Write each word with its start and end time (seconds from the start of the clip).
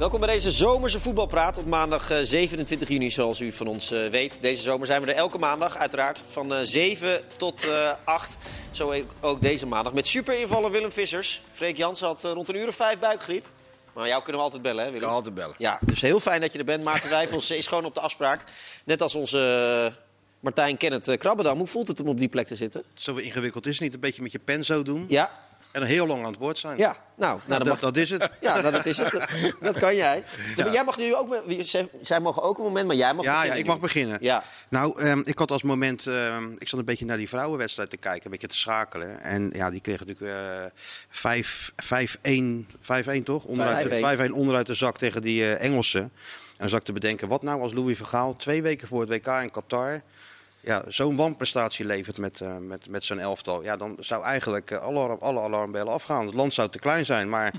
Welkom 0.00 0.20
bij 0.20 0.28
deze 0.28 0.50
zomerse 0.50 1.00
voetbalpraat 1.00 1.58
op 1.58 1.66
maandag 1.66 2.10
eh, 2.10 2.18
27 2.22 2.88
juni, 2.88 3.10
zoals 3.10 3.40
u 3.40 3.52
van 3.52 3.66
ons 3.66 3.90
eh, 3.90 4.08
weet. 4.08 4.38
Deze 4.42 4.62
zomer 4.62 4.86
zijn 4.86 5.02
we 5.02 5.10
er 5.12 5.16
elke 5.16 5.38
maandag, 5.38 5.76
uiteraard, 5.76 6.22
van 6.26 6.54
eh, 6.54 6.60
7 6.62 7.20
tot 7.36 7.64
eh 7.64 7.94
8. 8.04 8.36
Zo 8.70 8.94
ook- 9.20 9.42
deze 9.42 9.66
maandag 9.66 9.92
met 9.92 10.06
super 10.06 10.40
invaller 10.40 10.70
Willem 10.70 10.92
Vissers. 10.92 11.42
Freek 11.52 11.76
Jansen 11.76 12.06
had 12.06 12.24
eh, 12.24 12.30
rond 12.32 12.48
een 12.48 12.56
uur 12.56 12.68
of 12.68 12.74
vijf 12.74 12.98
buikgriep. 12.98 13.46
Maar 13.92 14.06
jou 14.08 14.22
kunnen 14.22 14.40
we 14.40 14.46
altijd 14.46 14.62
bellen, 14.62 14.84
hè 14.84 14.90
Willem? 14.90 15.06
kan 15.06 15.16
altijd 15.16 15.34
bellen. 15.34 15.54
Ja, 15.58 15.78
dus 15.86 16.00
heel 16.00 16.20
fijn 16.20 16.40
dat 16.40 16.52
je 16.52 16.58
er 16.58 16.64
bent. 16.64 16.84
Maarten 16.84 17.10
Wijfels 17.18 17.50
is 17.50 17.66
gewoon 17.66 17.84
op 17.84 17.94
de 17.94 18.00
afspraak. 18.00 18.44
Net 18.84 19.02
als 19.02 19.14
onze 19.14 19.38
eh, 19.86 19.94
Martijn 20.40 20.76
Kenneth 20.76 21.16
Krabbedam. 21.18 21.58
Hoe 21.58 21.66
voelt 21.66 21.88
het 21.88 22.00
om 22.00 22.08
op 22.08 22.18
die 22.18 22.28
plek 22.28 22.46
te 22.46 22.56
zitten? 22.56 22.82
Zo 22.94 23.14
ingewikkeld 23.16 23.66
is 23.66 23.72
het 23.72 23.82
niet. 23.82 23.94
Een 23.94 24.00
beetje 24.00 24.22
met 24.22 24.32
je 24.32 24.38
pen 24.38 24.64
zo 24.64 24.82
doen. 24.82 25.04
Ja, 25.08 25.30
En 25.72 25.82
heel 25.82 26.06
lang 26.06 26.24
aan 26.24 26.30
het 26.30 26.40
woord 26.40 26.58
zijn. 26.58 26.78
ja. 26.78 26.96
Nou, 27.16 27.40
nou 27.46 27.76
dat, 27.80 27.96
is 27.96 28.10
het. 28.10 28.30
Ja, 28.40 28.60
nou, 28.60 28.70
dat 28.72 28.86
is 28.86 28.98
het. 28.98 29.10
Dat, 29.12 29.28
dat 29.60 29.78
kan 29.78 29.96
jij. 29.96 30.24
Maar 30.56 30.72
Jij 30.72 30.84
mag 30.84 30.98
nu 30.98 31.14
ook... 31.14 31.42
zij- 31.58 31.88
Zij 32.00 32.20
mogen 32.20 32.42
ook 32.42 32.58
een 32.58 32.64
moment, 32.64 32.86
maar 32.86 32.96
jij 32.96 33.14
mag 33.14 33.24
Ja, 33.24 33.42
ja, 33.44 33.52
ik 33.54 33.62
nu. 33.62 33.68
mag 33.68 33.78
beginnen. 33.78 34.18
Ja, 34.20 34.42
Nou, 34.68 35.00
ehm, 35.00 35.20
ik 35.24 35.38
had 35.38 35.50
als 35.50 35.62
moment, 35.62 36.06
ehm, 36.06 36.50
ik 36.58 36.68
zat 36.68 36.78
een 36.78 36.84
beetje 36.84 37.04
naar 37.04 37.16
die 37.16 37.28
vrouwenwedstrijd 37.28 37.90
te 37.90 37.96
kijken, 37.96 38.24
een 38.24 38.30
beetje 38.30 38.46
te 38.46 38.56
schakelen. 38.56 39.20
En 39.20 39.50
ja, 39.52 39.70
die 39.70 39.80
kregen 39.80 40.06
natuurlijk 40.06 40.36
eh 40.36 40.64
5 41.10 41.72
5-1, 41.76 42.66
5-1 42.80 43.22
toch? 43.24 43.44
Onderuit, 43.44 43.86
5-1. 43.86 44.28
5-1 44.30 44.32
onderuit 44.32 44.66
de 44.66 44.74
zak 44.74 44.98
tegen 44.98 45.22
die 45.22 45.42
eh, 45.42 45.64
Engelsen. 45.64 46.00
En 46.02 46.10
dan 46.56 46.68
zat 46.68 46.78
ik 46.78 46.84
te 46.84 46.92
bedenken, 46.92 47.28
wat 47.28 47.42
nou 47.42 47.60
als 47.60 47.72
Louis 47.72 47.96
Vergaal 47.96 48.36
twee 48.36 48.62
weken 48.62 48.88
voor 48.88 49.00
het 49.00 49.08
WK 49.10 49.26
in 49.26 49.50
Qatar 49.50 50.02
ja, 50.60 50.84
zo'n 50.88 51.16
wanprestatie 51.16 51.84
levert 51.84 52.18
met, 52.18 52.40
eh, 52.40 52.56
met, 52.56 52.88
met 52.88 53.04
zijn 53.04 53.18
elftal. 53.18 53.62
Ja, 53.62 53.76
dan 53.76 53.96
zou 54.00 54.24
eigenlijk 54.24 54.70
eh, 54.70 54.78
alle, 54.82 55.08
alle 55.18 55.40
alarmbellen 55.40 55.92
afgaan. 55.92 56.26
Het 56.26 56.34
land 56.34 56.54
zou 56.54 56.68
te 56.70 56.78
klein 56.78 57.04
zijn, 57.04 57.28
maar... 57.28 57.52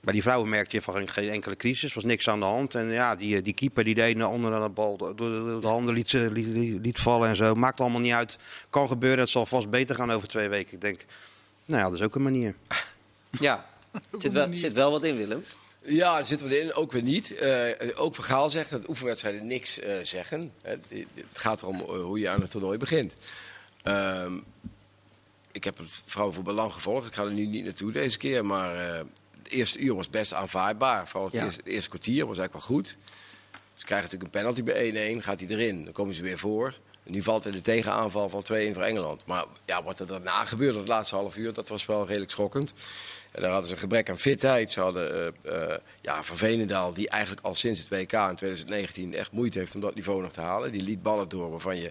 Bij 0.00 0.14
die 0.14 0.24
vrouwen 0.24 0.48
merkte 0.48 0.76
je 0.76 0.82
van 0.82 1.08
geen- 1.08 1.28
enkele 1.28 1.56
crisis, 1.56 1.94
was 1.94 2.04
niks 2.04 2.28
aan 2.28 2.38
de 2.38 2.44
hand. 2.44 2.74
En 2.74 2.86
ja, 2.90 3.14
die, 3.14 3.36
eh, 3.36 3.42
die 3.42 3.52
keeper 3.52 3.84
die 3.84 3.94
de 3.94 4.02
ene 4.02 4.24
andere 4.24 4.62
de 4.62 4.68
bal 4.68 4.96
door 4.96 5.16
de, 5.16 5.58
de 5.60 5.66
handen 5.66 5.94
liet, 5.94 6.12
liet- 6.12 6.80
liet 6.82 6.98
vallen 6.98 7.28
en 7.28 7.36
zo. 7.36 7.54
Maakt 7.54 7.80
allemaal 7.80 8.00
niet 8.00 8.12
uit. 8.12 8.38
Kan 8.70 8.88
gebeuren, 8.88 9.18
het 9.20 9.28
zal 9.28 9.46
vast 9.46 9.70
beter 9.70 9.94
gaan 9.94 10.10
over 10.10 10.28
twee 10.28 10.48
weken. 10.48 10.72
Ik 10.74 10.80
denk, 10.80 11.04
nou 11.64 11.80
ja, 11.82 11.88
dat 11.90 11.98
is 11.98 12.04
ook 12.04 12.14
een 12.14 12.22
manier. 12.22 12.54
ja. 13.40 13.66
Zit 14.18 14.32
wel, 14.32 14.46
zit 14.50 14.72
wel 14.72 14.90
wat 14.90 15.04
in, 15.04 15.16
Willem. 15.16 15.44
Ja, 15.86 16.14
daar 16.14 16.24
zitten 16.24 16.48
we 16.48 16.60
in. 16.60 16.74
Ook 16.74 16.92
weer 16.92 17.02
niet. 17.02 17.34
Eh, 17.34 17.70
ook 17.94 18.14
Vergaal 18.14 18.50
zegt 18.50 18.70
dat 18.70 18.88
oefenwedstrijden 18.88 19.46
niks 19.46 19.78
eh, 19.78 19.94
zeggen. 20.02 20.52
Het 20.62 20.78
gaat 21.32 21.62
erom 21.62 21.80
eh, 21.80 21.86
hoe 21.86 22.18
je 22.18 22.28
aan 22.28 22.40
het 22.40 22.50
toernooi 22.50 22.78
begint. 22.78 23.16
Ehm, 23.82 24.38
ik 25.52 25.64
heb 25.64 25.78
het 25.78 26.02
vrouwenvoetbal 26.04 26.54
lang 26.54 26.72
gevolgd. 26.72 27.06
Ik 27.06 27.14
ga 27.14 27.24
er 27.24 27.32
nu 27.32 27.46
niet 27.46 27.64
naartoe 27.64 27.92
deze 27.92 28.18
keer. 28.18 28.44
Maar 28.44 28.76
het 29.42 29.48
eerste 29.48 29.78
uur 29.78 29.94
was 29.94 30.10
best 30.10 30.34
aanvaardbaar. 30.34 31.08
Vooral 31.08 31.24
het, 31.24 31.34
Ja. 31.34 31.44
eerste, 31.44 31.60
het 31.60 31.70
eerste 31.72 31.88
kwartier 31.88 32.26
was 32.26 32.38
eigenlijk 32.38 32.68
wel 32.68 32.76
goed. 32.76 32.96
Ze 33.74 33.84
krijgen 33.84 34.10
natuurlijk 34.10 34.34
een 34.34 34.40
penalty 34.40 34.62
bij 34.62 35.16
1-1. 35.16 35.22
Gaat 35.22 35.40
hij 35.40 35.48
erin, 35.48 35.84
dan 35.84 35.92
komen 35.92 36.14
ze 36.14 36.22
weer 36.22 36.38
voor. 36.38 36.74
En 37.04 37.12
nu 37.12 37.22
valt 37.22 37.44
er 37.44 37.52
de 37.52 37.60
tegenaanval 37.60 38.28
van 38.28 38.42
2-1 38.42 38.74
voor 38.74 38.82
Engeland. 38.82 39.26
Maar 39.26 39.44
ja, 39.64 39.82
wat 39.82 40.00
er 40.00 40.06
daarna 40.06 40.44
gebeurde, 40.44 40.78
het 40.78 40.88
laatste 40.88 41.14
half 41.14 41.36
uur, 41.36 41.52
dat 41.52 41.68
was 41.68 41.86
wel 41.86 42.06
redelijk 42.06 42.30
schokkend. 42.30 42.74
En 43.36 43.42
daar 43.42 43.50
hadden 43.50 43.68
ze 43.68 43.74
een 43.74 43.80
gebrek 43.80 44.10
aan 44.10 44.18
fitheid. 44.18 44.72
Ze 44.72 44.80
hadden 44.80 45.34
eh, 45.44 45.72
eh, 45.72 45.78
ja, 46.00 46.22
Van 46.22 46.36
Veenendaal, 46.36 46.92
die 46.92 47.08
eigenlijk 47.08 47.46
al 47.46 47.54
sinds 47.54 47.78
het 47.80 47.88
WK 47.88 48.12
in 48.12 48.36
2019 48.36 49.14
echt 49.14 49.32
moeite 49.32 49.58
heeft 49.58 49.74
om 49.74 49.80
dat 49.80 49.94
niveau 49.94 50.22
nog 50.22 50.32
te 50.32 50.40
halen. 50.40 50.72
Die 50.72 50.82
liet 50.82 51.02
ballen 51.02 51.28
door 51.28 51.50
waarvan 51.50 51.76
je... 51.76 51.86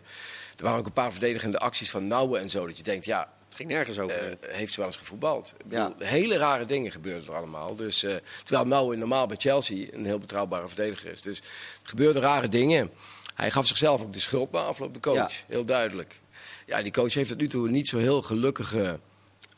Er 0.57 0.63
waren 0.63 0.79
ook 0.79 0.85
een 0.85 0.93
paar 0.93 1.11
verdedigende 1.11 1.59
acties 1.59 1.89
van 1.89 2.07
Nouwen 2.07 2.41
en 2.41 2.49
zo. 2.49 2.67
Dat 2.67 2.77
je 2.77 2.83
denkt, 2.83 3.05
ja, 3.05 3.33
Het 3.47 3.55
ging 3.55 3.69
nergens 3.69 3.99
over. 3.99 4.37
eh, 4.39 4.55
heeft 4.55 4.71
ze 4.73 4.79
wel 4.79 4.89
eens 4.89 4.97
gevoetbald. 4.97 5.53
Ik 5.57 5.71
Ja. 5.71 5.87
bedoel, 5.89 6.07
hele 6.07 6.37
rare 6.37 6.65
dingen 6.65 6.91
gebeuren 6.91 7.27
er 7.27 7.35
allemaal. 7.35 7.75
Dus, 7.75 8.03
eh, 8.03 8.15
terwijl 8.43 8.67
Nouwen 8.67 8.99
normaal 8.99 9.25
bij 9.27 9.37
Chelsea 9.39 9.87
een 9.91 10.05
heel 10.05 10.19
betrouwbare 10.19 10.67
verdediger 10.67 11.11
is. 11.11 11.21
Dus 11.21 11.39
er 11.39 11.45
gebeurden 11.83 12.21
rare 12.21 12.47
dingen. 12.47 12.91
Hij 13.35 13.51
gaf 13.51 13.67
zichzelf 13.67 14.01
ook 14.01 14.13
de 14.13 14.19
schuld 14.19 14.51
na 14.51 14.59
afloop 14.59 14.93
de 14.93 14.99
coach. 14.99 15.15
Ja. 15.31 15.43
Heel 15.47 15.65
duidelijk. 15.65 16.19
Ja, 16.65 16.81
die 16.81 16.91
coach 16.91 17.13
heeft 17.13 17.29
tot 17.29 17.37
nu 17.37 17.47
toe 17.47 17.69
niet 17.69 17.87
zo 17.87 17.97
heel 17.97 18.21
gelukkige 18.21 18.99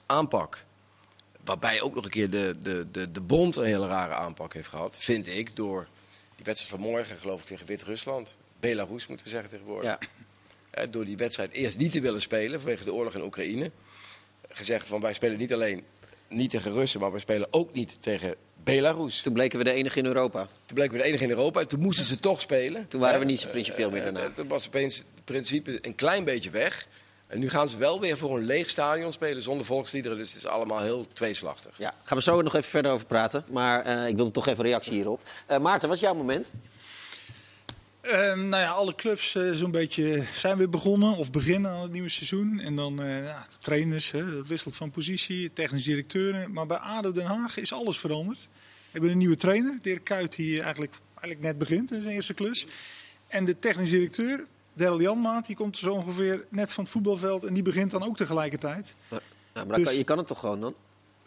aanpak. 0.05 0.65
Waarbij 1.47 1.81
ook 1.81 1.95
nog 1.95 2.03
een 2.03 2.09
keer 2.09 2.29
de, 2.29 2.55
de, 2.59 2.85
de, 2.91 3.11
de 3.11 3.21
bond 3.21 3.55
een 3.55 3.65
hele 3.65 3.87
rare 3.87 4.13
aanpak 4.13 4.53
heeft 4.53 4.67
gehad. 4.67 4.97
Vind 4.99 5.27
ik, 5.27 5.55
door 5.55 5.87
die 6.35 6.45
wedstrijd 6.45 6.81
van 6.81 6.91
morgen, 6.91 7.17
geloof 7.17 7.39
ik, 7.41 7.45
tegen 7.47 7.65
Wit-Rusland. 7.65 8.35
Belarus 8.59 9.07
moeten 9.07 9.25
we 9.25 9.31
zeggen 9.31 9.49
tegenwoordig. 9.49 9.89
ja. 9.89 9.99
Eh, 10.71 10.87
door 10.91 11.05
die 11.05 11.17
wedstrijd 11.17 11.51
eerst 11.51 11.77
niet 11.77 11.91
te 11.91 12.01
willen 12.01 12.21
spelen 12.21 12.59
vanwege 12.59 12.83
de 12.83 12.93
oorlog 12.93 13.13
in 13.15 13.21
Oekraïne. 13.23 13.71
Gezegd 14.49 14.87
van 14.87 15.01
wij 15.01 15.13
spelen 15.13 15.37
niet 15.37 15.53
alleen 15.53 15.83
niet 16.29 16.49
tegen 16.49 16.71
Russen, 16.73 16.99
maar 16.99 17.11
we 17.11 17.19
spelen 17.19 17.47
ook 17.51 17.73
niet 17.73 17.97
tegen 18.01 18.35
Belarus. 18.63 19.21
Toen 19.21 19.33
bleken 19.33 19.57
we 19.57 19.63
de 19.63 19.71
enige 19.71 19.99
in 19.99 20.05
Europa. 20.05 20.47
Toen 20.65 20.75
bleken 20.75 20.93
we 20.93 20.97
de 21.01 21.03
enige 21.07 21.23
in 21.23 21.29
Europa 21.29 21.59
en 21.59 21.67
toen 21.67 21.79
moesten 21.79 22.05
ze 22.05 22.19
toch 22.19 22.41
spelen. 22.41 22.87
Toen 22.87 22.99
waren 23.01 23.19
we 23.19 23.25
niet 23.25 23.39
zo 23.39 23.49
principieel 23.49 23.89
meer 23.89 23.97
eh, 23.97 24.03
daarna. 24.03 24.23
eh, 24.29 24.33
Toen 24.33 24.47
was 24.47 24.67
opeens 24.67 24.97
het 24.97 25.05
principe 25.23 25.79
een 25.81 25.95
klein 25.95 26.23
beetje 26.23 26.49
weg. 26.49 26.87
En 27.27 27.39
nu 27.39 27.49
gaan 27.49 27.69
ze 27.69 27.77
wel 27.77 27.99
weer 27.99 28.17
voor 28.17 28.37
een 28.37 28.45
leeg 28.45 28.69
stadion 28.69 29.13
spelen 29.13 29.41
zonder 29.41 29.65
volksliederen. 29.65 30.17
Dus 30.17 30.27
het 30.33 30.37
is 30.37 30.45
allemaal 30.45 30.81
heel 30.81 31.07
tweeslachtig. 31.13 31.77
Ja, 31.77 31.93
gaan 32.03 32.17
we 32.17 32.23
zo 32.23 32.41
nog 32.41 32.55
even 32.55 32.69
verder 32.69 32.91
over 32.91 33.05
praten. 33.05 33.43
Maar 33.47 33.85
eh, 33.85 34.07
ik 34.07 34.15
wilde 34.15 34.31
toch 34.31 34.47
even 34.47 34.63
reactie 34.63 34.93
hierop. 34.93 35.21
Eh, 35.45 35.59
Maarten, 35.59 35.87
wat 35.87 35.97
is 35.97 36.03
jouw 36.03 36.13
moment? 36.13 36.47
Eh, 38.07 38.33
nou 38.33 38.63
ja, 38.63 38.69
alle 38.69 38.95
clubs 38.95 39.35
eh, 39.35 39.51
zo'n 39.51 39.71
beetje 39.71 40.23
zijn 40.33 40.57
weer 40.57 40.69
begonnen 40.69 41.17
of 41.17 41.31
beginnen 41.31 41.71
aan 41.71 41.81
het 41.81 41.91
nieuwe 41.91 42.09
seizoen. 42.09 42.59
En 42.59 42.75
dan 42.75 43.01
eh, 43.01 43.23
ja, 43.23 43.45
de 43.49 43.57
trainers, 43.57 44.11
hè, 44.11 44.35
dat 44.35 44.47
wisselt 44.47 44.75
van 44.75 44.91
positie, 44.91 45.53
technisch 45.53 45.83
directeuren. 45.83 46.51
Maar 46.51 46.65
bij 46.65 46.77
ADO 46.77 47.11
Den 47.11 47.25
Haag 47.25 47.57
is 47.57 47.73
alles 47.73 47.97
veranderd. 47.97 48.39
We 48.39 48.91
hebben 48.91 49.11
een 49.11 49.17
nieuwe 49.17 49.35
trainer, 49.35 49.79
Dirk 49.81 50.03
Kuyt, 50.03 50.35
die 50.35 50.61
eigenlijk, 50.61 50.93
eigenlijk 51.09 51.41
net 51.41 51.57
begint 51.57 51.91
in 51.91 52.01
zijn 52.01 52.13
eerste 52.13 52.33
klus. 52.33 52.67
En 53.27 53.45
de 53.45 53.59
technisch 53.59 53.89
directeur, 53.89 54.45
Daryl 54.77 55.01
Janmaat, 55.01 55.45
die 55.47 55.55
komt 55.55 55.77
zo 55.77 55.91
ongeveer 55.93 56.45
net 56.49 56.73
van 56.73 56.83
het 56.83 56.93
voetbalveld. 56.93 57.43
En 57.45 57.53
die 57.53 57.63
begint 57.63 57.91
dan 57.91 58.03
ook 58.03 58.15
tegelijkertijd. 58.15 58.95
Ja, 59.09 59.19
maar 59.53 59.65
dan 59.65 59.75
Dus- 59.75 59.83
kan, 59.85 59.95
je 59.95 60.03
kan 60.03 60.17
het 60.17 60.27
toch 60.27 60.39
gewoon 60.39 60.61
dan? 60.61 60.75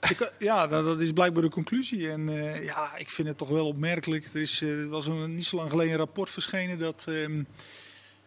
Ik- 0.08 0.32
ja, 0.38 0.66
dat, 0.66 0.84
dat 0.84 1.00
is 1.00 1.12
blijkbaar 1.12 1.42
de 1.42 1.48
conclusie. 1.50 2.10
En 2.10 2.28
eh, 2.28 2.64
ja, 2.64 2.96
ik 2.96 3.10
vind 3.10 3.28
het 3.28 3.38
toch 3.38 3.48
wel 3.48 3.66
opmerkelijk. 3.66 4.28
Er 4.34 4.40
is, 4.40 4.62
eh, 4.62 4.86
was 4.86 5.06
een, 5.06 5.34
niet 5.34 5.46
zo 5.46 5.56
lang 5.56 5.70
geleden 5.70 5.92
een 5.92 5.98
rapport 5.98 6.30
verschenen 6.30 6.78
dat 6.78 7.04
ehm, 7.08 7.42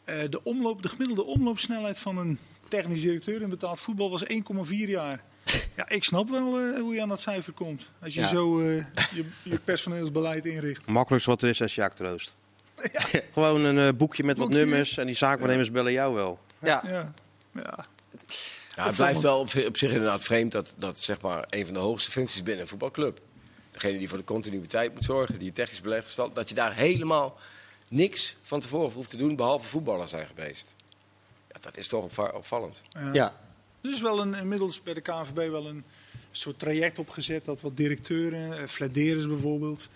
eh, 0.03 0.29
de, 0.29 0.43
omloop, 0.43 0.81
de 0.81 0.89
gemiddelde 0.89 1.23
omloopsnelheid 1.23 1.99
van 1.99 2.17
een 2.17 2.39
technisch 2.67 3.01
directeur 3.01 3.41
in 3.41 3.49
betaald 3.49 3.79
voetbal 3.79 4.09
was 4.09 4.23
1,4 4.27 4.89
jaar. 4.89 5.23
Ja, 5.75 5.89
ik 5.89 6.03
snap 6.03 6.29
wel 6.29 6.59
eh, 6.59 6.79
hoe 6.79 6.93
je 6.93 7.01
aan 7.01 7.09
dat 7.09 7.21
cijfer 7.21 7.53
komt. 7.53 7.91
Als 8.01 8.13
je 8.13 8.19
Ja. 8.21 8.27
zo 8.27 8.59
eh, 8.59 8.75
je, 9.15 9.25
je 9.43 9.59
personeelsbeleid 9.63 10.45
inricht. 10.45 10.85
Makkelijkst 10.87 11.27
wat 11.29 11.41
er 11.41 11.49
is, 11.49 11.59
is 11.61 11.71
Sjaak 11.71 11.95
Troost. 11.95 12.35
Gewoon 13.33 13.63
een 13.63 13.87
eh, 13.87 13.97
boekje 13.97 14.23
met 14.23 14.37
wat 14.37 14.49
nummers 14.49 14.97
en 14.97 15.05
die 15.05 15.15
zaakwaarnemers 15.15 15.71
bellen 15.71 15.91
jou 15.91 16.15
wel. 16.15 16.39
Ja. 16.59 16.83
Ja, 16.87 17.13
ja. 17.53 17.85
Ja, 18.75 18.85
het 18.85 18.95
blijft 18.95 19.21
wel 19.21 19.39
op, 19.39 19.49
op 19.67 19.77
zich 19.77 19.91
inderdaad 19.91 20.21
vreemd 20.23 20.51
dat, 20.51 20.73
dat 20.77 20.99
zeg 20.99 21.21
maar 21.21 21.45
een 21.49 21.65
van 21.65 21.73
de 21.73 21.79
hoogste 21.79 22.11
functies 22.11 22.43
binnen 22.43 22.61
een 22.61 22.67
voetbalclub. 22.69 23.19
Degene 23.71 23.97
die 23.97 24.09
voor 24.09 24.17
de 24.17 24.23
continuïteit 24.23 24.93
moet 24.93 25.03
zorgen, 25.03 25.37
die 25.37 25.47
het 25.47 25.55
technisch 25.55 25.81
beleid 25.81 26.03
verstand, 26.03 26.35
dat 26.35 26.49
je 26.49 26.55
daar 26.55 26.73
helemaal 26.75 27.37
niks 27.87 28.35
van 28.41 28.59
tevoren 28.59 28.93
hoeft 28.93 29.09
te 29.09 29.17
doen 29.17 29.35
behalve 29.35 29.67
voetballer 29.67 30.07
zijn 30.07 30.27
geweest. 30.27 30.73
Ja, 31.51 31.55
dat 31.61 31.77
is 31.77 31.87
toch 31.87 32.03
opva- 32.03 32.31
opvallend. 32.33 32.81
Ja. 33.13 33.33
Er 33.81 33.91
is 33.91 34.01
wel 34.01 34.19
een, 34.21 34.33
inmiddels 34.33 34.83
bij 34.83 34.93
de 34.93 35.01
KNVB 35.01 35.49
wel 35.49 35.67
een 35.67 35.83
soort 36.31 36.59
traject 36.59 36.99
opgezet 36.99 37.45
dat 37.45 37.61
wat 37.61 37.77
directeuren, 37.77 38.57
eh, 38.57 38.67
Flederis 38.67 39.27
bijvoorbeeld, 39.27 39.89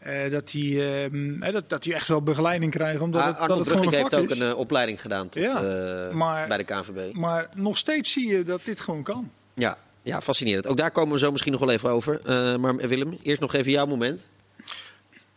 eh, 0.00 0.30
dat, 0.30 0.48
die, 0.48 0.82
ehm, 0.88 1.42
eh, 1.42 1.52
dat, 1.52 1.68
dat 1.68 1.82
die 1.82 1.94
echt 1.94 2.08
wel 2.08 2.22
begeleiding 2.22 2.70
krijgen. 2.72 3.00
Omdat 3.00 3.20
Ah, 3.20 3.26
het, 3.26 3.36
dat 3.38 3.42
Arnold 3.48 3.58
het 3.60 3.68
gewoon 3.68 3.84
een 3.84 3.90
Brugging 3.90 4.10
vak 4.12 4.20
heeft 4.30 4.40
ook 4.40 4.46
een 4.48 4.52
eh, 4.54 4.58
opleiding 4.58 5.00
gedaan 5.00 5.28
tot, 5.28 5.42
Ja, 5.42 5.62
eh, 6.08 6.14
maar- 6.14 6.48
bij 6.48 6.56
de 6.56 6.64
KNVB. 6.64 7.14
Maar 7.14 7.48
nog 7.54 7.78
steeds 7.78 8.12
zie 8.12 8.28
je 8.28 8.42
dat 8.42 8.60
dit 8.64 8.80
gewoon 8.80 9.02
kan. 9.02 9.30
Ja. 9.54 9.78
ja, 10.02 10.20
fascinerend. 10.20 10.66
Ook 10.66 10.76
daar 10.76 10.90
komen 10.90 11.12
we 11.12 11.18
zo 11.18 11.30
misschien 11.30 11.52
nog 11.52 11.60
wel 11.60 11.70
even 11.70 11.90
over. 11.90 12.20
Eh, 12.24 12.56
maar 12.56 12.76
Willem, 12.76 13.18
eerst 13.22 13.40
nog 13.40 13.54
even 13.54 13.70
jouw 13.72 13.86
moment. 13.86 14.26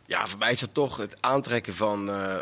Ja, 0.05 0.27
voor 0.27 0.39
mij 0.39 0.51
is 0.51 0.59
dat 0.59 0.73
toch 0.73 0.97
het 0.97 1.15
aantrekken 1.19 1.73
van 1.73 2.09
eh 2.09 2.35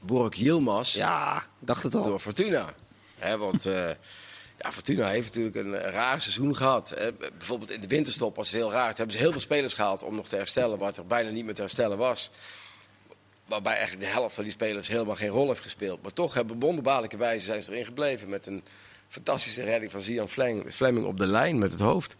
Bork 0.00 0.34
Yilmaz 0.34 0.94
Ja, 0.94 1.46
dacht 1.58 1.82
het 1.82 1.94
al. 1.94 2.02
door 2.04 2.18
Fortuna. 2.18 2.72
Hè, 3.18 3.38
want 3.38 3.66
eh, 3.66 3.84
ja, 4.58 4.72
Fortuna 4.72 5.08
heeft 5.08 5.34
natuurlijk 5.34 5.56
een 5.56 5.92
raar 5.92 6.20
seizoen 6.20 6.56
gehad. 6.56 6.94
Bijvoorbeeld 7.38 7.70
in 7.70 7.80
de 7.80 7.86
winterstop 7.86 8.36
was 8.36 8.50
het 8.50 8.56
heel 8.56 8.70
raar. 8.72 8.86
Toen 8.88 8.96
hebben 8.96 9.16
ze 9.16 9.22
heel 9.22 9.32
veel 9.32 9.40
spelers 9.40 9.74
gehaald 9.74 10.02
om 10.02 10.14
nog 10.14 10.28
te 10.28 10.36
herstellen, 10.36 10.78
wat 10.78 10.96
er 10.96 11.06
bijna 11.06 11.30
niet 11.30 11.44
meer 11.44 11.54
te 11.54 11.60
herstellen 11.60 11.98
was. 11.98 12.30
Waarbij 13.46 13.72
eigenlijk 13.76 14.02
de 14.06 14.12
helft 14.12 14.34
van 14.34 14.44
die 14.44 14.52
spelers 14.52 14.88
helemaal 14.88 15.16
geen 15.16 15.28
rol 15.28 15.48
heeft 15.48 15.60
gespeeld. 15.60 16.02
Maar 16.02 16.12
toch 16.12 16.34
hebben 16.34 16.60
wonderbaarlijke 16.60 17.16
wijze 17.16 17.44
zijn 17.44 17.62
ze 17.62 17.72
erin 17.72 17.84
gebleven. 17.84 18.28
Met 18.28 18.46
een 18.46 18.64
fantastische 19.08 19.62
redding 19.62 19.90
van 19.90 20.28
Flem- 20.28 20.70
Fleming 20.70 21.06
op 21.06 21.18
de 21.18 21.26
lijn 21.26 21.58
met 21.58 21.72
het 21.72 21.80
hoofd. 21.80 22.16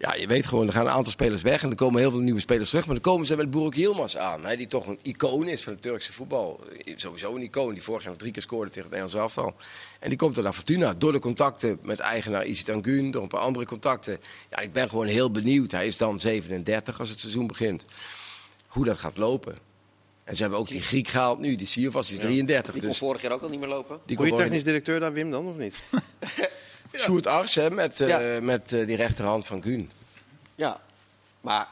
Ja, 0.00 0.14
je 0.14 0.26
weet 0.26 0.46
gewoon, 0.46 0.66
er 0.66 0.72
gaan 0.72 0.86
een 0.86 0.92
aantal 0.92 1.12
spelers 1.12 1.42
weg 1.42 1.62
en 1.62 1.70
er 1.70 1.76
komen 1.76 2.00
heel 2.00 2.10
veel 2.10 2.20
nieuwe 2.20 2.40
spelers 2.40 2.68
terug. 2.68 2.84
Maar 2.86 2.94
dan 2.94 3.12
komen 3.12 3.26
ze 3.26 3.36
met 3.36 3.50
Burak 3.50 3.74
Yilmaz 3.74 4.16
aan, 4.16 4.44
hè, 4.44 4.56
die 4.56 4.66
toch 4.66 4.86
een 4.86 4.98
icoon 5.02 5.48
is 5.48 5.62
van 5.62 5.72
het 5.72 5.82
Turkse 5.82 6.12
voetbal. 6.12 6.60
Sowieso 6.96 7.34
een 7.34 7.42
icoon, 7.42 7.72
die 7.72 7.82
vorig 7.82 8.00
jaar 8.02 8.10
nog 8.10 8.20
drie 8.20 8.32
keer 8.32 8.42
scoorde 8.42 8.70
tegen 8.70 8.90
het 8.90 8.98
Nederlands 8.98 9.34
elftal. 9.34 9.54
En 10.00 10.08
die 10.08 10.18
komt 10.18 10.36
er 10.36 10.42
naar 10.42 10.52
Fortuna 10.52 10.94
door 10.94 11.12
de 11.12 11.18
contacten 11.18 11.78
met 11.82 11.98
eigenaar 11.98 12.44
Isit 12.44 12.68
Angun, 12.68 13.10
door 13.10 13.22
een 13.22 13.28
paar 13.28 13.40
andere 13.40 13.66
contacten. 13.66 14.18
Ja, 14.50 14.58
ik 14.58 14.72
ben 14.72 14.88
gewoon 14.88 15.06
heel 15.06 15.30
benieuwd. 15.30 15.70
Hij 15.70 15.86
is 15.86 15.96
dan 15.96 16.20
37 16.20 17.00
als 17.00 17.08
het 17.08 17.18
seizoen 17.18 17.46
begint. 17.46 17.84
hoe 18.68 18.84
dat 18.84 18.98
gaat 18.98 19.16
lopen. 19.16 19.56
En 20.24 20.36
ze 20.36 20.42
hebben 20.42 20.60
ook 20.60 20.68
die 20.68 20.82
Griek 20.82 21.08
gehaald 21.08 21.38
nu, 21.38 21.56
die 21.56 21.66
Sievas, 21.66 22.06
die 22.06 22.16
is 22.16 22.22
33. 22.22 22.72
Die 22.72 22.80
kon 22.80 22.90
Dus 22.90 22.98
vorig 22.98 23.22
jaar 23.22 23.32
ook 23.32 23.42
al 23.42 23.48
niet 23.48 23.60
meer 23.60 23.68
lopen. 23.68 23.98
die 24.06 24.16
Goeie 24.16 24.30
kon 24.32 24.40
technisch 24.40 24.64
directeur 24.64 25.00
daar, 25.00 25.12
Wim, 25.12 25.30
dan 25.30 25.46
of 25.46 25.56
niet? 25.56 25.74
Sjoerd 26.96 27.26
Ars, 27.26 27.54
hè, 27.54 27.70
met, 27.70 28.00
eh, 28.00 28.08
Ja. 28.08 28.40
met 28.42 28.72
eh, 28.72 28.86
die 28.86 28.96
rechterhand 28.96 29.46
van 29.46 29.62
Guun. 29.62 29.90
Ja, 30.54 30.80
maar 31.40 31.68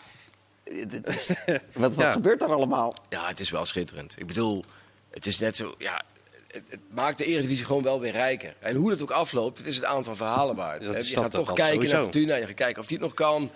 eh, 0.65 0.75
is- 1.03 1.27
wat, 1.73 1.95
wat 1.95 2.05
Ja. 2.05 2.13
gebeurt 2.13 2.39
daar 2.41 2.53
allemaal? 2.53 2.95
Ja, 3.09 3.27
het 3.29 3.41
is 3.41 3.51
wel 3.51 3.65
schitterend. 3.65 4.15
Ik 4.19 4.27
bedoel, 4.27 4.65
het 5.11 5.27
is 5.27 5.39
net 5.39 5.57
zo. 5.57 5.75
Ja, 5.79 6.03
het, 6.49 6.63
het 6.69 6.81
maakt 6.91 7.19
de 7.19 7.25
Eredivisie 7.25 7.65
gewoon 7.65 7.83
wel 7.83 8.01
weer 8.01 8.13
rijker. 8.13 8.55
En 8.59 8.77
hoe 8.77 8.91
het 8.91 9.03
ook 9.03 9.11
afloopt, 9.11 9.59
het 9.59 9.67
is 9.67 9.77
het 9.77 9.85
aantal 9.85 10.17
verhalen 10.17 10.57
waard. 10.57 10.83
Dat 10.83 10.93
je 11.09 11.15
dat- 11.15 11.23
gaat 11.23 11.33
dat 11.33 11.47
toch 11.47 11.57
dan 11.57 11.67
kijken 11.67 11.89
naar. 11.89 12.03
Fortuna. 12.03 12.35
Je 12.35 12.47
gaat 12.47 12.55
kijken 12.55 12.83
of 12.83 12.87
die 12.89 12.97
het 12.97 13.07
nog 13.07 13.15
kan. 13.15 13.51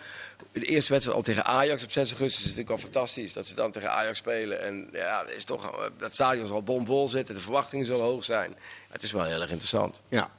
De 0.53 0.65
eerste 0.67 0.93
wedstrijd 0.93 1.19
al 1.19 1.25
tegen 1.25 1.45
Ajax 1.45 1.83
op 1.85 1.91
6 1.91 2.11
augustus 2.11 2.39
is 2.39 2.43
natuurlijk 2.51 2.69
wel 2.69 2.79
fantastisch. 2.79 3.33
Dat 3.33 3.47
ze 3.47 3.55
dan 3.55 3.71
tegen 3.73 3.91
Ajax 3.93 4.19
spelen. 4.19 4.61
En 4.63 4.89
ja, 4.93 5.23
is 5.27 5.45
toch, 5.45 5.91
dat 5.99 6.13
stadion 6.13 6.47
zal 6.47 6.63
bomvol 6.63 7.09
zitten. 7.09 7.35
De 7.35 7.41
verwachtingen 7.41 7.87
zullen 7.87 8.05
hoog 8.05 8.25
zijn. 8.25 8.57
Het 8.89 9.03
is 9.03 9.13
wel 9.13 9.25
heel 9.25 9.41
erg 9.41 9.51
interessant. 9.51 10.01
Ja. 10.09 10.31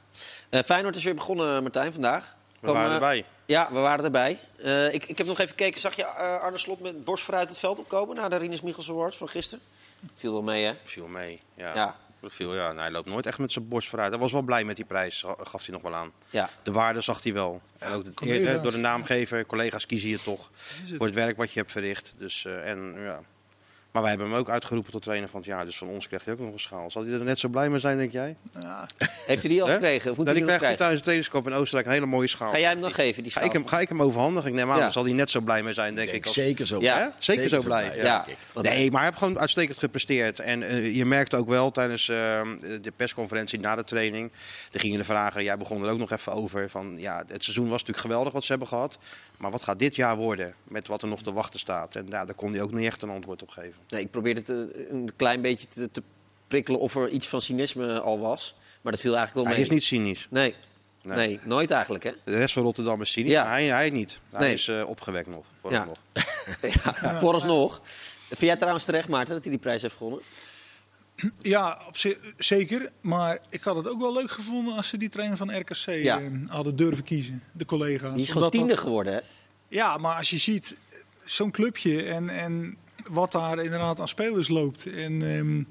Eh, 0.48 0.62
Feyenoord 0.62 0.96
is 0.96 1.04
weer 1.04 1.14
begonnen, 1.14 1.62
Martijn, 1.62 1.92
vandaag. 1.92 2.36
We 2.60 2.72
waren 2.72 2.88
eh, 2.88 2.94
erbij. 2.94 3.24
Ja, 3.46 3.68
we 3.72 3.78
waren 3.78 4.04
erbij. 4.04 4.38
Eh, 4.62 4.94
ik, 4.94 5.04
ik 5.06 5.18
heb 5.18 5.26
nog 5.26 5.38
even 5.38 5.48
gekeken. 5.56 5.80
Zag 5.80 5.96
je 5.96 6.04
eh, 6.04 6.40
Arne 6.42 6.58
Slot 6.58 6.80
met 6.80 7.04
borst 7.04 7.24
vooruit 7.24 7.48
het 7.48 7.58
veld 7.58 7.78
opkomen... 7.78 8.16
na 8.16 8.28
de 8.28 8.36
Rinus 8.36 8.60
Michels 8.60 8.88
Awards 8.90 9.16
van 9.16 9.28
gisteren? 9.28 9.64
Viel 10.14 10.32
wel 10.32 10.42
mee, 10.42 10.64
hè? 10.64 10.72
Viel 10.84 11.06
mee. 11.06 11.40
Ja. 11.54 11.74
Ja. 11.74 11.96
Viel, 12.24 12.54
ja. 12.54 12.72
Nee, 12.72 12.80
hij 12.80 12.90
loopt 12.90 13.06
nooit 13.08 13.26
echt 13.26 13.38
met 13.38 13.52
zijn 13.52 13.68
borst 13.68 13.88
vooruit. 13.88 14.10
Hij 14.10 14.20
was 14.20 14.32
wel 14.32 14.42
blij 14.42 14.64
met 14.64 14.76
die 14.76 14.84
prijs, 14.84 15.24
gaf 15.42 15.64
hij 15.66 15.74
nog 15.74 15.82
wel 15.82 15.94
aan. 15.94 16.12
Ja. 16.30 16.48
De 16.62 16.72
waarde 16.72 17.00
zag 17.00 17.22
hij 17.22 17.32
wel. 17.32 17.60
En 17.78 17.92
ook 17.92 18.04
de- 18.26 18.60
door 18.62 18.70
de 18.70 18.76
naamgever, 18.76 19.46
collega's 19.46 19.86
kiezen 19.86 20.08
je 20.08 20.22
toch 20.22 20.50
voor 20.96 21.06
het 21.06 21.14
werk 21.14 21.36
wat 21.36 21.52
je 21.52 21.58
hebt 21.60 21.72
verricht. 21.72 22.14
Dus, 22.18 22.44
eh, 22.44 22.70
en, 22.70 22.94
ja. 22.98 23.20
Maar 23.92 24.02
wij 24.02 24.10
hebben 24.10 24.30
hem 24.30 24.38
ook 24.38 24.50
uitgeroepen 24.50 24.92
tot 24.92 25.02
trainer 25.02 25.28
van 25.28 25.40
het 25.40 25.48
jaar. 25.48 25.64
Dus 25.64 25.76
van 25.76 25.88
ons 25.88 26.08
kreeg 26.08 26.24
hij 26.24 26.34
ook 26.34 26.40
nog 26.40 26.52
een 26.52 26.58
schaal. 26.60 26.90
Zal 26.90 27.04
hij 27.04 27.12
er 27.12 27.24
net 27.24 27.38
zo 27.38 27.48
blij 27.48 27.70
mee 27.70 27.80
zijn, 27.80 27.96
denk 27.96 28.12
jij? 28.12 28.36
Ja, 28.60 28.86
Heeft 29.26 29.42
hij 29.42 29.50
die 29.50 29.62
al 29.62 29.68
gekregen? 29.68 30.10
Of 30.10 30.16
moet 30.16 30.26
Nou, 30.26 30.28
hij 30.28 30.34
die 30.34 30.34
die 30.34 30.42
nog 30.42 30.56
krijgt 30.56 30.62
hij 30.66 30.76
tijdens 30.76 30.98
de 30.98 31.02
trainingskamp 31.04 31.46
in 31.46 31.52
Oostenrijk 31.52 31.86
een 31.86 31.92
hele 31.92 32.06
mooie 32.06 32.28
schaal. 32.28 32.50
Ga 32.50 32.58
jij 32.58 32.70
hem 32.70 32.80
dan 32.80 32.92
geven, 32.92 33.22
die 33.22 33.32
Ga 33.32 33.38
schaal? 33.38 33.48
ik, 33.48 33.52
hem, 33.54 33.66
ga 33.66 33.80
ik 33.80 33.88
hem 33.88 34.02
overhandigen? 34.02 34.48
Ik 34.48 34.54
neem 34.54 34.70
aan, 34.70 34.76
Ja. 34.76 34.82
dan 34.82 34.92
zal 34.92 35.04
hij 35.04 35.12
net 35.12 35.30
zo 35.30 35.40
blij 35.40 35.62
mee 35.62 35.72
zijn, 35.72 35.94
denk 35.94 36.08
Ik 36.08 36.14
ik. 36.14 36.22
denk 36.22 36.24
als- 36.24 36.34
zeker 36.46 36.66
zo. 36.66 36.80
Ja. 36.80 36.98
Hè? 36.98 37.06
Zeker, 37.18 37.48
zo 37.48 37.60
blij. 37.62 37.96
Ja. 37.96 38.26
Nee, 38.54 38.90
maar 38.90 39.00
hij 39.00 39.08
heeft 39.08 39.22
gewoon 39.22 39.38
uitstekend 39.38 39.78
gepresteerd. 39.78 40.38
En 40.40 40.62
eh, 40.62 40.96
je 40.96 41.04
merkte 41.04 41.36
ook 41.36 41.48
wel 41.48 41.70
tijdens 41.70 42.08
eh, 42.08 42.16
de 42.80 42.92
persconferentie 42.96 43.60
na 43.60 43.76
de 43.76 43.84
training. 43.84 44.30
Er 44.72 44.80
gingen 44.80 44.98
de 44.98 45.04
vragen, 45.04 45.42
jij 45.44 45.56
begon 45.56 45.84
er 45.84 45.90
ook 45.90 45.98
nog 45.98 46.10
even 46.12 46.32
over. 46.32 46.70
Van, 46.70 46.94
ja, 46.98 47.22
het 47.28 47.42
seizoen 47.44 47.64
was 47.68 47.80
natuurlijk 47.80 48.06
geweldig 48.06 48.32
wat 48.32 48.42
ze 48.44 48.50
hebben 48.50 48.68
gehad. 48.68 48.98
Maar 49.42 49.50
wat 49.50 49.62
gaat 49.62 49.78
dit 49.78 49.96
jaar 49.96 50.16
worden 50.16 50.54
met 50.64 50.86
wat 50.88 51.02
er 51.02 51.08
nog 51.08 51.22
te 51.22 51.32
wachten 51.32 51.58
staat? 51.60 51.96
En 51.96 52.06
ja, 52.08 52.24
daar 52.24 52.34
kon 52.34 52.52
hij 52.52 52.62
ook 52.62 52.72
niet 52.72 52.86
echt 52.86 53.02
een 53.02 53.08
antwoord 53.10 53.42
op 53.42 53.48
geven. 53.48 53.74
Nee, 53.88 54.00
ik 54.00 54.10
probeerde 54.10 54.40
het 54.40 54.48
een 54.90 55.12
klein 55.16 55.40
beetje 55.40 55.68
te, 55.68 55.90
te 55.90 56.02
prikkelen 56.48 56.80
of 56.80 56.94
er 56.96 57.08
iets 57.08 57.28
van 57.28 57.40
cynisme 57.42 58.00
al 58.00 58.18
was. 58.20 58.54
Maar 58.82 58.92
dat 58.92 59.00
viel 59.00 59.16
eigenlijk 59.16 59.46
wel 59.46 59.56
Hij 59.56 59.62
mee. 59.62 59.70
is 59.70 59.74
niet 59.74 59.84
cynisch. 59.84 60.26
Nee. 60.30 60.54
Nee. 61.02 61.16
Nee. 61.16 61.40
nooit 61.44 61.70
eigenlijk, 61.70 62.04
hè? 62.04 62.10
De 62.24 62.36
rest 62.36 62.54
van 62.54 62.62
Rotterdam 62.62 63.00
is 63.00 63.10
cynisch, 63.12 63.32
Ja. 63.32 63.46
hij, 63.46 63.66
hij 63.66 63.90
niet. 63.90 64.20
Hij 64.30 64.40
Nee. 64.40 64.52
is 64.54 64.68
eh, 64.68 64.82
opgewekt 64.86 65.28
nog. 65.28 65.44
Ja. 65.44 65.60
vooralsnog. 65.60 65.96
ja, 67.02 67.20
vooralsnog. 67.20 67.80
Vind 68.28 68.40
jij 68.40 68.56
trouwens 68.56 68.84
terecht, 68.84 69.08
Maarten, 69.08 69.34
dat 69.34 69.42
hij 69.42 69.52
die 69.52 69.60
prijs 69.60 69.82
heeft 69.82 69.96
gewonnen? 69.96 70.20
Ja 71.38 71.80
op 71.88 71.96
zeker. 72.36 72.90
Maar 73.00 73.38
ik 73.50 73.62
had 73.64 73.76
het 73.76 73.88
ook 73.88 74.00
wel 74.00 74.12
leuk 74.12 74.30
gevonden 74.30 74.74
als 74.76 74.88
ze 74.88 74.96
die 74.98 75.08
trainer 75.08 75.36
van 75.36 75.58
RKC 75.58 75.74
Ja. 75.86 76.20
eh, 76.20 76.26
hadden 76.46 76.76
durven 76.76 77.04
kiezen. 77.04 77.42
De 77.52 77.64
collega's. 77.64 78.12
Die 78.12 78.22
is 78.22 78.26
gewoon 78.28 78.42
dat- 78.42 78.52
tiende 78.52 78.76
geworden, 78.76 79.12
hè? 79.12 79.20
Ja, 79.68 79.96
maar 79.96 80.16
als 80.16 80.30
je 80.30 80.38
ziet 80.38 80.76
zo'n 81.24 81.50
clubje 81.50 82.02
en, 82.02 82.28
en 82.28 82.76
wat 83.10 83.32
daar 83.32 83.58
inderdaad 83.64 84.00
aan 84.00 84.08
spelers 84.08 84.48
loopt. 84.48 84.86
En 84.86 85.36
ehm, 85.36 85.62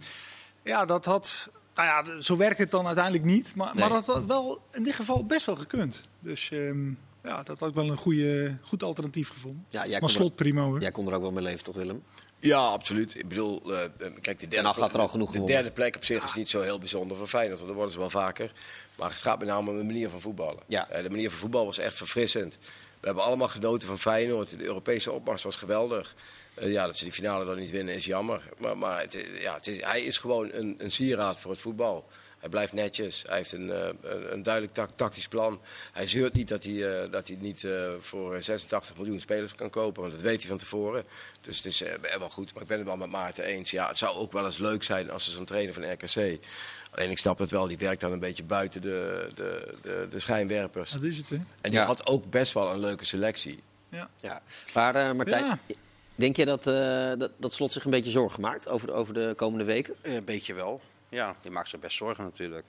ja, 0.63 0.85
dat 0.85 1.05
had. 1.05 1.51
Nou 1.75 1.87
ja, 1.87 2.19
zo 2.19 2.37
werkt 2.37 2.57
het 2.59 2.71
dan 2.71 2.85
uiteindelijk 2.85 3.23
niet. 3.25 3.55
Maar, 3.55 3.75
Nee. 3.75 3.79
maar 3.89 3.89
dat 3.89 4.05
had 4.05 4.25
wel 4.25 4.61
in 4.71 4.83
dit 4.83 4.95
geval 4.95 5.25
best 5.25 5.45
wel 5.45 5.55
gekund. 5.55 6.01
Dus 6.19 6.51
ehm, 6.51 6.87
ja, 7.23 7.43
dat 7.43 7.59
had 7.59 7.69
ik 7.69 7.75
wel 7.75 7.89
een 7.89 7.97
goede, 7.97 8.57
goed 8.61 8.83
alternatief 8.83 9.29
gevonden. 9.29 9.65
Ja, 9.69 9.99
maar 9.99 10.09
slot 10.09 10.29
er, 10.29 10.35
prima 10.35 10.61
hoor. 10.63 10.81
jij 10.81 10.91
kon 10.91 11.07
er 11.07 11.13
ook 11.13 11.21
wel 11.21 11.31
mee 11.31 11.43
leven, 11.43 11.63
toch, 11.63 11.75
Willem? 11.75 12.03
Ja, 12.41 12.57
absoluut. 12.57 13.15
Ik 13.15 13.27
bedoel, 13.27 13.73
eh, 13.73 13.79
kijk, 14.21 14.39
de 14.39 14.47
derde, 14.47 14.69
had 14.69 14.93
er 14.93 14.99
al 14.99 15.07
genoeg 15.07 15.31
de 15.31 15.43
derde 15.43 15.71
plek 15.71 15.95
op 15.95 16.05
zich 16.05 16.23
is 16.23 16.33
niet 16.33 16.49
zo 16.49 16.61
heel 16.61 16.79
bijzonder 16.79 17.17
voor 17.17 17.27
Feyenoord. 17.27 17.57
want 17.57 17.67
Dat 17.67 17.75
worden 17.77 17.93
ze 17.93 17.99
wel 17.99 18.09
vaker. 18.09 18.51
Maar 18.95 19.09
het 19.09 19.17
gaat 19.17 19.39
met 19.39 19.47
name 19.47 19.69
om 19.69 19.77
de 19.77 19.83
manier 19.83 20.09
van 20.09 20.21
voetballen. 20.21 20.63
Ja. 20.67 20.89
Eh, 20.89 21.03
de 21.03 21.09
manier 21.09 21.29
van 21.29 21.39
voetbal 21.39 21.65
was 21.65 21.77
echt 21.77 21.95
verfrissend. 21.95 22.57
We 22.99 23.05
hebben 23.05 23.23
allemaal 23.23 23.47
genoten 23.47 23.87
van 23.87 23.99
Feyenoord. 23.99 24.49
De 24.49 24.65
Europese 24.65 25.11
opmars 25.11 25.43
was 25.43 25.55
geweldig. 25.55 26.15
Ja, 26.59 26.85
dat 26.85 26.97
ze 26.97 27.03
die 27.03 27.13
finale 27.13 27.45
dan 27.45 27.55
niet 27.57 27.69
winnen 27.69 27.93
is 27.95 28.05
jammer. 28.05 28.41
Maar, 28.57 28.77
maar 28.77 28.99
het, 29.01 29.25
ja, 29.39 29.53
het 29.53 29.67
is, 29.67 29.83
hij 29.83 30.01
is 30.01 30.17
gewoon 30.17 30.49
een, 30.53 30.75
een 30.77 30.91
sieraad 30.91 31.39
voor 31.39 31.51
het 31.51 31.59
voetbal. 31.59 32.05
Hij 32.41 32.49
blijft 32.49 32.73
netjes. 32.73 33.23
Hij 33.27 33.37
heeft 33.37 33.51
een, 33.51 33.71
eh, 33.71 33.87
een, 34.01 34.33
een 34.33 34.43
duidelijk 34.43 34.73
tac- 34.73 34.89
tactisch 34.95 35.27
plan. 35.27 35.59
Hij 35.91 36.07
zeurt 36.07 36.33
niet 36.33 36.47
dat 36.47 36.63
hij, 36.63 37.01
eh, 37.03 37.11
dat 37.11 37.27
hij 37.27 37.37
niet 37.39 37.63
eh, 37.63 37.89
voor 37.99 38.41
86 38.43 38.97
miljoen 38.97 39.19
spelers 39.19 39.55
kan 39.55 39.69
kopen. 39.69 40.01
Want 40.01 40.13
dat 40.13 40.21
weet 40.23 40.39
hij 40.39 40.49
van 40.49 40.57
tevoren. 40.57 41.03
Dus 41.41 41.57
het 41.57 41.65
is 41.65 41.81
eh, 41.81 42.17
wel 42.19 42.29
goed. 42.29 42.53
Maar 42.53 42.61
ik 42.61 42.67
ben 42.67 42.77
het 42.77 42.87
wel 42.87 42.97
met 42.97 43.09
Maarten 43.09 43.43
eens. 43.43 43.71
Ja, 43.71 43.87
het 43.87 43.97
zou 43.97 44.15
ook 44.17 44.31
wel 44.31 44.45
eens 44.45 44.57
leuk 44.57 44.83
zijn 44.83 45.11
als 45.11 45.23
ze 45.25 45.31
zo'n 45.31 45.45
trainer 45.45 45.73
van 45.73 45.91
RKC. 45.91 46.39
Alleen 46.91 47.09
ik 47.11 47.17
snap 47.17 47.39
het 47.39 47.49
wel. 47.49 47.67
Die 47.67 47.77
werkt 47.77 48.01
dan 48.01 48.11
een 48.11 48.19
beetje 48.19 48.43
buiten 48.43 48.81
de, 48.81 49.27
de, 49.35 49.73
de, 49.81 50.07
de 50.09 50.19
schijnwerpers. 50.19 50.91
Dat 50.91 51.03
is 51.03 51.17
het, 51.17 51.29
hè? 51.29 51.35
En 51.35 51.45
die 51.61 51.79
Ja. 51.79 51.85
had 51.85 52.05
ook 52.07 52.29
best 52.29 52.53
wel 52.53 52.71
een 52.73 52.79
leuke 52.79 53.05
selectie. 53.05 53.59
Ja. 53.89 54.09
Ja. 54.21 54.41
Maar 54.73 54.95
eh, 54.95 55.11
Martijn, 55.11 55.45
Ja. 55.45 55.59
denk 56.15 56.35
je 56.35 56.45
dat, 56.45 56.67
eh, 56.67 57.11
dat, 57.17 57.31
dat 57.37 57.53
Slot 57.53 57.73
zich 57.73 57.83
een 57.85 57.91
beetje 57.91 58.11
zorgen 58.11 58.41
maakt 58.41 58.67
over 58.67 58.87
de, 58.87 58.93
over 58.93 59.13
de 59.13 59.33
komende 59.35 59.65
weken? 59.65 59.93
Eh, 60.01 60.13
Een 60.15 60.23
beetje 60.25 60.53
wel. 60.53 60.81
Ja, 61.11 61.35
die 61.41 61.51
maakt 61.51 61.69
zich 61.69 61.79
best 61.79 61.97
zorgen 61.97 62.23
natuurlijk. 62.23 62.65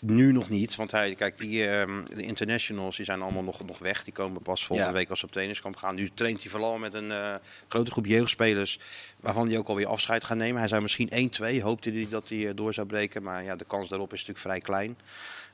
Nu 0.00 0.32
nog 0.32 0.48
niet, 0.48 0.76
want 0.76 0.90
hij, 0.90 1.14
kijk, 1.14 1.38
die, 1.38 1.68
ehm, 1.68 2.04
de 2.04 2.22
internationals 2.22 2.96
die 2.96 3.04
zijn 3.04 3.22
allemaal 3.22 3.42
nog, 3.42 3.64
nog 3.64 3.78
weg. 3.78 4.04
Die 4.04 4.12
komen 4.12 4.42
pas 4.42 4.66
volgende 4.66 4.90
Ja. 4.92 4.96
week 4.98 5.10
als 5.10 5.18
ze 5.20 5.24
op 5.26 5.32
trainingskamp 5.32 5.76
gaan. 5.76 5.94
Nu 5.94 6.10
traint 6.14 6.42
hij 6.42 6.50
vooral 6.50 6.78
met 6.78 6.94
een 6.94 7.10
eh, 7.10 7.34
grote 7.68 7.90
groep 7.90 8.06
jeugdspelers, 8.06 8.78
waarvan 9.20 9.48
hij 9.48 9.58
ook 9.58 9.68
alweer 9.68 9.86
afscheid 9.86 10.24
gaat 10.24 10.36
nemen. 10.36 10.58
Hij 10.58 10.68
zou 10.68 10.82
misschien 10.82 11.08
1-2, 11.12 11.62
hoopte 11.62 11.90
hij 11.90 12.06
dat 12.10 12.28
hij 12.28 12.48
eh, 12.48 12.54
door 12.54 12.72
zou 12.72 12.86
breken. 12.86 13.22
Maar 13.22 13.44
ja, 13.44 13.56
de 13.56 13.64
kans 13.64 13.88
daarop 13.88 14.12
is 14.12 14.18
natuurlijk 14.26 14.46
vrij 14.46 14.60
klein. 14.60 14.98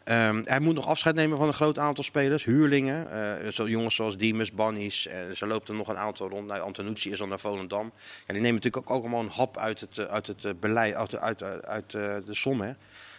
Ehm, 0.04 0.42
hij 0.44 0.60
moet 0.60 0.74
nog 0.74 0.86
afscheid 0.86 1.14
nemen 1.14 1.38
van 1.38 1.46
een 1.46 1.54
groot 1.54 1.78
aantal 1.78 2.04
spelers, 2.04 2.44
huurlingen. 2.44 3.10
eh, 3.10 3.66
jongens 3.66 3.94
zoals 3.94 4.16
Diemes, 4.16 4.52
Bannies. 4.52 5.06
eh 5.06 5.16
ze 5.34 5.46
loopt 5.46 5.68
er 5.68 5.74
nog 5.74 5.88
een 5.88 5.96
aantal 5.96 6.28
rond. 6.28 6.46
Nou, 6.46 6.60
Antonucci 6.60 7.10
is 7.10 7.20
al 7.20 7.26
naar 7.26 7.40
Volendam. 7.40 7.92
Die 8.26 8.40
nemen 8.40 8.54
natuurlijk 8.54 8.90
ook, 8.90 9.00
allemaal 9.02 9.20
een 9.20 9.28
hap 9.28 9.56
uit 9.56 9.80
het, 9.80 9.98
eh, 9.98 10.04
uit 10.04 10.26
het 10.26 10.60
beleid, 10.60 10.94
uit, 10.94 11.42
uit, 11.64 11.90
de 11.90 12.22
som. 12.30 12.60
Hè. 12.60 12.72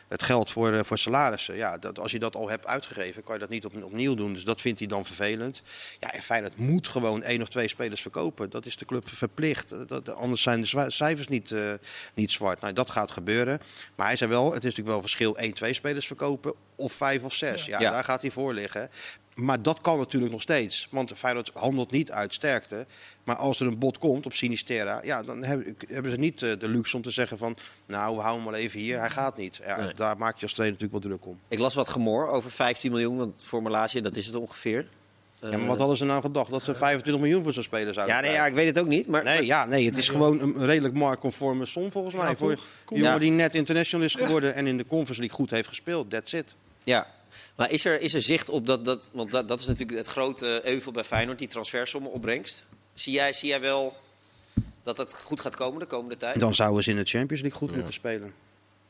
Het 0.07 0.23
geld 0.23 0.51
voor, 0.51 0.73
eh, 0.73 0.79
voor 0.83 0.97
salarissen. 0.97 1.55
Ja, 1.55 1.77
dat, 1.77 1.99
als 1.99 2.11
je 2.11 2.19
dat 2.19 2.35
al 2.35 2.49
hebt 2.49 2.67
uitgegeven, 2.67 3.23
kan 3.23 3.33
je 3.33 3.39
dat 3.39 3.49
niet 3.49 3.65
op, 3.65 3.83
opnieuw 3.83 4.15
doen. 4.15 4.33
Dus 4.33 4.43
dat 4.43 4.61
vindt 4.61 4.79
hij 4.79 4.87
dan 4.87 5.05
vervelend. 5.05 5.61
Ja, 5.99 6.11
en 6.13 6.21
Feyenoord 6.21 6.57
moet 6.57 6.87
gewoon 6.87 7.23
één 7.23 7.41
of 7.41 7.47
twee 7.49 7.67
spelers 7.67 8.01
verkopen. 8.01 8.49
Dat 8.49 8.65
is 8.65 8.77
de 8.77 8.85
club 8.85 9.09
verplicht. 9.09 9.69
Dat, 9.69 9.87
dat- 9.87 10.09
anders 10.15 10.41
zijn 10.41 10.61
de 10.61 10.85
cijfers 10.91 11.27
niet, 11.27 11.51
eh, 11.51 11.71
niet 12.13 12.31
zwart. 12.31 12.61
Nou, 12.61 12.73
dat 12.73 12.89
gaat 12.91 13.11
gebeuren. 13.11 13.61
Maar 13.95 14.07
hij 14.07 14.15
zei 14.15 14.29
wel, 14.29 14.45
het 14.45 14.55
is 14.57 14.61
natuurlijk 14.63 14.89
wel 14.89 15.01
verschil 15.01 15.37
één, 15.37 15.53
twee 15.53 15.73
spelers 15.73 16.07
verkopen 16.07 16.53
of 16.75 16.93
vijf 16.93 17.23
of 17.23 17.33
zes. 17.33 17.65
Ja, 17.65 17.79
Ja. 17.79 17.91
daar 17.91 18.03
gaat 18.03 18.21
hij 18.21 18.31
voor 18.31 18.53
liggen. 18.53 18.89
Maar 19.35 19.61
dat 19.61 19.81
kan 19.81 19.97
natuurlijk 19.97 20.31
nog 20.31 20.41
steeds. 20.41 20.87
Want 20.91 21.11
Feyenoord 21.15 21.51
handelt 21.53 21.91
niet 21.91 22.11
uit 22.11 22.33
sterkte. 22.33 22.85
Maar 23.23 23.35
als 23.35 23.59
er 23.59 23.67
een 23.67 23.77
bod 23.77 23.97
komt 23.99 24.25
op 24.25 24.33
Sinisterra, 24.33 24.99
ja, 25.03 25.23
dan 25.23 25.43
hebben, 25.43 25.77
hebben 25.87 26.11
ze 26.11 26.17
niet 26.17 26.41
eh, 26.43 26.51
de 26.59 26.67
luxe 26.67 26.95
om 26.95 27.01
te 27.01 27.09
zeggen 27.11 27.37
van... 27.37 27.57
nou, 27.87 28.15
we 28.15 28.21
houden 28.21 28.43
hem 28.43 28.51
wel 28.51 28.61
even 28.61 28.79
hier, 28.79 28.99
hij 28.99 29.09
gaat 29.09 29.37
niet. 29.37 29.61
Ja, 29.65 29.77
Nee. 29.77 29.93
Daar 29.93 30.17
maak 30.17 30.35
je 30.35 30.41
als 30.43 30.53
trainer 30.53 30.79
natuurlijk 30.79 31.05
wel 31.05 31.17
druk 31.17 31.31
om. 31.33 31.39
Ik 31.47 31.59
las 31.59 31.73
wat 31.73 31.89
gemor 31.89 32.27
over 32.27 32.51
15 32.51 32.91
miljoen, 32.91 33.17
want 33.17 33.43
voor 33.45 33.61
Malaysia, 33.61 34.01
dat 34.01 34.15
is 34.15 34.25
het 34.25 34.35
ongeveer. 34.35 34.87
Ja, 35.41 35.57
maar 35.57 35.67
wat 35.67 35.77
hadden 35.79 35.97
ze 35.97 36.05
nou 36.05 36.21
gedacht? 36.21 36.49
Dat 36.51 36.63
ze 36.63 36.75
25 36.75 37.23
miljoen 37.23 37.43
voor 37.43 37.53
zo'n 37.53 37.63
speler 37.63 37.93
zouden 37.93 38.15
Ja, 38.15 38.21
nee, 38.21 38.31
ja, 38.31 38.45
ik 38.45 38.53
weet 38.53 38.67
het 38.67 38.79
ook 38.79 38.87
niet. 38.87 39.07
Maar, 39.07 39.23
Nee, 39.23 39.45
ja, 39.45 39.65
nee, 39.65 39.85
het 39.85 39.97
is 39.97 40.09
gewoon 40.09 40.39
een 40.41 40.65
redelijk 40.65 40.93
marktconforme 40.93 41.65
som 41.65 41.91
volgens 41.91 42.15
mij. 42.15 42.29
Ja, 42.29 42.35
voor 42.35 42.51
een 42.51 42.57
jongen 42.89 43.05
Ja. 43.05 43.17
die 43.17 43.31
net 43.31 43.55
international 43.55 44.05
is 44.05 44.15
geworden 44.15 44.55
en 44.55 44.67
in 44.67 44.77
de 44.77 44.85
Conference 44.85 45.19
League 45.21 45.37
goed 45.37 45.49
heeft 45.49 45.67
gespeeld. 45.67 46.09
That's 46.09 46.33
it. 46.33 46.55
Ja, 46.83 47.07
maar 47.55 47.71
is 47.71 47.85
er, 47.85 48.01
is 48.01 48.13
er 48.13 48.21
zicht 48.21 48.49
op 48.49 48.67
dat, 48.67 48.85
dat 48.85 49.09
want 49.11 49.31
dat, 49.31 49.47
dat 49.47 49.59
is 49.59 49.67
natuurlijk 49.67 49.97
het 49.97 50.07
grote 50.07 50.61
euvel 50.63 50.91
bij 50.91 51.03
Feyenoord, 51.03 51.39
die 51.39 51.47
transfersommen 51.47 52.11
opbrengst. 52.11 52.63
Zie 52.93 53.13
jij, 53.13 53.33
zie 53.33 53.49
jij 53.49 53.61
wel 53.61 53.95
dat 54.83 54.97
het 54.97 55.13
goed 55.13 55.41
gaat 55.41 55.55
komen 55.55 55.79
de 55.79 55.85
komende 55.85 56.17
tijd? 56.17 56.39
Dan 56.39 56.55
zouden 56.55 56.83
ze 56.83 56.89
in 56.89 56.95
de 56.97 57.05
Champions 57.05 57.41
League 57.41 57.59
goed 57.59 57.75
moeten 57.75 57.93
spelen. 57.93 58.33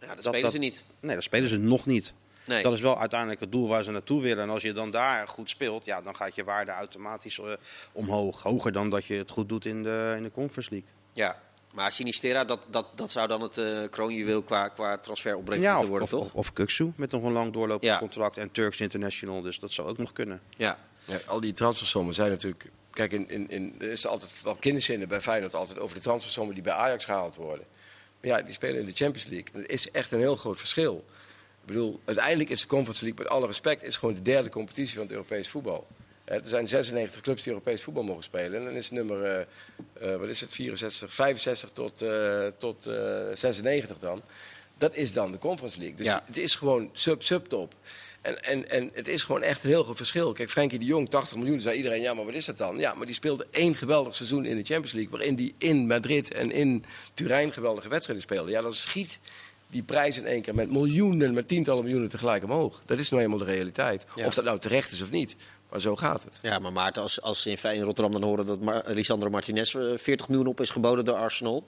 ja, 0.02 0.08
dat, 0.08 0.16
dat- 0.16 0.24
spelen 0.24 0.42
dat- 0.42 0.52
ze 0.52 0.58
niet. 0.58 0.84
Nee, 1.00 1.16
dat 1.16 1.24
spelen 1.24 1.50
ze 1.50 1.58
nog 1.58 1.86
niet. 1.86 2.14
Nee. 2.46 2.64
Dat 2.64 2.74
is 2.74 2.82
wel 2.82 3.00
uiteindelijk 3.00 3.40
het 3.40 3.52
doel 3.52 3.68
waar 3.68 3.84
ze 3.84 3.92
naartoe 3.92 4.22
willen. 4.22 4.44
En 4.44 4.50
als 4.50 4.62
je 4.62 4.74
dan 4.74 4.92
daar 4.92 5.28
goed 5.28 5.50
speelt, 5.50 5.86
ja, 5.86 6.02
dan 6.02 6.16
gaat 6.16 6.36
je 6.36 6.44
waarde 6.44 6.72
automatisch 6.72 7.40
eh, 7.40 7.46
omhoog. 7.92 8.42
Hoger 8.44 8.72
dan 8.72 8.90
dat 8.90 9.06
je 9.06 9.14
het 9.14 9.32
goed 9.32 9.50
doet 9.50 9.66
in 9.66 9.84
de, 9.84 10.14
in 10.18 10.24
de 10.24 10.32
Conference 10.32 10.70
League. 10.72 10.90
Ja, 11.14 11.42
maar 11.74 11.92
Sinistera, 11.92 12.44
dat, 12.46 12.66
dat, 12.70 12.86
dat 12.96 13.12
zou 13.12 13.28
dan 13.28 13.42
het 13.42 13.58
eh 13.58 13.80
kroonjuweel 13.90 14.42
qua, 14.42 14.68
qua 14.68 14.90
Ja, 14.92 15.26
moeten 15.48 15.72
of, 15.78 15.88
worden, 15.88 16.04
of, 16.04 16.10
toch? 16.10 16.26
of, 16.26 16.34
of 16.34 16.54
Kuksu 16.54 16.92
met 16.96 17.12
nog 17.12 17.24
een 17.24 17.32
lang 17.32 17.54
doorlopend 17.54 17.92
Ja. 17.92 17.98
contract. 17.98 18.38
En 18.38 18.52
Turks 18.52 18.80
International, 18.80 19.42
dus 19.42 19.60
dat 19.60 19.72
zou 19.72 19.88
ook 19.90 19.98
nog 19.98 20.14
kunnen. 20.14 20.42
Ja. 20.58 20.80
Ja, 21.06 21.20
al 21.28 21.40
die 21.40 21.54
transfersommen 21.54 22.14
zijn 22.14 22.30
natuurlijk 22.30 22.70
kijk, 22.92 23.12
in, 23.12 23.30
in, 23.30 23.50
in, 23.50 23.76
er 23.80 23.92
is 23.92 24.08
altijd 24.08 24.32
wel 24.44 24.56
kinderzinnen 24.56 25.08
bij 25.08 25.22
Feyenoord 25.22 25.56
altijd 25.56 25.80
over 25.80 25.96
de 25.96 26.02
transfersommen 26.02 26.54
die 26.54 26.64
bij 26.64 26.74
Ajax 26.74 27.06
gehaald 27.06 27.36
worden. 27.36 27.66
Maar 28.22 28.30
ja, 28.32 28.42
die 28.42 28.54
spelen 28.54 28.80
in 28.80 28.86
de 28.86 28.92
Champions 28.92 29.28
League. 29.30 29.48
Dat 29.54 29.70
is 29.70 29.92
echt 29.92 30.12
een 30.12 30.20
heel 30.20 30.36
groot 30.36 30.60
verschil. 30.60 31.06
Ik 31.62 31.66
bedoel, 31.66 32.00
uiteindelijk 32.06 32.50
is 32.50 32.62
de 32.62 32.68
Conference 32.68 33.04
League, 33.04 33.24
met 33.24 33.34
alle 33.34 33.48
respect, 33.48 33.84
is 33.84 33.98
gewoon 33.98 34.16
de 34.16 34.22
derde 34.22 34.50
competitie 34.50 34.94
van 34.94 35.04
het 35.04 35.12
Europees 35.12 35.50
voetbal. 35.50 35.88
Eh, 36.26 36.36
Er 36.38 36.42
zijn 36.46 36.68
96 36.68 37.22
clubs 37.22 37.44
die 37.44 37.52
Europees 37.52 37.82
voetbal 37.84 38.04
mogen 38.04 38.24
spelen. 38.24 38.60
En 38.60 38.66
dan 38.66 38.74
is 38.74 38.92
nummer, 38.92 39.24
eh, 39.24 39.42
eh, 40.14 40.20
wat 40.20 40.30
is 40.30 40.42
het, 40.42 40.52
64, 40.54 41.14
65 41.14 41.70
tot, 41.74 42.06
tot 42.58 42.88
eh, 42.88 42.96
96 43.34 44.00
dan. 44.00 44.22
Dat 44.78 44.96
is 44.96 45.14
dan 45.14 45.32
de 45.32 45.38
Conference 45.38 45.78
League. 45.80 45.98
Dus 45.98 46.06
Ja. 46.06 46.24
het 46.26 46.38
is 46.38 46.56
gewoon 46.56 46.90
sub-subtop. 46.94 47.74
En, 48.22 48.44
en, 48.44 48.70
en 48.70 48.90
het 48.94 49.08
is 49.08 49.24
gewoon 49.24 49.42
echt 49.42 49.64
een 49.64 49.70
heel 49.70 49.84
groot 49.84 49.98
verschil. 49.98 50.34
Kijk, 50.34 50.50
Frenkie 50.50 50.80
de 50.80 50.86
Jong, 50.86 51.10
80 51.10 51.38
miljoen, 51.38 51.62
zei 51.62 51.76
iedereen, 51.78 52.02
ja, 52.02 52.14
maar 52.14 52.26
wat 52.26 52.34
is 52.36 52.46
dat 52.46 52.58
dan? 52.58 52.78
Ja, 52.78 52.94
maar 52.94 53.06
die 53.06 53.16
speelde 53.16 53.48
één 53.52 53.76
geweldig 53.76 54.16
seizoen 54.16 54.46
in 54.46 54.56
de 54.58 54.64
Champions 54.64 54.92
League... 54.94 55.12
waarin 55.12 55.36
die 55.36 55.54
in 55.58 55.88
Madrid 55.88 56.34
en 56.34 56.52
in 56.52 56.84
Turijn 57.14 57.54
geweldige 57.54 57.90
wedstrijden 57.90 58.24
speelde. 58.26 58.52
Ja, 58.52 58.62
dan 58.62 58.74
schiet 58.74 59.20
die 59.68 59.84
prijs 59.84 60.18
in 60.18 60.26
één 60.26 60.42
keer 60.42 60.56
met 60.56 60.72
miljoenen, 60.72 61.34
met 61.34 61.48
tientallen 61.48 61.84
miljoenen 61.84 62.10
tegelijk 62.10 62.44
omhoog. 62.44 62.82
Dat 62.86 63.00
is 63.00 63.10
nou 63.10 63.24
eenmaal 63.24 63.38
de 63.38 63.46
realiteit. 63.46 64.06
Ja. 64.16 64.26
Of 64.26 64.34
dat 64.34 64.46
nou 64.46 64.60
terecht 64.60 64.92
is 64.92 65.02
of 65.02 65.12
niet. 65.12 65.36
Maar 65.74 65.82
zo 65.82 65.96
gaat 65.96 66.24
het. 66.24 66.40
Ja, 66.42 66.60
maar 66.60 66.72
Maarten, 66.72 67.02
als, 67.02 67.22
als 67.22 67.42
ze 67.42 67.50
in 67.50 67.58
Feyenoord 67.58 67.86
Rotterdam 67.88 68.12
dan 68.22 68.30
horen 68.30 68.46
dat 68.46 68.60
Mar 68.62 68.84
Lisandro 68.86 69.30
Martinez 69.30 69.76
eh, 69.76 69.98
40 69.98 70.28
miljoen 70.28 70.48
op 70.48 70.62
is 70.62 70.70
geboden 70.70 71.06
door 71.06 71.16
Arsenal. 71.16 71.68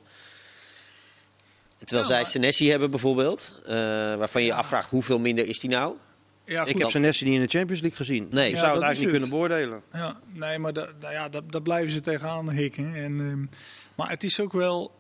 Terwijl 1.77 2.01
Ja, 2.01 2.07
zij 2.07 2.21
maar- 2.21 2.29
Senesi 2.31 2.69
hebben 2.69 2.89
bijvoorbeeld, 2.89 3.53
eh, 3.65 3.74
waarvan 4.15 4.41
je 4.41 4.47
je 4.47 4.53
afvraagt 4.53 4.89
hoeveel 4.89 5.19
minder 5.19 5.47
is 5.47 5.59
die 5.59 5.69
nou? 5.69 5.95
Ja, 6.43 6.65
Ik 6.65 6.77
heb 6.77 6.89
Senesi 6.89 7.25
niet 7.25 7.33
in 7.33 7.41
de 7.41 7.47
Champions 7.47 7.81
League 7.81 7.97
gezien. 7.97 8.27
Nee. 8.31 8.47
Ik 8.50 8.53
Ja, 8.55 8.59
zou 8.62 8.74
het 8.74 8.83
eigenlijk 8.83 9.13
niet 9.13 9.21
het. 9.21 9.29
kunnen 9.29 9.29
beoordelen. 9.29 9.81
Ja, 9.91 10.19
nee, 10.33 10.59
maar 10.59 10.74
da, 10.74 10.89
da- 11.00 11.12
ja, 11.12 11.29
da- 11.29 11.41
daar 11.50 11.62
blijven 11.62 11.91
ze 11.91 12.01
tegenaan 12.01 12.50
hikken. 12.51 12.95
En, 12.95 13.19
ehm, 13.19 13.45
maar 13.95 14.09
het 14.09 14.24
is 14.24 14.39
ook 14.39 14.53
wel. 14.53 14.91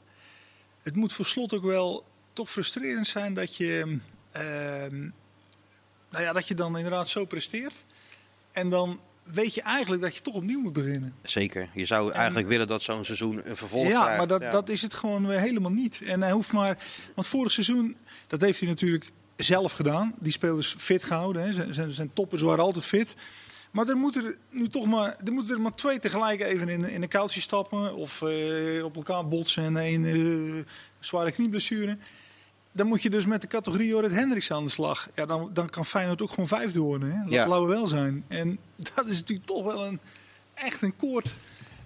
Het 0.81 0.95
moet 0.95 1.13
voor 1.13 1.25
slot 1.25 1.53
ook 1.53 1.63
wel 1.63 2.05
toch 2.33 2.49
frustrerend 2.49 3.07
zijn 3.07 3.33
dat 3.33 3.55
je. 3.55 3.97
ehm, 4.31 4.99
nou 6.09 6.23
ja, 6.23 6.33
dat 6.33 6.47
je 6.47 6.55
dan 6.55 6.75
inderdaad 6.77 7.09
zo 7.09 7.25
presteert. 7.25 7.73
En 8.55 8.69
dan 8.69 8.99
weet 9.23 9.53
je 9.53 9.61
eigenlijk 9.61 10.01
dat 10.01 10.15
je 10.15 10.21
toch 10.21 10.33
opnieuw 10.33 10.59
moet 10.59 10.73
beginnen. 10.73 11.15
Zeker. 11.21 11.69
Je 11.73 11.85
zou 11.85 12.11
eigenlijk 12.11 12.47
willen 12.47 12.67
dat 12.67 12.81
zo'n 12.81 13.05
seizoen 13.05 13.41
een 13.49 13.57
vervolg 13.57 13.87
ja, 13.87 14.01
krijgt. 14.01 14.17
maar 14.17 14.27
dat, 14.27 14.41
Ja. 14.41 14.49
dat 14.49 14.69
is 14.69 14.81
het 14.81 14.93
gewoon 14.93 15.27
weer 15.27 15.39
helemaal 15.39 15.71
niet. 15.71 16.01
En 16.05 16.21
hij 16.21 16.31
hoeft 16.31 16.51
maar. 16.51 16.77
Want 17.15 17.27
vorig 17.27 17.51
seizoen, 17.51 17.95
dat 18.27 18.41
heeft 18.41 18.59
hij 18.59 18.69
natuurlijk 18.69 19.11
zelf 19.35 19.71
gedaan. 19.71 20.13
Die 20.19 20.31
spelers 20.31 20.75
fit 20.77 21.03
gehouden. 21.03 21.41
Hè. 21.41 21.53
Zijn, 21.53 21.73
zijn, 21.73 21.89
zijn 21.89 22.13
toppers 22.13 22.41
waren 22.41 22.63
altijd 22.63 22.85
fit. 22.85 23.15
Maar 23.71 23.87
er 23.87 23.97
moeten 23.97 24.25
er 24.25 24.37
nu 24.49 24.67
toch 24.67 24.85
maar, 24.85 25.15
er 25.25 25.31
moeten 25.31 25.53
er 25.53 25.61
maar 25.61 25.75
twee 25.75 25.99
tegelijk 25.99 26.41
even 26.41 26.69
in, 26.69 26.89
in 26.89 27.07
een 27.09 27.29
stappen. 27.29 27.95
Of 27.95 28.21
eh, 28.21 28.83
op 28.83 28.95
elkaar 28.95 29.27
botsen 29.27 29.63
en 29.63 29.75
een 29.75 30.05
eh, 30.05 30.71
zware 30.99 31.31
knieblessure. 31.31 31.97
Dan 32.75 32.87
moet 32.87 33.01
je 33.01 33.09
dus 33.09 33.25
met 33.25 33.41
de 33.41 33.47
categorie 33.47 33.87
Jorrit 33.87 34.11
Hendricks 34.11 34.51
aan 34.51 34.63
de 34.63 34.69
slag. 34.69 35.09
Ja, 35.13 35.25
dan, 35.25 35.49
dan 35.53 35.69
kan 35.69 35.85
Feyenoord 35.85 36.21
ook 36.21 36.29
gewoon 36.29 36.47
vijfde 36.47 36.79
worden. 36.79 37.11
Hè? 37.11 37.23
Ja. 37.29 37.47
Laten 37.47 37.67
we 37.67 37.73
wel 37.73 37.87
zijn. 37.87 38.25
En 38.27 38.59
dat 38.95 39.07
is 39.07 39.19
natuurlijk 39.19 39.47
toch 39.47 39.63
wel 39.63 39.85
een, 39.85 39.99
echt 40.53 40.81
een 40.81 40.95
koord. 40.95 41.37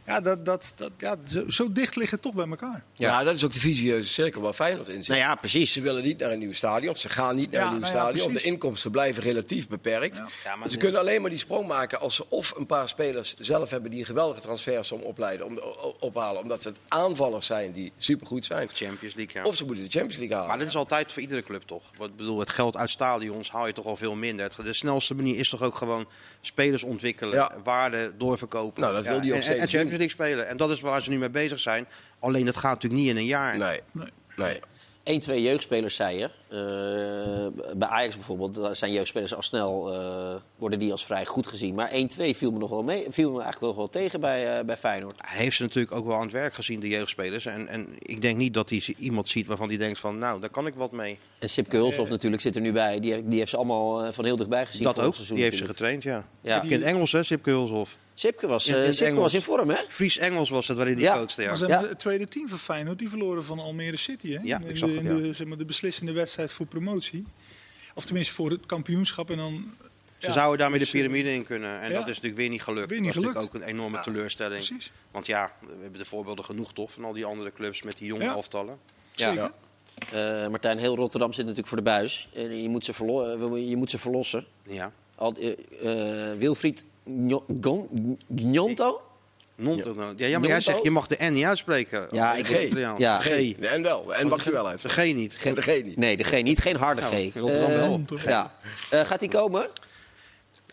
Ja, 0.10 0.22
dat, 0.22 0.46
dat, 0.46 0.74
dat, 0.76 0.92
ja 0.98 1.16
zo, 1.28 1.44
zo 1.50 1.72
dicht 1.72 1.96
liggen 1.96 2.20
toch 2.20 2.34
bij 2.34 2.48
elkaar. 2.48 2.84
Ja. 2.94 3.24
dat 3.24 3.36
is 3.36 3.44
ook 3.44 3.54
de 3.54 3.60
visieuze 3.60 4.10
cirkel 4.10 4.42
waar 4.42 4.54
Feyenoord 4.54 4.88
in 4.88 4.94
zit. 5.04 5.08
Nou 5.08 5.20
ja, 5.20 5.36
precies. 5.36 5.74
Ze 5.74 5.82
willen 5.82 6.04
niet 6.04 6.20
naar 6.20 6.32
een 6.32 6.40
nieuw 6.40 6.54
stadion, 6.54 6.92
of 6.92 6.98
ze 7.00 7.10
gaan 7.10 7.36
niet 7.36 7.52
naar 7.52 7.62
Ja, 7.62 7.68
een 7.68 7.72
nieuw 7.74 7.82
nou 7.82 7.94
ja, 7.94 8.00
stadion. 8.00 8.26
precies. 8.28 8.44
de 8.44 8.48
inkomsten 8.52 8.92
blijven 8.92 9.24
relatief 9.24 9.68
beperkt. 9.68 10.18
Ja. 10.18 10.28
Ja, 10.44 10.56
maar 10.56 10.70
ze 10.70 10.78
kunnen 10.78 11.00
alleen 11.00 11.22
maar 11.22 11.30
die 11.30 11.40
sprong 11.40 11.68
maken 11.68 12.00
als 12.00 12.16
ze 12.16 12.26
of 12.30 12.54
een 12.58 12.66
paar 12.66 12.88
spelers 12.90 13.36
zelf 13.38 13.70
hebben 13.70 13.92
die 13.92 14.00
een 14.00 14.06
geweldige 14.06 14.42
transfersom 14.42 15.02
opleiden, 15.02 15.46
om, 15.46 15.60
ophalen, 16.00 16.42
omdat 16.42 16.62
ze 16.64 16.74
aanvallers 16.88 17.46
zijn 17.46 17.72
die 17.72 17.92
supergoed 17.98 18.46
zijn. 18.46 18.68
Champions 18.74 19.16
League, 19.16 19.42
ja. 19.42 19.48
Of 19.48 19.56
ze 19.56 19.66
moeten 19.66 19.84
de 19.84 19.90
Champions 19.90 20.18
League 20.18 20.36
halen. 20.36 20.50
Maar 20.50 20.60
dat 20.60 20.68
is 20.68 20.76
altijd 20.76 21.12
voor 21.12 21.22
iedere 21.22 21.44
club 21.44 21.62
toch? 21.66 21.84
Wat 21.98 22.10
ik 22.10 22.16
bedoel, 22.16 22.40
het 22.40 22.50
geld 22.50 22.78
uit 22.78 22.90
stadions 22.90 23.52
haal 23.52 23.68
je 23.68 23.74
toch 23.74 23.86
al 23.86 23.96
veel 23.98 24.16
minder. 24.16 24.46
Het- 24.46 24.66
De 24.66 24.74
snelste 24.74 25.14
manier 25.16 25.38
is 25.38 25.50
toch 25.50 25.62
ook 25.62 25.76
gewoon 25.76 26.08
spelers 26.42 26.84
ontwikkelen, 26.84 27.34
Ja. 27.36 27.52
waarde 27.64 28.12
doorverkopen. 28.18 28.82
Nou, 28.82 28.94
dat 28.94 29.06
wil 29.06 29.22
die 29.22 29.34
ook 29.34 29.38
en, 29.42 29.44
en 29.48 29.54
steeds. 29.68 29.72
League 30.00 30.16
spelen. 30.16 30.48
En 30.48 30.58
dat 30.58 30.70
is 30.70 30.80
waar 30.80 31.02
ze 31.02 31.10
nu 31.10 31.18
mee 31.18 31.30
bezig 31.30 31.60
zijn. 31.60 31.88
Alleen 32.20 32.46
dat 32.46 32.58
gaat 32.58 32.74
natuurlijk 32.74 33.02
niet 33.02 33.12
in 33.12 33.18
een 33.18 33.26
jaar. 33.26 33.58
Nee, 33.58 33.80
Nee. 33.92 34.10
nee. 34.36 34.60
1, 35.10 35.20
twee 35.20 35.42
jeugdspelers, 35.42 35.96
zei 35.96 36.18
je. 36.18 36.30
Eh, 36.50 37.78
bij 37.78 37.88
Ajax 37.88 38.16
bijvoorbeeld 38.16 38.56
daar 38.56 38.76
zijn 38.76 38.92
jeugdspelers 38.92 39.36
al 39.36 39.42
snel, 39.42 39.94
eh, 39.94 40.36
worden 40.56 40.80
die 40.80 40.92
als 40.92 41.06
vrij 41.06 41.26
goed 41.26 41.48
gezien. 41.48 41.76
Maar 41.76 41.92
1, 41.92 42.08
2 42.08 42.36
viel 42.36 42.52
me 42.52 42.60
nog 42.60 42.70
wel 42.70 42.84
mee, 42.84 43.06
viel 43.10 43.32
me 43.32 43.42
eigenlijk 43.42 43.60
wel, 43.62 43.76
wel 43.76 43.90
tegen 43.90 44.20
bij, 44.20 44.58
eh, 44.58 44.66
bij 44.66 44.78
Feyenoord. 44.78 45.16
Hij 45.18 45.38
heeft 45.38 45.56
ze 45.56 45.62
natuurlijk 45.62 45.96
ook 45.96 46.06
wel 46.06 46.16
aan 46.16 46.22
het 46.22 46.32
werk 46.32 46.54
gezien, 46.54 46.80
de 46.80 46.88
jeugdspelers. 46.88 47.46
En, 47.46 47.68
en 47.68 47.88
ik 48.00 48.22
denk 48.22 48.38
niet 48.38 48.54
dat 48.54 48.70
hij 48.70 48.84
iemand 48.98 49.28
ziet 49.28 49.48
waarvan 49.48 49.68
hij 49.68 49.78
denkt 49.78 50.00
van, 50.00 50.18
nou, 50.18 50.40
daar 50.40 50.50
kan 50.50 50.68
ik 50.68 50.74
wat 50.76 50.92
mee. 50.92 51.18
En 51.40 51.50
Sipke 51.50 51.76
Hulshoff 51.76 52.10
natuurlijk 52.10 52.42
zit 52.42 52.56
er 52.56 52.62
nu 52.62 52.72
bij. 52.72 53.00
Die, 53.00 53.28
die 53.28 53.40
heeft 53.40 53.50
ze 53.50 53.58
allemaal 53.58 54.14
van 54.14 54.26
heel 54.26 54.38
dichtbij 54.38 54.66
gezien. 54.66 54.84
dat 54.84 55.00
ook, 55.00 55.16
seizoen 55.16 55.36
die 55.36 55.46
heeft 55.46 55.58
ze 55.58 55.66
getraind, 55.66 56.04
ja. 56.04 56.28
Ja. 56.42 56.62
In 56.62 56.72
het 56.72 56.82
Engels, 56.82 57.12
hè, 57.12 57.24
Sipke 57.24 57.50
Hulshoff. 57.50 57.98
Sipke 58.20 58.48
was, 58.48 58.68
In- 58.68 58.74
eh, 58.76 58.86
in 58.86 58.94
Sipke 58.94 59.14
was 59.20 59.34
in 59.34 59.42
vorm, 59.42 59.70
hè? 59.70 59.76
Fries 59.90 60.18
Engels 60.18 60.50
was 60.50 60.68
het 60.68 60.78
waarin 60.78 60.96
hij 60.96 61.04
Ja. 61.04 61.14
coachte, 61.18 61.42
ja. 61.42 61.48
Maar 61.48 61.58
ze 61.58 61.64
Ja. 61.66 61.72
hebben 61.72 61.90
het 61.90 62.00
tweede 62.00 62.28
team 62.28 62.50
van 62.50 62.60
Feyenoord, 62.60 63.00
die 63.00 63.10
verloren 63.10 63.44
van 63.44 63.60
Almere 63.60 63.98
City. 63.98 64.28
Hè? 64.34 64.40
Ja, 64.44 64.56
in 64.58 64.64
de, 64.64 64.70
ik 64.70 64.78
zag 64.78 64.90
het, 64.90 65.00
in 65.00 65.22
de, 65.22 65.34
zeg 65.34 65.48
maar, 65.48 65.58
de 65.58 65.66
beslissende 65.66 66.12
wedstrijd 66.12 66.52
voor 66.52 66.66
promotie. 66.66 67.26
Of 67.96 68.06
tenminste 68.06 68.34
voor 68.34 68.50
het 68.52 68.66
kampioenschap. 68.66 69.30
En 69.30 69.38
dan, 69.38 69.72
Ze 70.18 70.28
ja, 70.28 70.34
zouden 70.34 70.58
daarmee 70.60 70.80
de 70.80 70.86
dus, 70.86 70.94
eh, 70.94 71.00
piramide 71.02 71.34
in 71.34 71.44
kunnen. 71.44 71.80
En 71.82 71.90
ja. 71.92 71.98
dat 71.98 72.02
is 72.08 72.08
natuurlijk 72.08 72.36
weer 72.36 72.50
niet 72.50 72.62
gelukt. 72.64 72.90
Weer 72.90 73.00
niet 73.02 73.14
dat 73.14 73.18
is 73.24 73.24
natuurlijk 73.30 73.52
gelukt. 73.52 73.66
ook 73.66 73.70
een 73.70 73.76
enorme 73.80 73.98
Ja, 73.98 74.04
teleurstelling. 74.04 74.66
Precies, 74.66 74.92
Want 75.12 75.26
ja, 75.28 75.52
we 75.60 75.76
hebben 75.82 76.00
de 76.00 76.06
voorbeelden 76.06 76.46
genoeg 76.46 76.74
toch 76.74 76.92
van 76.92 77.04
al 77.06 77.14
die 77.14 77.26
andere 77.26 77.52
clubs 77.54 77.82
met 77.82 77.98
die 77.98 78.08
jonge 78.08 78.24
Ja. 78.24 78.32
elftallen. 78.34 78.78
Ja. 79.16 79.30
zeker. 79.32 79.52
Eh, 80.44 80.48
Martijn, 80.50 80.78
heel 80.78 80.96
Rotterdam 80.96 81.30
zit 81.30 81.42
natuurlijk 81.42 81.68
voor 81.68 81.78
de 81.78 81.84
buis. 81.84 82.30
En 82.34 82.62
je, 82.62 82.70
moet 82.70 82.86
ze 82.86 82.94
verlo- 82.94 83.58
je 83.58 83.76
moet 83.76 83.90
ze 83.90 83.98
verlossen. 83.98 84.46
Ja. 84.64 84.92
Al, 85.16 85.36
Wilfried 86.38 86.86
Gnonto? 88.36 89.02
Non 89.56 89.76
ja. 89.78 89.84
ja, 90.16 90.28
ja, 90.28 90.40
maar 90.40 90.48
jij 90.48 90.58
Nonto? 90.58 90.60
zegt, 90.60 90.84
je 90.84 90.92
mag 90.92 91.08
de 91.08 91.18
N 91.26 91.32
niet 91.34 91.44
uitspreken. 91.44 92.08
Ja, 92.12 92.34
ik- 92.36 92.50
Italiaans. 92.50 93.00
ja. 93.00 93.20
G. 93.20 93.26
De 93.26 93.68
en 93.68 93.82
wel. 93.84 94.14
En 94.16 94.28
mag 94.28 94.44
je 94.44 94.52
wel 94.52 94.68
uit. 94.68 94.82
De 94.82 94.90
G 94.90 95.14
niet. 95.14 95.44
De 95.56 95.62
G 95.62 95.84
niet. 95.84 95.98
Nee, 95.98 96.18
de 96.18 96.24
G 96.24 96.42
niet. 96.44 96.60
Geen 96.60 96.76
harde 96.76 97.02
Nou, 97.02 97.14
G. 97.30 97.36
Rotterdam 97.36 97.72
Eh, 97.72 97.78
wel. 97.78 98.02
Ja. 98.26 98.54
Eh, 98.90 99.02
gaat 99.02 99.20
die 99.20 99.30
komen? 99.30 99.68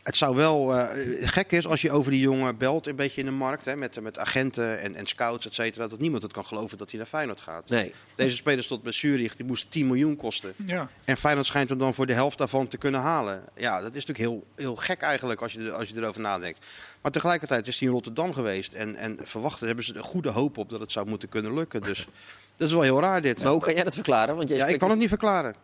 Het 0.06 0.16
zou 0.16 0.36
wel 0.36 0.74
eh, 0.74 1.28
gek 1.28 1.52
is 1.52 1.66
als 1.66 1.82
je 1.82 1.90
over 1.90 2.10
die 2.10 2.20
jongen 2.20 2.56
belt, 2.56 2.86
een 2.86 2.96
beetje 2.96 3.20
in 3.20 3.26
de 3.26 3.32
markt, 3.32 3.64
hè, 3.64 3.76
met, 3.76 4.00
met 4.00 4.18
agenten 4.18 4.80
en, 4.80 4.94
en 4.94 5.06
scouts, 5.06 5.46
et 5.46 5.54
cetera, 5.54 5.88
dat 5.88 5.98
niemand 5.98 6.22
het 6.22 6.32
kan 6.32 6.44
geloven 6.44 6.78
dat 6.78 6.90
hij 6.90 6.98
naar 6.98 7.08
Feyenoord 7.08 7.40
gaat. 7.40 7.68
Nee. 7.68 7.94
Deze 8.14 8.36
speler 8.36 8.64
stond 8.64 8.82
bij 8.82 8.92
Zurich, 8.92 9.36
die 9.36 9.46
moest 9.46 9.70
10 9.70 9.86
miljoen 9.86 10.16
kosten. 10.16 10.54
Ja. 10.66 10.88
En 11.04 11.16
Feyenoord 11.16 11.46
schijnt 11.46 11.68
hem 11.68 11.78
dan 11.78 11.94
voor 11.94 12.06
de 12.06 12.12
helft 12.12 12.38
daarvan 12.38 12.68
te 12.68 12.76
kunnen 12.76 13.00
halen. 13.00 13.42
Ja, 13.56 13.80
dat 13.80 13.94
is 13.94 14.04
natuurlijk 14.04 14.18
heel, 14.18 14.46
heel 14.56 14.76
gek 14.76 15.00
eigenlijk 15.00 15.40
als 15.42 15.52
je, 15.52 15.72
als 15.72 15.88
je 15.88 15.96
erover 15.96 16.20
nadenkt. 16.20 16.66
Maar 17.00 17.12
tegelijkertijd 17.12 17.66
is 17.66 17.78
hij 17.78 17.88
in 17.88 17.94
Rotterdam 17.94 18.32
geweest. 18.32 18.72
En, 18.72 18.94
en 18.94 19.18
verwachten 19.22 19.66
hebben 19.66 19.84
ze 19.84 19.94
er 19.94 20.04
goede 20.04 20.30
hoop 20.30 20.58
op 20.58 20.70
dat 20.70 20.80
het 20.80 20.92
zou 20.92 21.06
moeten 21.08 21.28
kunnen 21.28 21.54
lukken. 21.54 21.80
Dus 21.80 22.08
dat 22.56 22.68
is 22.68 22.74
wel 22.74 22.82
heel 22.82 23.00
raar 23.00 23.22
dit. 23.22 23.42
Maar 23.42 23.52
hoe 23.52 23.60
kan 23.60 23.74
jij 23.74 23.84
dat 23.84 23.94
verklaren? 23.94 24.36
Want 24.36 24.48
jij 24.48 24.58
Ja, 24.58 24.66
ik 24.66 24.78
kan 24.78 24.90
het 24.90 24.98
niet 24.98 25.08
verklaren. 25.08 25.54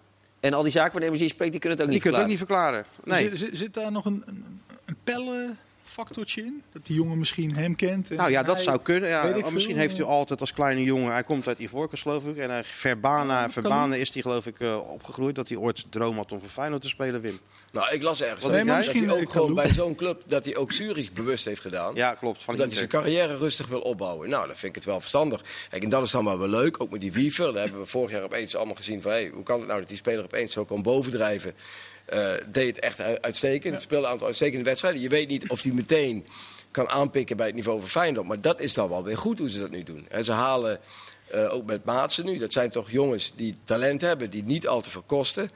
En 0.43 0.55
al 0.55 0.63
die 0.63 0.73
zaakwaarnemers 0.73 1.19
die 1.19 1.29
je 1.29 1.35
spreekt, 1.35 1.53
die 1.53 1.61
kunnen 1.61 1.79
het 1.79 1.87
ook 1.89 1.93
Die 1.95 2.03
niet 2.03 2.15
kunt 2.15 2.25
het 2.29 2.33
ook 2.33 2.39
verklaren. 2.39 2.85
niet 2.85 2.85
verklaren. 3.05 3.31
Nee. 3.31 3.37
Zit, 3.37 3.59
zit- 3.59 3.75
daar 3.75 3.93
nog 3.93 4.05
een, 4.05 4.23
een, 4.27 4.61
een 4.85 4.97
pellenfactortje 5.95 6.43
in? 6.43 6.63
Dat 6.73 6.87
die 6.87 6.97
jongen 6.97 7.19
misschien 7.19 7.55
hem 7.55 7.77
kent? 7.77 8.11
en 8.11 8.17
Nou 8.17 8.31
ja, 8.31 8.43
dat 8.43 8.55
hij- 8.55 8.65
zou 8.65 8.81
kunnen. 8.83 9.09
Ja, 9.09 9.37
of 9.37 9.53
misschien 9.53 9.75
veel. 9.75 9.83
heeft 9.83 9.97
hij 9.97 10.07
altijd 10.07 10.41
als 10.41 10.53
kleine 10.53 10.83
jongen, 10.83 11.13
hij 11.13 11.25
komt 11.25 11.49
uit 11.49 11.59
Ivoorkust 11.59 12.03
geloof 12.03 12.27
ik. 12.27 12.37
En 12.37 12.51
hij 12.51 12.65
Verbana, 12.65 13.51
Verbana 13.51 13.95
is 13.95 14.13
hij 14.13 14.23
geloof 14.23 14.47
ik 14.47 14.61
eh, 14.61 14.91
opgegroeid. 14.93 15.35
Dat 15.35 15.49
hij 15.49 15.57
ooit 15.57 15.85
droom 15.91 16.17
had 16.17 16.33
om 16.33 16.41
voor 16.41 16.49
Feyenoord 16.49 16.83
te 16.83 16.89
spelen, 16.89 17.21
Wim. 17.21 17.39
Nou, 17.73 17.95
ik 17.95 18.03
las 18.03 18.23
ergens 18.23 18.43
dat, 18.45 18.53
dat 18.53 18.67
hij 18.67 18.77
Misschien, 18.77 19.11
ook 19.11 19.31
gewoon 19.31 19.55
bij 19.55 19.69
zo'n 19.69 19.95
club, 19.95 20.23
dat 20.27 20.45
hij 20.45 20.57
ook 20.57 20.73
Zurich 20.73 21.13
bewust 21.13 21.45
heeft 21.45 21.61
gedaan. 21.61 21.95
Ja, 21.95 22.15
klopt. 22.15 22.45
Van 22.45 22.57
dat 22.57 22.67
hij 22.67 22.77
zijn 22.77 22.89
carrière 22.89 23.37
rustig 23.37 23.67
wil 23.67 23.81
opbouwen. 23.81 24.29
Nou, 24.29 24.47
dan 24.47 24.57
vind 24.57 24.69
ik 24.69 24.75
het 24.75 24.85
wel 24.85 25.01
verstandig. 25.01 25.43
Kijk, 25.71 25.83
en 25.83 25.89
dat 25.89 26.05
is 26.05 26.11
dan 26.11 26.25
maar 26.25 26.39
wel 26.39 26.49
leuk. 26.49 26.83
Ook 26.83 26.91
met 26.91 27.01
die 27.01 27.13
Wiever. 27.13 27.53
Daar 27.53 27.63
hebben 27.63 27.81
we 27.81 27.87
vorig 27.87 28.11
jaar 28.11 28.23
opeens 28.23 28.57
allemaal 28.57 28.75
gezien 28.75 29.03
van... 29.03 29.11
Hey, 29.11 29.31
hoe 29.35 29.43
kan 29.43 29.59
het 29.59 29.67
nou 29.69 29.81
dat 29.81 29.89
die 29.89 29.99
speler 29.99 30.25
opeens 30.25 30.53
zo 30.53 30.65
kan 30.65 30.83
bovendrijven? 30.83 31.55
Eh, 32.05 32.33
deed 32.49 32.77
het 32.77 32.85
echt 32.85 33.01
uitstekend. 33.21 33.83
Speelde 33.83 34.07
een 34.07 34.13
aantal 34.13 34.27
uitstekende 34.27 34.65
wedstrijden. 34.65 35.01
Je 35.01 35.09
weet 35.09 35.29
niet 35.29 35.51
of 35.51 35.63
hij 35.63 35.73
meteen 35.73 36.27
kan 36.71 36.89
aanpikken 36.89 37.37
bij 37.37 37.47
het 37.47 37.55
niveau 37.55 37.81
van 37.81 37.89
Feyenoord. 37.89 38.27
Maar 38.27 38.41
dat 38.41 38.61
is 38.61 38.75
dan 38.75 38.89
wel 38.89 39.05
weer 39.05 39.19
goed 39.19 39.39
hoe 39.39 39.51
ze 39.51 39.61
dat 39.61 39.71
nu 39.71 39.83
doen. 39.83 40.07
En 40.09 40.25
ze 40.25 40.33
halen 40.33 40.81
eh, 41.27 41.55
ook 41.55 41.65
met 41.67 41.85
Maatsen 41.85 42.25
nu. 42.25 42.39
Dat 42.39 42.53
zijn 42.53 42.71
toch 42.71 42.91
jongens 42.91 43.33
die 43.37 43.57
talent 43.65 44.01
hebben, 44.01 44.31
die 44.31 44.45
niet 44.45 44.69
al 44.69 44.81
te 44.81 44.91
veel 44.91 45.03
kosten. 45.07 45.51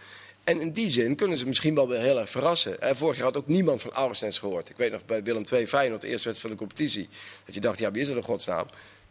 En 0.44 0.60
in 0.60 0.72
die 0.72 0.90
zin 0.90 1.16
kunnen 1.16 1.38
ze 1.38 1.46
misschien 1.46 1.74
wel 1.74 1.88
weer 1.88 1.98
heel 1.98 2.18
erg 2.18 2.30
verrassen. 2.30 2.80
Eh, 2.80 2.94
vorig 2.94 3.16
jaar 3.16 3.24
had 3.24 3.36
ook 3.36 3.46
niemand 3.46 3.80
van 3.80 3.90
Aurensnens 3.90 4.38
gehoord. 4.38 4.68
Ik 4.68 4.76
weet 4.76 4.92
nog 4.92 5.04
bij 5.04 5.22
Willem 5.22 5.44
II 5.52 5.66
Feyenoord, 5.66 6.00
de 6.00 6.08
eerste 6.08 6.28
wedstrijd 6.28 6.38
van 6.38 6.50
de 6.50 6.56
competitie. 6.56 7.08
Dat 7.44 7.54
je 7.54 7.60
dacht, 7.60 7.78
ja, 7.78 7.90
wie 7.90 8.02
is 8.02 8.08
er 8.08 8.16
in 8.16 8.22
godsnaam? 8.22 8.66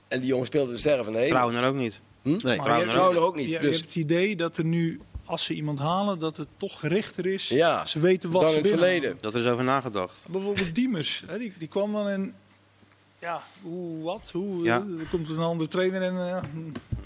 En 0.08 0.20
die 0.20 0.28
jongen 0.28 0.46
speelde 0.46 0.72
de 0.72 0.78
sterren 0.78 1.04
van 1.04 1.14
de 1.14 1.20
hemel. 1.20 1.34
Trouwen 1.34 1.64
er 1.64 1.68
ook 1.68 1.76
niet. 1.76 2.00
Nee. 2.22 2.58
Maar 2.58 2.80
je 2.80 2.90
Trouwen 2.90 3.16
er 3.16 3.22
ook 3.22 3.36
niet. 3.36 3.46
Dus 3.46 3.62
Je 3.62 3.68
hebt 3.68 3.80
het 3.80 3.96
idee 3.96 4.36
dat 4.36 4.58
er 4.58 4.66
nu, 4.66 5.00
als 5.26 5.44
ze 5.44 5.54
iemand 5.54 5.80
halen, 5.80 6.20
dat 6.20 6.38
het 6.38 6.48
toch 6.58 6.80
gerichter 6.80 7.26
is. 7.26 7.48
Ja, 7.48 7.86
ze 7.86 8.00
weten 8.00 8.32
wat 8.32 8.42
dan 8.42 8.52
ze 8.52 8.58
in 8.58 8.64
het 8.64 8.72
verleden. 8.72 9.18
Dat 9.20 9.36
er 9.36 9.42
is 9.42 9.48
over 9.48 9.64
nagedacht. 9.64 10.26
Bijvoorbeeld 10.30 10.76
Diemers, 10.76 11.24
hè, 11.28 11.38
die, 11.38 11.54
die 11.58 11.68
kwam 11.68 11.94
dan 11.94 12.08
en 12.08 12.36
ja, 13.20 13.42
hoe, 13.62 14.04
wat, 14.04 14.30
hoe, 14.34 14.64
Ja. 14.64 14.78
eh, 14.78 15.00
er 15.00 15.08
komt 15.10 15.30
een 15.30 15.38
andere 15.38 15.70
trainer 15.70 16.02
en 16.02 16.16
eh, 16.18 16.42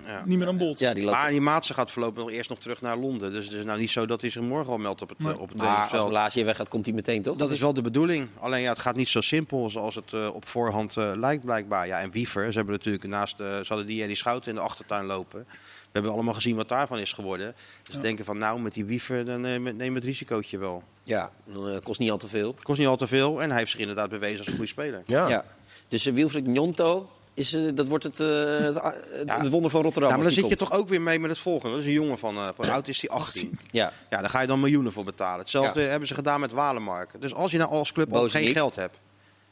Ja. 0.05 0.23
niet 0.25 0.37
meer 0.37 0.47
aan 0.47 0.57
bod. 0.57 0.79
Ja, 0.79 0.93
die 0.93 1.03
loopt. 1.03 1.17
Maar 1.17 1.29
die 1.29 1.41
Maatse 1.41 1.73
gaat 1.73 1.91
voorlopig 1.91 2.23
nog 2.23 2.31
eerst 2.31 2.49
nog 2.49 2.59
terug 2.59 2.81
naar 2.81 2.97
Londen. 2.97 3.33
Dus 3.33 3.45
het 3.45 3.53
is 3.53 3.63
nou 3.63 3.79
niet 3.79 3.89
zo 3.89 4.05
dat 4.05 4.21
hij 4.21 4.29
zich 4.29 4.41
morgen 4.41 4.71
al 4.71 4.77
meldt 4.77 5.01
op 5.01 5.09
het, 5.09 5.19
Nee. 5.19 5.33
eh, 5.33 5.39
op 5.39 5.47
het 5.49 5.57
maar 5.57 5.65
als 5.67 5.75
trainingsveld. 5.75 6.11
Malasia 6.11 6.43
weggaat, 6.45 6.69
komt 6.69 6.85
hij 6.85 6.93
meteen, 6.95 7.21
toch? 7.21 7.37
Dat 7.37 7.51
is 7.51 7.59
wel 7.59 7.73
de 7.73 7.81
bedoeling. 7.81 8.27
Alleen 8.39 8.61
ja, 8.61 8.69
het 8.69 8.79
gaat 8.79 8.95
niet 8.95 9.09
zo 9.09 9.21
simpel 9.21 9.69
zoals 9.69 9.95
het 9.95 10.13
eh, 10.13 10.29
op 10.33 10.47
voorhand 10.47 10.97
eh, 10.97 11.11
lijkt 11.15 11.43
blijkbaar. 11.43 11.87
Ja, 11.87 11.99
en 11.99 12.11
Wiever, 12.11 12.51
ze 12.51 12.57
hebben 12.57 12.75
natuurlijk 12.75 13.03
naast, 13.07 13.39
eh 13.39 13.47
ze 13.47 13.65
hadden 13.67 13.85
die 13.85 14.01
en 14.01 14.07
die 14.07 14.15
Schouten 14.17 14.49
in 14.49 14.55
de 14.55 14.61
achtertuin 14.61 15.05
lopen. 15.05 15.45
We 15.91 15.95
hebben 15.95 16.11
allemaal 16.11 16.33
gezien 16.33 16.55
wat 16.55 16.69
daarvan 16.69 16.99
is 16.99 17.11
geworden. 17.11 17.55
Dus 17.83 17.95
Ja. 17.95 18.01
denken 18.01 18.25
van 18.25 18.37
nou, 18.37 18.59
met 18.59 18.73
die 18.73 18.85
Wiever, 18.85 19.25
dan 19.25 19.45
eh, 19.45 19.59
neem 19.73 19.95
het 19.95 20.03
risicootje 20.03 20.57
wel. 20.57 20.83
Ja, 21.09 21.31
dan 21.45 21.69
eh, 21.69 21.77
kost 21.83 21.99
niet 21.99 22.11
al 22.11 22.17
te 22.17 22.27
veel. 22.27 22.53
Het 22.55 22.63
kost 22.63 22.79
niet 22.79 22.87
al 22.87 22.95
te 22.97 23.07
veel 23.07 23.41
en 23.41 23.49
hij 23.49 23.57
heeft 23.59 23.71
zich 23.71 23.79
inderdaad 23.79 24.09
bewezen 24.09 24.37
als 24.37 24.47
een 24.47 24.53
goede 24.53 24.67
speler. 24.67 25.03
Ja. 25.05 25.27
Ja. 25.29 25.45
Dus 25.87 26.05
uh, 26.07 26.13
Wilfried 26.13 26.47
Njonto, 26.47 27.09
is, 27.33 27.53
eh, 27.53 27.61
dat 27.73 27.87
wordt 27.87 28.03
het, 28.03 28.19
eh, 28.19 28.27
het, 28.27 28.75
eh, 28.75 28.91
Ja. 29.25 29.37
het 29.39 29.49
wonder 29.49 29.71
van 29.71 29.81
Rotterdam. 29.81 30.09
Ja, 30.09 30.15
maar 30.15 30.25
dan 30.25 30.33
die 30.33 30.41
zit 30.43 30.49
je 30.59 30.65
toch 30.65 30.71
ook 30.71 30.89
weer 30.89 31.01
mee 31.01 31.19
met 31.19 31.29
het 31.29 31.39
volgende. 31.39 31.71
Dat 31.75 31.79
is 31.83 31.87
een 31.89 31.93
jongen 31.95 32.17
van, 32.17 32.35
eh 32.35 32.49
hoe 32.55 32.71
oud 32.71 32.87
is 32.87 33.01
hij? 33.01 33.09
18. 33.09 33.59
Ja, 33.71 33.93
Ja, 34.09 34.19
daar 34.19 34.29
ga 34.29 34.41
je 34.41 34.47
dan 34.47 34.59
miljoenen 34.59 34.91
voor 34.91 35.03
betalen. 35.03 35.39
Hetzelfde 35.39 35.81
hebben 35.81 36.07
ze 36.07 36.13
gedaan 36.13 36.39
met 36.39 36.51
Walemark. 36.51 37.09
Dus 37.21 37.33
als 37.33 37.51
je 37.51 37.57
nou 37.57 37.69
als 37.71 37.91
club 37.91 38.13
ook 38.13 38.31
geen 38.31 38.53
geld 38.53 38.75
hebt. 38.75 38.97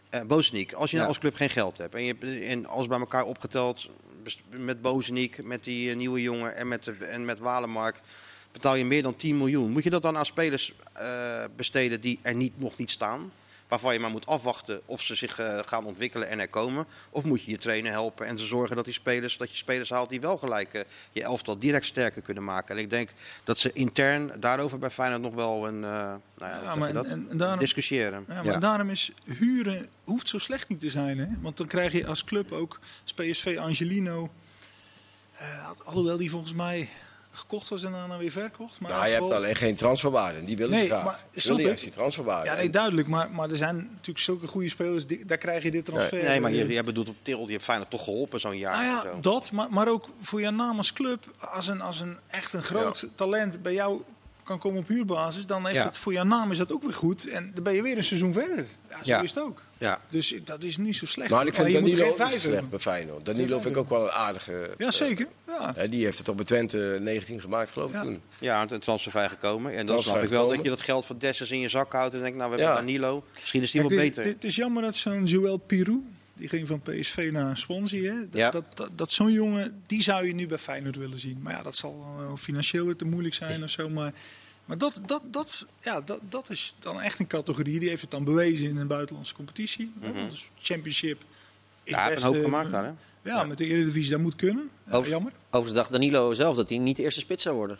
eh 0.09 0.21
Bozeniek, 0.21 0.73
als 0.73 0.89
je 0.91 0.95
nou 0.97 1.07
als 1.09 1.17
club 1.19 1.35
geen 1.35 1.49
geld 1.49 1.77
hebt. 1.77 1.95
En, 1.95 2.03
je, 2.03 2.15
hebt- 2.19 2.41
en 2.43 2.65
alles 2.65 2.87
bij 2.87 2.99
elkaar 2.99 3.23
opgeteld 3.23 3.89
met 4.49 4.81
Bozeniek, 4.81 5.43
met 5.43 5.63
die 5.63 5.89
eh, 5.89 5.95
nieuwe 5.95 6.21
jongen 6.21 6.55
en 6.55 6.67
met, 6.67 6.83
de- 6.83 7.05
en 7.05 7.25
met 7.25 7.39
Walemark. 7.39 8.01
Betaal 8.51 8.75
je 8.75 8.85
meer 8.85 9.03
dan 9.03 9.15
10 9.15 9.37
miljoen. 9.37 9.71
Moet 9.71 9.83
je 9.83 9.89
dat 9.89 10.01
dan 10.01 10.17
aan 10.17 10.25
spelers 10.25 10.73
eh, 10.93 11.43
besteden 11.55 12.01
die 12.01 12.19
er 12.21 12.35
niet, 12.35 12.59
nog 12.59 12.77
niet 12.77 12.91
staan? 12.91 13.31
Waarvan 13.67 13.93
je 13.93 13.99
maar 13.99 14.09
moet 14.09 14.25
afwachten 14.25 14.81
of 14.85 15.01
ze 15.01 15.15
zich 15.15 15.39
eh, 15.39 15.59
gaan 15.65 15.85
ontwikkelen 15.85 16.27
en 16.29 16.39
er 16.39 16.47
komen. 16.47 16.85
Of 17.09 17.23
moet 17.23 17.43
je 17.43 17.51
je 17.51 17.57
trainer 17.57 17.91
helpen 17.91 18.25
en 18.27 18.39
ze 18.39 18.45
zorgen 18.45 18.75
dat, 18.75 18.85
die 18.85 18.93
spelers, 18.93 19.37
dat 19.37 19.49
je 19.49 19.55
spelers 19.55 19.89
haalt 19.89 20.09
die 20.09 20.21
wel 20.21 20.37
gelijk 20.37 20.73
eh, 20.73 20.81
je 21.11 21.23
elftal 21.23 21.59
direct 21.59 21.85
sterker 21.85 22.21
kunnen 22.21 22.43
maken. 22.43 22.75
En 22.75 22.81
ik 22.81 22.89
denk 22.89 23.09
dat 23.43 23.59
ze 23.59 23.71
intern 23.73 24.31
daarover 24.39 24.79
bij 24.79 24.89
Feyenoord 24.89 25.21
nog 25.21 25.33
wel 25.33 25.67
een, 25.67 25.83
eh, 25.83 25.89
nou 26.37 26.63
ja, 26.63 26.75
maar 26.75 26.93
dat? 26.93 27.05
en- 27.05 27.27
en 27.29 27.37
daarom- 27.37 27.59
discussiëren. 27.59 28.25
Ja, 28.27 28.33
maar 28.33 28.45
Ja. 28.45 28.57
daarom 28.59 28.89
is 28.89 29.11
huren 29.23 29.87
hoeft 30.03 30.27
zo 30.27 30.37
slecht 30.37 30.69
niet 30.69 30.79
te 30.79 30.89
zijn. 30.89 31.17
Hè? 31.17 31.27
Want 31.41 31.57
dan 31.57 31.67
krijg 31.67 31.91
je 31.91 32.05
als 32.07 32.23
club 32.23 32.51
ook 32.51 32.79
als 33.03 33.13
PSV 33.13 33.57
Angelino. 33.59 34.29
eh, 35.37 35.69
alhoewel 35.85 36.17
die 36.17 36.29
volgens 36.29 36.53
mij 36.53 36.89
gekocht 37.37 37.69
was 37.69 37.83
en 37.83 37.91
daarna 37.91 38.17
weer 38.17 38.31
verkocht. 38.31 38.79
Maar 38.79 38.91
Nou, 38.91 39.07
je 39.07 39.13
hebt 39.13 39.31
alleen 39.31 39.55
geen 39.55 39.75
transferwaarde. 39.75 40.39
en 40.39 40.45
Die 40.45 40.57
willen 40.57 40.71
Nee, 40.73 40.83
ze 40.83 40.89
graag. 40.89 41.03
maar 41.03 41.25
snap 41.35 41.59
ik. 41.59 41.65
juist 41.65 41.83
die 41.83 41.91
transferwaarde. 41.91 42.49
Ja, 42.49 42.55
nee, 42.55 42.69
duidelijk. 42.69 43.07
Maar, 43.07 43.31
maar 43.31 43.49
er 43.49 43.57
zijn 43.57 43.75
natuurlijk 43.91 44.19
zulke 44.19 44.47
goede 44.47 44.69
spelers. 44.69 45.07
Die, 45.07 45.25
daar 45.25 45.37
krijg 45.37 45.63
je 45.63 45.71
dit 45.71 45.85
transfer. 45.85 46.23
Nee, 46.23 46.39
maar 46.41 46.51
je, 46.51 46.67
jij 46.67 46.83
bedoelt 46.83 47.09
op 47.09 47.15
Til, 47.21 47.37
die 47.43 47.51
heeft 47.51 47.63
Feyenoord 47.63 47.89
toch 47.89 48.03
geholpen 48.03 48.39
zo'n 48.39 48.57
jaar. 48.57 48.71
Nou 48.71 48.83
ja, 48.85 49.01
zo. 49.01 49.19
dat, 49.19 49.51
maar, 49.51 49.67
maar 49.69 49.87
ook 49.87 50.09
voor 50.21 50.41
je 50.41 50.49
naam 50.51 50.77
als 50.77 50.93
club. 50.93 51.25
Als 51.51 51.67
een, 51.67 51.81
als 51.81 51.99
een 51.99 52.17
echt 52.27 52.53
een 52.53 52.63
groot 52.63 53.07
talent 53.15 53.61
bij 53.61 53.73
jou 53.73 54.01
kan 54.47 54.59
komen 54.59 54.79
op 54.79 54.87
huurbasis, 54.87 55.45
dan 55.45 55.65
heeft 55.65 55.77
Ja. 55.77 55.85
het 55.85 55.97
voor 55.97 56.13
jouw 56.13 56.23
naam 56.23 56.51
is 56.51 56.57
dat 56.57 56.71
ook 56.71 56.83
weer 56.83 56.93
goed. 56.93 57.27
En 57.29 57.51
dan 57.53 57.63
ben 57.63 57.73
je 57.73 57.81
weer 57.81 57.97
een 57.97 58.03
seizoen 58.03 58.33
verder. 58.33 58.65
Ja, 58.89 58.95
zo 58.97 59.01
Ja. 59.03 59.21
is 59.21 59.29
het 59.33 59.43
ook. 59.43 59.61
ja. 59.77 60.01
Dus 60.09 60.35
dat 60.43 60.63
is 60.63 60.77
niet 60.77 60.95
zo 60.95 61.05
slecht. 61.05 61.29
Maar 61.29 61.47
ik 61.47 61.53
vind 61.53 61.71
Maar 61.71 61.81
moet 61.81 61.89
Danilo 61.89 62.09
ook 62.09 62.29
slecht 62.39 62.69
bij 62.69 62.79
Feyenoord. 62.79 63.25
Danilo 63.25 63.59
vind 63.59 63.75
ik 63.75 63.81
ook 63.81 63.89
wel 63.89 64.01
een 64.03 64.09
aardige... 64.11 64.73
Ja, 64.77 64.91
zeker. 64.91 65.27
Ja. 65.47 65.75
eh, 65.75 65.91
die 65.91 66.03
heeft 66.03 66.17
het 66.17 66.25
toch 66.25 66.35
bij 66.35 66.45
Twente 66.45 66.97
19 67.01 67.39
gemaakt, 67.41 67.71
geloof 67.71 67.89
ik 67.89 67.95
Ja. 67.95 68.01
toen. 68.01 68.21
Ja, 68.39 68.65
het 68.69 68.81
transfervrij 68.81 69.29
gekomen. 69.29 69.73
En 69.73 69.85
dan 69.85 69.99
snap 70.03 70.23
ik 70.23 70.29
wel 70.29 70.47
dat 70.49 70.63
je 70.63 70.69
dat 70.69 70.81
geld 70.81 71.05
van 71.05 71.17
Dessers 71.17 71.51
in 71.51 71.59
je 71.59 71.69
zak 71.69 71.91
houdt. 71.93 72.13
En 72.13 72.21
denkt, 72.21 72.37
nou, 72.37 72.49
we 72.51 72.55
hebben 72.55 72.75
Ja. 72.75 72.81
Danilo. 72.81 73.23
Misschien 73.33 73.61
is 73.61 73.71
die 73.71 73.81
wel 73.81 73.89
dit- 73.89 73.99
beter. 73.99 74.23
Het 74.23 74.43
is 74.43 74.55
jammer 74.55 74.83
dat 74.83 74.95
zo'n 74.95 75.25
Joël 75.25 75.57
Pirou, 75.57 76.03
die 76.37 76.47
ging 76.49 76.67
van 76.67 76.81
PSV 76.81 77.29
naar 77.33 77.57
Swansea. 77.57 78.13
Hè? 78.13 78.19
Dat, 78.19 78.33
Ja. 78.39 78.51
dat, 78.51 78.63
dat, 78.77 78.89
dat 78.95 79.11
zo'n 79.11 79.31
jongen, 79.31 79.81
die 79.85 80.01
zou 80.01 80.27
je 80.27 80.33
nu 80.33 80.47
bij 80.47 80.57
Feyenoord 80.57 80.95
willen 80.95 81.19
zien. 81.19 81.39
Maar 81.41 81.53
ja, 81.53 81.61
dat 81.63 81.75
zal 81.77 82.05
eh, 82.19 82.35
financieel 82.35 82.85
weer 82.85 82.95
te 82.95 83.05
moeilijk 83.05 83.35
zijn 83.35 83.63
of 83.63 83.69
zo. 83.69 83.89
Maar, 83.89 84.13
maar 84.65 84.77
dat, 84.77 84.99
dat, 85.05 85.21
dat, 85.31 85.67
ja, 85.81 86.01
dat, 86.01 86.19
dat 86.29 86.49
is 86.49 86.75
dan 86.79 87.01
echt 87.01 87.19
een 87.19 87.27
categorie. 87.27 87.79
Die 87.79 87.89
heeft 87.89 88.01
het 88.01 88.11
dan 88.11 88.23
bewezen 88.23 88.69
in 88.69 88.77
een 88.77 88.87
buitenlandse 88.87 89.33
competitie. 89.33 89.93
Dus 90.29 90.49
Championship 90.61 91.21
Ja, 91.83 91.99
hij 91.99 92.09
heeft 92.09 92.21
een 92.21 92.27
hoop 92.27 92.35
eh, 92.37 92.43
gemaakt 92.43 92.71
daar, 92.71 92.85
hè? 92.85 92.91
Ja, 93.23 93.43
met 93.43 93.57
de 93.57 93.65
Eredivisie, 93.65 94.11
dat 94.11 94.19
moet 94.19 94.35
kunnen. 94.35 94.69
Ja, 94.85 94.91
Over- 94.93 95.09
jammer. 95.11 95.31
Overigens 95.47 95.73
dacht 95.73 95.91
Danilo 95.91 96.33
zelf 96.33 96.55
dat 96.55 96.69
hij 96.69 96.77
niet 96.77 96.95
de 96.97 97.03
eerste 97.03 97.19
spits 97.19 97.43
zou 97.43 97.55
worden. 97.55 97.77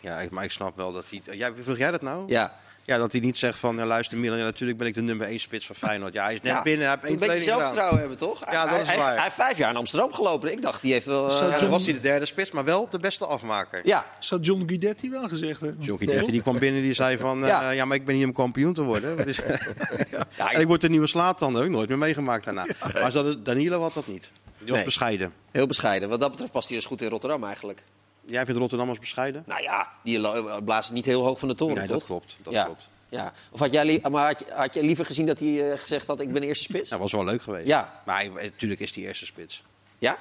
Ja, 0.00 0.26
maar 0.30 0.44
ik 0.44 0.50
snap 0.50 0.76
wel 0.76 0.92
dat 0.92 1.04
hij... 1.10 1.36
Jij, 1.36 1.52
vroeg 1.60 1.76
jij 1.78 1.90
dat 1.90 2.02
nou? 2.02 2.28
Ja, 2.28 2.60
Ja, 2.84 2.98
dat 2.98 3.12
hij 3.12 3.20
niet 3.20 3.38
zegt 3.38 3.58
van, 3.58 3.76
ja, 3.76 3.86
luister 3.86 4.18
Milan, 4.18 4.38
ja, 4.38 4.44
natuurlijk 4.44 4.78
ben 4.78 4.86
ik 4.88 4.94
de 4.94 5.02
nummer 5.02 5.26
1 5.26 5.40
spits 5.40 5.66
van 5.66 5.76
Feyenoord. 5.76 6.12
Ja, 6.12 6.24
hij 6.24 6.34
is 6.34 6.40
net 6.40 6.52
Ja, 6.52 6.62
binnen, 6.62 6.86
hij 6.86 6.90
heeft 6.94 7.04
één 7.04 7.12
een 7.12 7.18
beetje 7.18 7.38
gedaan. 7.38 7.58
zelfvertrouwen 7.58 7.98
hebben, 7.98 8.16
toch? 8.18 8.40
Ja, 8.50 8.60
dat 8.62 8.70
hij, 8.70 8.80
is 8.80 8.86
hij- 8.88 8.96
waar. 8.98 9.14
Hij 9.14 9.22
heeft 9.22 9.34
vijf 9.34 9.58
jaar 9.58 9.70
in 9.70 9.76
Amsterdam 9.76 10.12
gelopen. 10.12 10.52
Ik 10.52 10.62
dacht, 10.62 10.82
die 10.82 10.92
heeft 10.92 11.06
wel... 11.06 11.28
eh, 11.30 11.34
Ja, 11.34 11.40
dan 11.40 11.50
John- 11.58 11.70
was 11.70 11.84
hij 11.84 11.92
de 11.92 12.00
derde 12.00 12.26
spits, 12.26 12.50
maar 12.50 12.64
wel 12.64 12.88
de 12.90 12.98
beste 12.98 13.26
afmaker. 13.26 13.80
ja, 13.84 14.06
Zou 14.18 14.40
John 14.40 14.62
Guidetti 14.66 15.10
wel 15.10 15.28
gezegd 15.28 15.60
hebben. 15.60 15.84
Johnny 15.84 16.06
Detti, 16.06 16.30
die 16.30 16.42
kwam 16.42 16.58
binnen 16.58 16.82
die 16.82 16.94
zei 16.94 17.16
van, 17.18 17.42
eh, 17.42 17.48
Ja. 17.48 17.70
ja. 17.70 17.84
maar 17.84 17.96
ik 17.96 18.04
ben 18.04 18.14
hier 18.14 18.26
om 18.26 18.32
kampioen 18.32 18.72
te 18.74 18.82
worden. 18.82 19.26
Is- 19.26 19.36
ja, 20.36 20.52
en 20.52 20.60
ik 20.60 20.66
word 20.66 20.80
de 20.80 20.88
nieuwe 20.88 21.06
Slatan 21.06 21.56
ook 21.56 21.68
nooit 21.68 21.88
meer 21.88 21.98
meegemaakt 21.98 22.44
daarna. 22.44 22.66
Maar 22.94 23.10
zo- 23.10 23.42
Danilo 23.42 23.80
had 23.80 23.94
dat 23.94 24.06
niet. 24.06 24.30
Die 24.58 24.66
was 24.68 24.76
Nee. 24.76 24.84
bescheiden. 24.84 25.32
heel 25.50 25.66
bescheiden. 25.66 26.08
Wat 26.08 26.20
dat 26.20 26.30
betreft 26.30 26.52
past 26.52 26.68
hij 26.68 26.76
dus 26.76 26.86
goed 26.86 27.02
in 27.02 27.08
Rotterdam 27.08 27.44
eigenlijk. 27.44 27.82
Jij 28.30 28.44
vindt 28.44 28.60
Rotterdammers 28.60 28.98
bescheiden? 28.98 29.42
Nou 29.46 29.62
ja, 29.62 29.90
die 30.04 30.18
lo- 30.18 30.60
blazen 30.62 30.94
niet 30.94 31.04
heel 31.04 31.24
hoog 31.24 31.38
van 31.38 31.48
de 31.48 31.54
toren, 31.54 31.76
Nee, 31.76 31.86
toch? 31.86 31.96
dat 31.96 32.06
klopt. 32.06 32.36
Dat 32.42 32.52
ja. 32.52 32.64
klopt. 32.64 32.88
Ja. 33.08 33.32
Of 33.50 33.58
had 33.60 33.72
jij, 33.72 33.84
li- 33.84 34.00
maar 34.10 34.26
had, 34.26 34.38
je, 34.38 34.52
had 34.54 34.74
je 34.74 34.82
liever 34.82 35.06
gezien 35.06 35.26
dat 35.26 35.38
hij 35.38 35.70
eh, 35.72 35.78
gezegd 35.78 36.06
had, 36.06 36.20
ik 36.20 36.32
ben 36.32 36.42
eerste 36.42 36.64
spits? 36.64 36.90
Dat 36.90 36.98
was 36.98 37.12
wel 37.12 37.24
leuk 37.24 37.42
geweest. 37.42 37.66
Ja. 37.66 38.02
Maar 38.06 38.16
hij- 38.16 38.30
natuurlijk 38.42 38.80
is 38.80 38.92
die 38.92 39.06
eerste 39.06 39.26
spits. 39.26 39.62
Ja? 39.98 40.18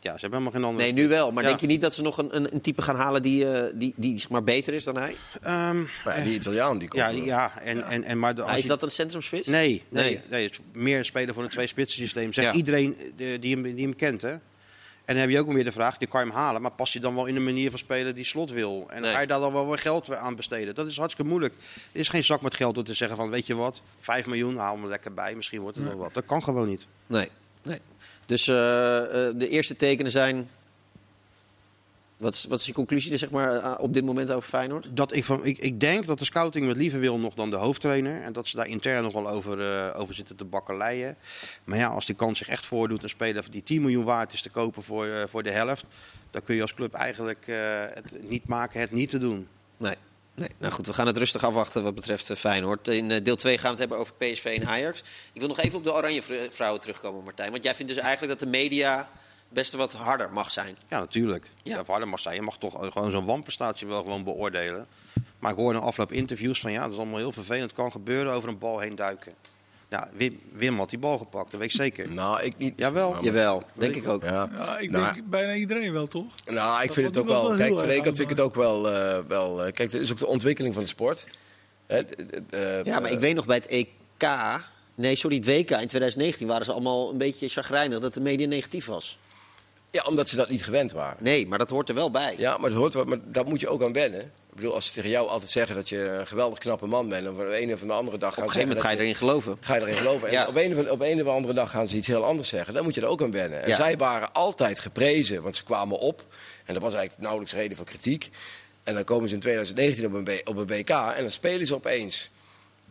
Ja, 0.00 0.12
ze 0.14 0.20
hebben 0.20 0.38
helemaal 0.38 0.60
geen 0.60 0.64
andere. 0.70 0.92
Nee, 0.92 1.02
nu 1.02 1.08
wel. 1.08 1.32
Maar 1.32 1.42
Ja. 1.42 1.48
denk 1.48 1.60
je 1.60 1.66
niet 1.66 1.80
dat 1.82 1.94
ze 1.94 2.02
nog 2.02 2.18
een, 2.18 2.36
een, 2.36 2.54
een 2.54 2.60
type 2.60 2.82
gaan 2.82 2.96
halen 2.96 3.22
die, 3.22 3.50
eh, 3.52 3.72
die, 3.74 3.92
die 3.96 4.18
zeg 4.18 4.28
maar 4.30 4.44
beter 4.44 4.74
is 4.74 4.84
dan 4.84 4.96
hij? 4.96 5.16
Ehm, 5.42 5.82
Maar 6.04 6.18
ja, 6.18 6.24
die 6.24 6.34
Italiaan, 6.34 6.78
die 6.78 6.88
komt 6.88 7.02
ja, 7.02 7.08
ja, 7.08 7.58
en, 7.60 7.82
en, 7.84 8.02
en, 8.04 8.18
maar 8.18 8.34
de, 8.34 8.42
Nou, 8.42 8.58
is 8.58 8.66
dat 8.66 8.82
een 8.82 8.90
centrumspits? 8.90 9.46
Nee, 9.48 9.82
nee, 9.88 10.04
Nee. 10.04 10.20
nee. 10.30 10.42
het 10.44 10.52
is 10.52 10.58
meer 10.72 10.98
een 10.98 11.04
speler 11.04 11.34
voor 11.34 11.42
een 11.42 11.48
twee-spitsen 11.50 12.02
systeem. 12.02 12.32
Zegt 12.32 12.46
Ja. 12.48 12.54
iedereen 12.54 12.96
eh, 13.18 13.26
die 13.40 13.54
hem, 13.54 13.62
die 13.62 13.84
hem 13.84 13.96
kent, 13.96 14.22
hè? 14.22 14.34
En 15.04 15.14
dan 15.14 15.22
heb 15.22 15.30
je 15.30 15.38
ook 15.40 15.52
weer 15.52 15.64
de 15.64 15.72
vraag, 15.72 15.96
die 15.98 16.08
kan 16.08 16.20
je 16.24 16.26
hem 16.26 16.36
halen, 16.36 16.62
maar 16.62 16.70
past 16.70 16.92
hij 16.92 17.02
dan 17.02 17.14
wel 17.14 17.26
in 17.26 17.34
de 17.34 17.40
manier 17.40 17.70
van 17.70 17.78
spelen 17.78 18.14
die 18.14 18.24
slot 18.24 18.50
wil? 18.50 18.86
En 18.90 19.02
Nee. 19.02 19.12
ga 19.12 19.20
je 19.20 19.26
daar 19.26 19.40
dan 19.40 19.52
wel 19.52 19.66
weer 19.68 19.78
geld 19.78 20.14
aan 20.14 20.36
besteden? 20.36 20.74
Dat 20.74 20.86
is 20.86 20.96
hartstikke 20.96 21.30
moeilijk. 21.30 21.54
Er 21.92 22.00
is 22.00 22.08
geen 22.08 22.24
zak 22.24 22.40
met 22.40 22.54
geld 22.54 22.74
door 22.74 22.84
te 22.84 22.94
zeggen 22.94 23.16
van, 23.16 23.30
weet 23.30 23.46
je 23.46 23.54
wat, 23.54 23.82
5 24.00 24.26
miljoen, 24.26 24.56
haal 24.56 24.74
hem 24.74 24.82
er 24.82 24.88
lekker 24.88 25.14
bij, 25.14 25.34
misschien 25.34 25.60
wordt 25.60 25.76
het 25.76 25.86
wel 25.86 25.96
wat. 25.96 26.14
Dat 26.14 26.24
kan 26.26 26.42
gewoon 26.42 26.66
niet. 26.68 26.86
Nee. 27.06 27.28
nee. 27.62 27.80
Dus 28.26 28.48
eh, 28.48 29.26
eh, 29.28 29.34
de 29.36 29.48
eerste 29.48 29.76
tekenen 29.76 30.10
zijn... 30.12 30.50
Wat 32.24 32.34
is, 32.34 32.44
wat 32.44 32.60
is 32.60 32.66
je 32.66 32.72
conclusie 32.72 33.12
er, 33.12 33.18
zeg 33.18 33.30
maar, 33.30 33.56
eh, 33.56 33.74
op 33.76 33.94
dit 33.94 34.04
moment 34.04 34.30
over 34.30 34.48
Feyenoord? 34.48 34.88
Dat 34.92 35.14
ik, 35.14 35.24
van, 35.24 35.44
ik, 35.44 35.58
ik 35.58 35.80
denk 35.80 36.06
dat 36.06 36.18
de 36.18 36.24
scouting 36.24 36.66
met 36.66 36.76
liever 36.76 37.00
wil 37.00 37.18
nog 37.18 37.34
dan 37.34 37.50
de 37.50 37.56
hoofdtrainer. 37.56 38.22
En 38.22 38.32
dat 38.32 38.46
ze 38.46 38.56
daar 38.56 38.66
intern 38.66 39.02
nog 39.02 39.12
wel 39.12 39.28
over, 39.28 39.60
eh, 39.60 40.00
over 40.00 40.14
zitten 40.14 40.36
te 40.36 40.44
bakkeleien. 40.44 41.16
Maar 41.64 41.78
ja, 41.78 41.88
als 41.88 42.06
die 42.06 42.14
kans 42.14 42.38
zich 42.38 42.48
echt 42.48 42.66
voordoet, 42.66 43.02
een 43.02 43.08
speler 43.08 43.44
die 43.50 43.62
10 43.62 43.80
miljoen 43.80 44.04
waard 44.04 44.32
is 44.32 44.42
te 44.42 44.50
kopen 44.50 44.82
voor, 44.82 45.06
eh, 45.06 45.22
voor 45.28 45.42
de 45.42 45.50
helft. 45.50 45.84
Dan 46.30 46.42
kun 46.42 46.54
je 46.54 46.60
als 46.60 46.74
club 46.74 46.94
eigenlijk 46.94 47.46
het 47.94 48.28
niet 48.28 48.46
maken 48.46 48.80
het 48.80 48.90
niet 48.90 49.10
te 49.10 49.18
doen. 49.18 49.48
Nee. 49.76 49.96
nee. 50.34 50.48
Nou 50.58 50.72
goed, 50.72 50.86
we 50.86 50.92
gaan 50.92 51.06
het 51.06 51.16
rustig 51.16 51.44
afwachten 51.44 51.82
wat 51.82 51.94
betreft 51.94 52.32
Feyenoord. 52.32 52.88
In 52.88 53.22
deel 53.22 53.36
2 53.36 53.54
gaan 53.54 53.64
we 53.64 53.70
het 53.70 53.78
hebben 53.78 53.98
over 53.98 54.14
PSV 54.14 54.58
en 54.60 54.66
Ajax. 54.66 55.02
Ik 55.32 55.40
wil 55.40 55.48
nog 55.48 55.60
even 55.60 55.78
op 55.78 55.84
de 55.84 55.94
Oranje 55.94 56.22
vr- 56.22 56.50
vrouwen 56.50 56.80
terugkomen, 56.80 57.24
Martijn. 57.24 57.50
Want 57.50 57.64
jij 57.64 57.74
vindt 57.74 57.92
dus 57.92 58.00
eigenlijk 58.02 58.38
dat 58.38 58.48
de 58.48 58.58
media 58.58 59.08
best 59.48 59.72
wat 59.72 59.92
harder 59.92 60.32
mag 60.32 60.50
zijn. 60.50 60.76
Ja, 60.88 60.98
natuurlijk. 60.98 61.50
Ja. 61.62 61.82
Harder 61.86 62.08
mag 62.08 62.20
zijn. 62.20 62.34
Je 62.34 62.42
mag 62.42 62.58
toch 62.58 62.92
gewoon 62.92 63.10
zo'n 63.10 63.24
wanprestatie 63.24 63.86
wel 63.86 64.02
gewoon 64.02 64.24
beoordelen. 64.24 64.86
Maar 65.38 65.50
ik 65.50 65.56
hoorde 65.58 65.78
in 65.78 65.84
afloop 65.84 66.12
interviews 66.12 66.60
van 66.60 66.72
ja, 66.72 66.82
dat 66.82 66.92
is 66.92 66.96
allemaal 66.98 67.18
heel 67.18 67.32
vervelend. 67.32 67.62
Het 67.70 67.72
kan 67.80 67.90
gebeuren 67.92 68.32
over 68.32 68.48
een 68.48 68.58
bal 68.58 68.78
heen 68.78 68.94
duiken. 68.94 69.32
Ja, 69.88 70.08
Wim, 70.16 70.40
Wim 70.52 70.78
had 70.78 70.90
die 70.90 70.98
bal 70.98 71.18
gepakt, 71.18 71.50
dat 71.50 71.60
weet 71.60 71.68
ik 71.70 71.76
zeker. 71.76 72.12
Nou, 72.12 72.42
ik 72.42 72.58
niet. 72.58 72.72
Jawel. 72.76 73.10
Maar- 73.12 73.22
Jawel, 73.24 73.62
denk 73.74 73.94
ik 73.94 74.08
ook. 74.08 74.22
Ja. 74.22 74.48
Ja, 74.56 74.78
ik 74.78 74.90
Nou, 74.90 75.14
denk 75.14 75.26
bijna 75.26 75.54
iedereen 75.54 75.92
wel, 75.92 76.08
toch? 76.08 76.24
Nou, 76.44 76.80
ik 76.80 76.86
Dat 76.86 76.94
vind 76.94 77.06
het 77.06 77.18
ook 77.18 77.26
wel. 77.26 77.42
wel 77.56 77.56
Kijk, 77.86 78.04
vind 78.04 78.18
ik 78.20 78.28
het 78.28 78.40
ook 78.40 78.54
wel. 78.54 78.90
eh, 78.90 79.18
wel 79.28 79.58
eh, 79.64 79.72
kijk, 79.72 79.92
het 79.92 80.00
is 80.02 80.10
ook 80.12 80.18
de 80.18 80.26
ontwikkeling 80.26 80.74
van 80.74 80.82
de 80.82 80.88
sport. 80.88 81.26
Hè, 81.86 81.98
eh, 82.50 82.84
Ja, 82.84 83.00
maar 83.00 83.10
ik 83.10 83.16
eh, 83.16 83.20
weet 83.20 83.34
nog 83.34 83.46
bij 83.46 83.56
het 83.56 83.66
EK... 83.66 84.28
Nee, 84.94 85.16
sorry, 85.16 85.36
het 85.36 85.46
WK 85.46 85.70
in 85.70 85.86
2019 85.86 86.46
waren 86.46 86.64
ze 86.64 86.72
allemaal 86.72 87.10
een 87.10 87.18
beetje 87.18 87.48
chagrijnig 87.48 87.98
dat 87.98 88.14
de 88.14 88.20
media 88.20 88.46
negatief 88.46 88.86
was. 88.86 89.18
Ja, 89.94 90.02
omdat 90.08 90.28
ze 90.28 90.36
dat 90.36 90.48
niet 90.48 90.64
gewend 90.64 90.92
waren. 90.92 91.16
Nee, 91.20 91.46
maar 91.46 91.58
dat 91.58 91.68
hoort 91.70 91.88
er 91.88 91.94
wel 91.94 92.10
bij. 92.10 92.34
Ja, 92.38 92.56
maar 92.58 92.70
dat 92.70 92.78
hoort 92.78 92.94
wel. 92.94 93.04
Maar 93.04 93.18
daar 93.24 93.44
moet 93.46 93.60
je 93.60 93.68
ook 93.68 93.82
aan 93.82 93.92
wennen. 93.92 94.20
Ik 94.20 94.54
bedoel, 94.54 94.74
als 94.74 94.86
ze 94.86 94.92
tegen 94.92 95.10
jou 95.10 95.28
altijd 95.28 95.50
zeggen 95.50 95.74
dat 95.74 95.88
je 95.88 95.98
een 95.98 96.26
geweldig 96.26 96.58
knappe 96.58 96.86
man 96.86 97.08
bent. 97.08 97.26
en 97.26 97.34
van 97.34 97.48
de 97.48 97.54
ene 97.54 97.72
of 97.74 97.80
de 97.80 97.92
andere 97.92 98.18
dag 98.18 98.28
Op 98.30 98.34
gaan 98.34 98.44
een 98.44 98.50
gegeven 98.50 98.68
moment 98.68 98.86
ga 98.86 98.92
je 98.92 98.98
erin 99.00 99.14
geloven. 99.14 99.50
dat 99.50 99.66
Ga 99.66 99.74
je 99.74 99.80
erin 99.80 99.96
geloven. 99.96 100.28
En 100.28 100.32
Ja. 100.34 100.46
op, 100.46 100.56
een 100.56 100.78
of, 100.78 100.88
op 100.90 101.00
een 101.00 101.20
of 101.22 101.28
andere 101.28 101.54
dag 101.54 101.70
gaan 101.70 101.88
ze 101.88 101.96
iets 101.96 102.06
heel 102.06 102.24
anders 102.24 102.48
zeggen. 102.48 102.74
Dan 102.74 102.84
moet 102.84 102.94
je 102.94 103.00
er 103.00 103.06
ook 103.06 103.22
aan 103.22 103.30
wennen. 103.30 103.62
En 103.62 103.68
Ja. 103.68 103.76
zij 103.76 103.96
waren 103.96 104.32
altijd 104.32 104.78
geprezen, 104.78 105.42
want 105.42 105.56
ze 105.56 105.64
kwamen 105.64 105.98
op. 105.98 106.24
En 106.64 106.74
dat 106.74 106.82
was 106.82 106.92
eigenlijk 106.92 107.22
nauwelijks 107.22 107.54
reden 107.54 107.76
voor 107.76 107.86
kritiek. 107.86 108.30
En 108.82 108.94
dan 108.94 109.04
komen 109.04 109.28
ze 109.28 109.34
in 109.34 109.40
2019 109.40 110.06
op 110.06 110.12
een, 110.14 110.40
op 110.44 110.56
een 110.56 110.66
WK 110.66 110.90
en 110.90 111.20
dan 111.22 111.30
spelen 111.30 111.66
ze 111.66 111.74
opeens. 111.74 112.30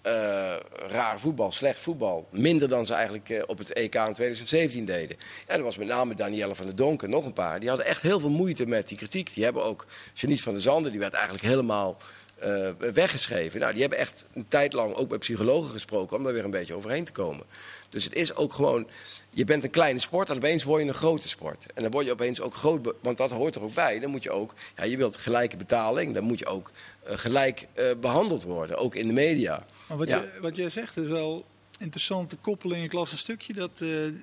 Eh, 0.03 0.55
raar 0.87 1.19
voetbal, 1.19 1.51
slecht 1.51 1.79
voetbal. 1.79 2.27
Minder 2.31 2.67
dan 2.67 2.85
ze 2.85 2.93
eigenlijk 2.93 3.29
eh, 3.29 3.43
op 3.45 3.57
het 3.57 3.73
EK 3.73 3.95
in 3.95 4.13
2017 4.13 4.85
deden. 4.85 5.17
En 5.47 5.55
dat 5.55 5.65
was 5.65 5.77
met 5.77 5.87
name 5.87 6.15
Danielle 6.15 6.55
van 6.55 6.65
der 6.65 6.75
Donk 6.75 7.03
en 7.03 7.09
nog 7.09 7.25
een 7.25 7.33
paar. 7.33 7.59
Die 7.59 7.69
hadden 7.69 7.87
echt 7.87 8.01
heel 8.01 8.19
veel 8.19 8.29
moeite 8.29 8.65
met 8.65 8.87
die 8.87 8.97
kritiek. 8.97 9.33
Die 9.33 9.43
hebben 9.43 9.63
ook 9.63 9.85
Janice 10.13 10.43
van 10.43 10.53
der 10.53 10.61
Zanden, 10.61 10.91
die 10.91 10.99
werd 10.99 11.13
eigenlijk 11.13 11.43
helemaal 11.43 11.97
eh, 12.43 12.69
weggeschreven. 12.93 13.59
Nou, 13.59 13.71
die 13.71 13.81
hebben 13.81 13.99
echt 13.99 14.25
een 14.33 14.47
tijd 14.47 14.73
lang 14.73 14.93
ook 14.93 15.09
met 15.09 15.19
psychologen 15.19 15.71
gesproken 15.71 16.17
om 16.17 16.23
daar 16.23 16.33
weer 16.33 16.43
een 16.43 16.51
beetje 16.51 16.73
overheen 16.73 17.03
te 17.03 17.11
komen. 17.11 17.45
Dus 17.89 18.03
het 18.03 18.13
is 18.13 18.35
ook 18.35 18.53
gewoon, 18.53 18.87
je 19.29 19.43
bent 19.43 19.63
een 19.63 19.69
kleine 19.69 19.99
sport 19.99 20.29
en 20.29 20.35
opeens 20.35 20.63
word 20.63 20.81
je 20.81 20.87
een 20.87 20.93
grote 20.93 21.29
sport. 21.29 21.65
En 21.73 21.81
dan 21.81 21.91
word 21.91 22.05
je 22.05 22.11
opeens 22.11 22.41
ook 22.41 22.55
groot, 22.55 22.93
want 23.01 23.17
dat 23.17 23.31
hoort 23.31 23.55
er 23.55 23.61
ook 23.61 23.73
bij. 23.73 23.99
Dan 23.99 24.09
moet 24.09 24.23
je 24.23 24.31
ook, 24.31 24.53
ja, 24.75 24.83
je 24.83 24.97
wilt 24.97 25.17
gelijke 25.17 25.57
betaling, 25.57 26.13
dan 26.13 26.23
moet 26.23 26.39
je 26.39 26.45
ook 26.45 26.71
gelijk 27.05 27.67
eh, 27.73 27.85
behandeld 28.01 28.43
worden, 28.43 28.77
ook 28.77 28.95
in 28.95 29.07
de 29.07 29.13
media. 29.13 29.65
Maar 29.87 29.97
wat, 29.97 30.07
Ja. 30.07 30.21
je, 30.21 30.29
wat 30.41 30.55
jij 30.55 30.69
zegt 30.69 30.97
is 30.97 31.07
wel 31.07 31.45
interessante 31.79 32.35
koppeling. 32.35 32.83
Ik 32.83 32.93
las 32.93 33.11
een 33.11 33.17
stukje 33.17 33.53
dat 33.53 33.71
eh, 33.71 33.77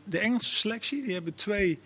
de 0.05 0.19
Engelse 0.19 0.55
selectie, 0.55 1.03
die 1.05 1.13
hebben 1.15 1.35
twee 1.35 1.79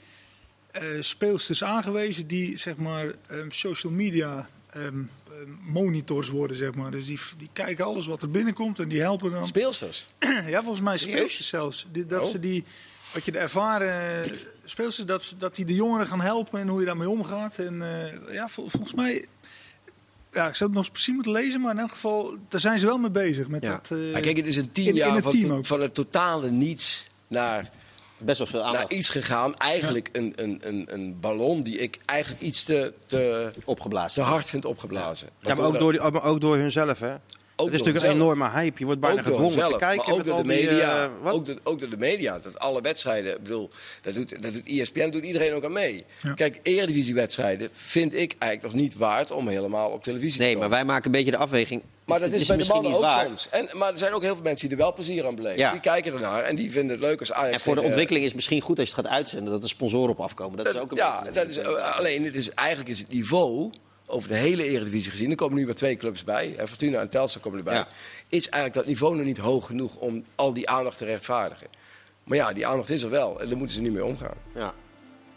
eh 0.71 0.83
speelsters 1.01 1.65
aangewezen 1.65 2.27
die 2.27 2.57
zeg 2.57 2.77
maar 2.77 3.13
ehm, 3.29 3.51
social 3.51 3.93
media 3.93 4.49
ehm, 4.71 4.83
ehm, 4.85 5.51
monitors 5.63 6.29
worden, 6.29 6.57
zeg 6.57 6.75
maar. 6.75 6.91
Dus 6.91 7.07
die, 7.07 7.19
die 7.39 7.49
kijken 7.53 7.85
alles 7.85 8.07
wat 8.07 8.23
er 8.23 8.31
binnenkomt 8.31 8.79
en 8.79 8.89
die 8.89 9.01
helpen 9.01 9.31
dan. 9.31 9.47
Speelsters. 9.47 10.07
Ja, 10.47 10.61
volgens 10.61 10.81
mij 10.81 10.99
Serieus? 10.99 11.17
speelsters 11.19 11.49
zelfs. 11.49 11.87
Die- 11.93 12.07
dat 12.07 12.25
Oh. 12.25 12.31
ze 12.31 12.39
die, 12.41 12.65
wat 13.13 13.25
je 13.25 13.33
de 13.33 13.39
ervaren 13.39 14.31
speelsters, 14.65 15.07
dat, 15.07 15.23
ze- 15.23 15.37
dat 15.37 15.55
die 15.57 15.65
de 15.65 15.75
jongeren 15.75 16.07
gaan 16.07 16.21
helpen 16.21 16.61
en 16.61 16.69
hoe 16.69 16.81
je 16.81 16.87
daarmee 16.87 17.09
omgaat. 17.09 17.59
En 17.59 17.83
eh, 17.83 18.35
ja, 18.35 18.49
vol- 18.49 18.69
volgens 18.69 18.95
mij, 18.95 19.27
ja, 20.35 20.49
ik 20.49 20.55
zou 20.55 20.71
het 20.71 20.79
nog 20.79 20.79
eens 20.79 20.91
precies 20.91 21.15
moeten 21.15 21.33
lezen, 21.33 21.61
maar 21.61 21.73
in 21.73 21.79
elk 21.79 21.91
geval, 21.91 22.35
daar 22.49 22.61
zijn 22.61 22.79
ze 22.79 22.87
wel 22.87 22.99
mee 22.99 23.11
bezig. 23.11 23.49
Met 23.49 23.63
Ja. 23.63 23.71
dat, 23.71 23.99
eh, 23.99 24.13
Maar 24.13 24.21
kijk, 24.21 24.37
het 24.37 24.47
is 24.47 24.57
een 24.57 24.73
tien 24.73 24.85
in- 24.85 24.91
in 24.91 24.97
jaar 24.97 25.15
het 25.15 25.67
van, 25.67 25.81
het 25.81 25.95
totale 25.95 26.51
niets 26.51 27.07
naar, 27.29 27.71
Best 28.19 28.39
wel 28.39 28.47
veel 28.47 28.73
naar 28.73 28.91
iets 28.91 29.09
gegaan. 29.09 29.57
Eigenlijk 29.57 30.09
een, 30.13 30.33
een, 30.37 30.59
een, 30.63 30.87
een 30.93 31.21
ballon 31.21 31.61
die 31.61 31.79
ik 31.79 31.99
eigenlijk 32.05 32.43
iets 32.43 32.63
te, 32.63 32.93
te, 33.07 33.51
opgeblazen. 33.65 34.23
te 34.23 34.29
hard 34.29 34.47
vind 34.47 34.65
opgeblazen. 34.65 35.29
Ja, 35.41 35.55
maar 35.55 35.65
ook 35.67 35.79
door, 35.79 35.93
die, 35.93 36.11
maar 36.11 36.23
ook 36.25 36.41
door 36.41 36.57
hunzelf, 36.57 36.99
hè? 37.01 37.15
Ook 37.57 37.67
het 37.67 37.75
is 37.75 37.81
natuurlijk 37.83 38.07
een 38.15 38.21
enorme 38.21 38.51
hype. 38.51 38.79
Je 38.79 38.85
wordt 38.85 39.01
bijna 39.01 39.17
ook 39.19 39.25
door 39.25 39.33
gedwongen 39.35 39.59
zelf, 39.59 39.73
te 39.73 39.79
kijken. 39.79 40.05
maar 40.09 40.15
ook 40.19 40.25
door 40.25 40.37
de 40.37 40.49
die, 40.49 40.67
media. 40.67 41.11
eh, 41.25 41.33
ook, 41.33 41.47
door, 41.47 41.59
ook 41.63 41.81
door 41.81 41.89
de 41.91 41.97
media. 41.97 42.39
Dat 42.39 42.59
alle 42.59 42.81
wedstrijden, 42.81 43.33
ik 43.37 43.43
bedoel, 43.43 43.71
dat 44.03 44.15
doet, 44.15 44.43
dat 44.43 44.53
doet 44.53 44.67
ESPN, 44.67 45.11
doet 45.11 45.25
iedereen 45.25 45.53
ook 45.53 45.65
aan 45.65 45.73
mee. 45.73 46.05
Ja. 46.23 46.33
Kijk, 46.33 46.61
eredivisiewedstrijden 46.63 47.69
vind 47.73 48.15
ik 48.15 48.35
eigenlijk 48.39 48.75
nog 48.75 48.83
niet 48.83 48.95
waard 48.97 49.31
om 49.31 49.49
helemaal 49.49 49.91
op 49.91 50.03
televisie 50.03 50.41
Nee, 50.41 50.49
te 50.53 50.59
maar 50.59 50.63
komen. 50.69 50.85
wij 50.85 50.95
maken 50.95 51.07
een 51.07 51.13
beetje 51.13 51.31
de 51.31 51.37
afweging. 51.37 51.83
Maar 52.05 52.19
dat 52.19 52.31
Het 52.31 52.41
is, 52.41 52.47
bij 52.47 52.57
de 52.57 52.63
misschien 52.63 52.83
mannen 52.83 53.01
niet 53.01 53.11
ook 53.11 53.17
waar. 53.17 53.27
soms. 53.27 53.49
En, 53.51 53.79
maar 53.79 53.91
er 53.93 53.99
zijn 53.99 54.13
ook 54.13 54.23
heel 54.23 54.35
veel 54.35 54.45
mensen 54.45 54.69
die 54.69 54.77
er 54.77 54.83
wel 54.83 54.93
plezier 54.95 55.27
aan 55.27 55.35
beleven. 55.35 55.59
Ja. 55.59 55.71
Die 55.73 55.81
kijken 55.81 56.13
ernaar 56.13 56.43
en 56.43 56.57
die 56.57 56.71
vinden 56.71 56.91
het 56.91 57.01
leuk 57.01 57.21
als 57.21 57.33
Ajax... 57.33 57.53
En 57.55 57.61
voor 57.61 57.67
de 57.75 57.81
tegen- 57.81 57.85
ontwikkeling 57.87 58.21
is 58.25 58.27
het 58.31 58.37
misschien 58.37 58.61
goed 58.61 58.79
als 58.79 58.89
je 58.89 58.95
het 58.95 59.05
gaat 59.05 59.15
uitzenden 59.15 59.53
dat 59.53 59.63
er 59.63 59.69
sponsoren 59.69 60.11
op 60.11 60.21
afkomen. 60.21 60.57
Dat 60.65 60.75
is 60.75 60.81
ook 60.81 60.91
een 60.91 60.97
ja, 60.97 61.23
beetje- 61.23 61.41
dat 61.41 61.51
is, 61.51 61.57
eh, 61.57 61.97
alleen 61.99 62.25
het 62.25 62.37
is, 62.37 62.51
eigenlijk 62.51 62.89
is 62.91 62.99
het 62.99 63.09
niveau 63.09 63.71
over 64.07 64.29
de 64.29 64.35
hele 64.35 64.65
Eredivisie 64.65 65.11
gezien. 65.11 65.31
Er 65.31 65.37
komen 65.37 65.57
nu 65.57 65.65
weer 65.65 65.75
twee 65.75 65.97
clubs 65.97 66.25
bij. 66.25 66.55
Fortuna 66.59 67.01
en 67.01 67.09
Telstar 67.09 67.43
komen 67.43 67.59
erbij. 67.59 67.75
Ja. 67.75 67.89
Is 68.29 68.49
eigenlijk 68.49 68.75
dat 68.75 68.87
niveau 68.87 69.17
nog 69.17 69.25
niet 69.25 69.39
hoog 69.39 69.67
genoeg 69.67 69.97
om 69.97 70.25
al 70.35 70.53
die 70.53 70.69
aandacht 70.69 70.99
te 70.99 71.05
rechtvaardigen. 71.05 71.67
Maar 72.25 72.37
ja, 72.37 72.53
die 72.53 72.67
aandacht 72.67 72.91
is 72.91 73.03
er 73.03 73.11
wel. 73.11 73.41
En 73.41 73.49
daar 73.49 73.57
moeten 73.57 73.77
ze 73.77 73.83
niet 73.83 73.93
mee 73.93 74.05
omgaan. 74.05 74.37
Ja. 74.55 74.75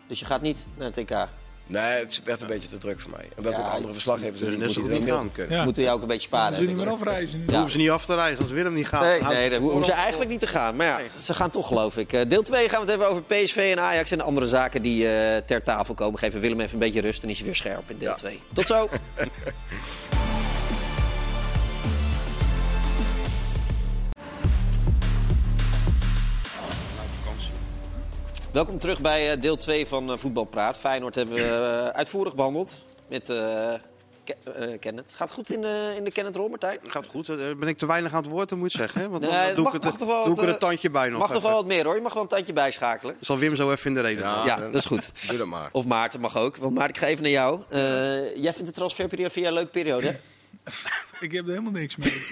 Dus 0.08 0.20
je 0.20 0.26
gaat 0.26 0.42
niet 0.42 0.66
naar 0.78 0.92
het 0.92 1.08
TK. 1.08 1.28
Nee, 1.68 2.00
het 2.00 2.22
werd 2.24 2.42
een 2.42 2.48
beetje 2.48 2.68
te 2.68 2.78
druk 2.78 3.00
voor 3.00 3.12
mij. 3.12 3.20
En 3.36 3.44
we 3.44 3.50
hebben 3.50 3.66
ook 3.66 3.72
andere 3.72 3.94
verslaggevers 3.94 4.40
die 4.40 4.50
moeten 4.58 4.84
er 4.84 5.00
niet 5.00 5.10
gaan. 5.10 5.32
kunnen. 5.32 5.58
Ja. 5.58 5.64
Moeten 5.64 5.84
jou 5.84 5.96
ook 5.96 6.02
een 6.02 6.08
beetje 6.08 6.28
sparen. 6.28 6.54
ze 6.54 6.64
niet 6.64 6.76
meer 6.76 6.90
afreizen. 6.90 7.40
Ja. 7.48 7.52
hoeven 7.54 7.72
ze 7.72 7.78
niet 7.78 7.90
af 7.90 8.06
te 8.06 8.16
reizen, 8.16 8.44
als 8.44 8.52
Willem 8.52 8.74
niet 8.74 8.88
gaat. 8.88 9.22
Nee, 9.30 9.50
dat 9.50 9.60
hoeven 9.62 9.86
ze 9.86 9.92
eigenlijk 9.92 10.30
niet 10.30 10.40
te 10.40 10.48
gaan. 10.48 10.76
Maar 10.76 10.86
ja, 10.88 11.00
ze 11.22 11.34
gaan 11.34 11.50
toch 11.50 11.68
geloof 11.68 11.98
ik. 11.98 12.14
Eh, 12.14 12.22
Deel 12.28 12.42
2 12.44 12.62
gaan 12.70 12.72
we 12.72 12.80
het 12.82 12.90
hebben 12.90 13.08
over 13.10 13.24
PSV 13.24 13.74
en 13.76 13.80
Ajax 13.84 14.12
en 14.12 14.22
andere 14.22 14.48
zaken 14.48 14.82
die 14.82 15.10
eh, 15.10 15.38
ter 15.46 15.64
tafel 15.64 15.94
komen. 15.94 16.20
Geven 16.20 16.40
Willem 16.40 16.60
even 16.60 16.74
een 16.74 16.80
beetje 16.80 17.02
rust 17.02 17.24
en 17.24 17.30
is 17.30 17.38
hij 17.38 17.46
weer 17.46 17.56
scherp 17.56 17.90
in 17.90 17.98
deel 17.98 18.10
Ja. 18.10 18.16
2. 18.16 18.40
Tot 18.54 18.68
zo. 18.68 18.90
Welkom 28.58 28.80
terug 28.80 29.02
bij 29.02 29.32
eh, 29.32 29.42
deel 29.42 29.56
2 29.58 29.88
van 29.88 30.12
eh, 30.12 30.18
Voetbalpraat. 30.18 30.78
Feyenoord 30.78 31.16
hebben 31.16 31.36
we 31.36 31.42
eh, 31.42 31.88
uitvoerig 31.88 32.36
behandeld 32.36 32.86
met 33.10 33.30
eh 33.30 33.74
Ke- 34.24 34.36
eh, 34.52 34.80
Kenneth. 34.80 35.12
Gaat 35.16 35.28
het 35.28 35.38
goed 35.38 35.50
in, 35.50 35.62
de 35.62 35.94
in 35.98 36.04
de 36.04 36.12
Kenneth 36.12 36.36
Rol, 36.36 36.50
Martijn? 36.50 36.80
Gaat 36.88 37.06
goed. 37.08 37.28
Ben 37.60 37.68
ik 37.68 37.78
te 37.78 37.86
weinig 37.86 38.14
aan 38.14 38.22
het 38.24 38.32
woord, 38.32 38.50
dan 38.50 38.58
moet 38.60 38.72
je 38.72 38.78
het 38.82 38.92
zeggen. 38.92 39.02
hè? 39.06 39.18
Want 39.20 39.24
dan 39.24 39.32
Nee, 39.34 39.54
doe 39.56 39.64
mag- 39.64 39.74
ik, 39.74 39.82
mag 39.84 39.92
het, 39.92 40.00
toch 40.00 40.08
wel 40.08 40.26
doe 40.26 40.34
ik 40.36 40.42
er 40.42 40.48
een 40.48 40.60
tandje 40.60 40.90
bij 40.90 41.10
nog 41.10 41.20
Mag 41.20 41.34
nog 41.34 41.42
wel 41.42 41.52
wat 41.52 41.66
meer 41.66 41.86
hoor. 41.86 41.96
Je 41.96 42.02
mag 42.02 42.14
wel 42.14 42.24
een 42.24 42.30
tandje 42.30 42.54
bijschakelen. 42.54 43.16
Zal 43.22 43.38
Wim 43.38 43.56
zo 43.56 43.72
even 43.72 43.88
in 43.88 43.94
de 43.94 44.02
reden 44.02 44.24
Ja. 44.24 44.46
Ja, 44.46 44.60
dat 44.60 44.76
is 44.76 44.86
goed. 44.86 45.12
Doe 45.30 45.38
dat 45.38 45.48
maar. 45.48 45.70
Of 45.72 45.86
Maarten 45.86 46.20
mag 46.20 46.38
ook. 46.38 46.58
Want 46.58 46.74
Maarten, 46.74 46.96
ik 46.96 47.02
ga 47.02 47.08
even 47.08 47.24
naar 47.24 47.32
jou. 47.32 47.60
Eh, 47.70 47.80
jij 48.36 48.54
vindt 48.54 48.66
de 48.66 48.72
transferperiode 48.76 49.32
via 49.34 49.48
een 49.48 49.54
leuke 49.54 49.70
periode, 49.72 50.08
hè? 50.08 50.14
Ik 51.26 51.32
heb 51.32 51.44
er 51.46 51.50
helemaal 51.50 51.72
niks 51.72 51.96
mee. 51.96 52.14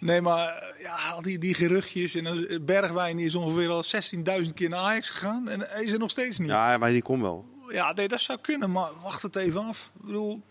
Nee, 0.00 0.20
maar 0.20 0.48
eh, 0.56 0.82
ja, 0.82 0.96
al 1.10 1.22
die, 1.22 1.38
die 1.38 1.54
geruchtjes. 1.54 2.14
En 2.14 2.24
dan- 2.24 2.46
eh, 2.46 2.58
Bergwijn 2.62 3.18
is 3.18 3.34
ongeveer 3.34 3.68
al 3.68 3.82
16.000 3.82 4.54
keer 4.54 4.68
naar 4.68 4.80
Ajax 4.80 5.10
gegaan. 5.10 5.48
En 5.48 5.60
hij 5.60 5.82
is 5.84 5.92
er 5.92 5.98
nog 5.98 6.10
steeds 6.10 6.38
niet. 6.38 6.48
Ja, 6.48 6.70
Ja, 6.72 6.78
maar 6.78 6.90
die 6.90 7.02
komt 7.02 7.22
wel. 7.22 7.44
nee, 7.94 8.08
dat 8.08 8.20
zou 8.20 8.38
kunnen. 8.42 8.70
Maar 8.72 8.90
wacht 9.02 9.22
het 9.22 9.36
even 9.36 9.64
af. 9.66 9.90
Ik 10.00 10.06
bedoel, 10.06 10.42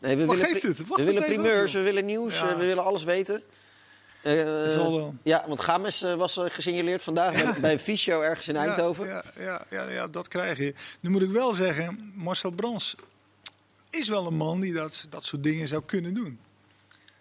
Nee, 0.00 0.16
we 0.16 0.24
Wat 0.24 0.36
willen, 0.36 0.50
geeft 0.50 0.62
het? 0.62 0.86
Wacht 0.86 1.00
we 1.00 1.06
willen 1.06 1.24
primeurs, 1.24 1.64
af, 1.66 1.72
we 1.72 1.82
willen 1.82 2.04
nieuws, 2.04 2.38
Ja. 2.38 2.48
eh, 2.48 2.56
we 2.56 2.64
willen 2.66 2.84
alles 2.84 3.04
weten. 3.04 3.42
Eh, 4.22 4.44
Dat 4.44 4.70
zal 4.70 4.96
wel. 4.96 5.14
Ja, 5.22 5.44
want 5.46 5.60
Games 5.60 6.02
eh, 6.02 6.14
was 6.14 6.36
eh, 6.36 6.44
gesignaleerd 6.48 7.02
vandaag 7.02 7.32
bij, 7.32 7.60
bij 7.60 7.72
een 7.72 7.78
fysio 7.78 8.20
ergens 8.20 8.48
in 8.48 8.56
Eindhoven. 8.56 9.06
Ja, 9.06 9.22
ja, 9.36 9.42
ja, 9.44 9.82
ja, 9.82 9.90
ja, 9.90 10.06
dat 10.08 10.28
krijg 10.28 10.58
je. 10.58 10.74
Nu 11.00 11.10
moet 11.10 11.22
ik 11.22 11.30
wel 11.30 11.52
zeggen, 11.52 12.12
Marcel 12.14 12.50
Brands 12.50 12.94
is 13.90 14.08
wel 14.08 14.26
een 14.26 14.36
man 14.36 14.60
die 14.60 14.72
dat, 14.72 15.06
dat 15.08 15.24
soort 15.24 15.42
dingen 15.42 15.68
zou 15.68 15.82
kunnen 15.86 16.14
doen. 16.14 16.38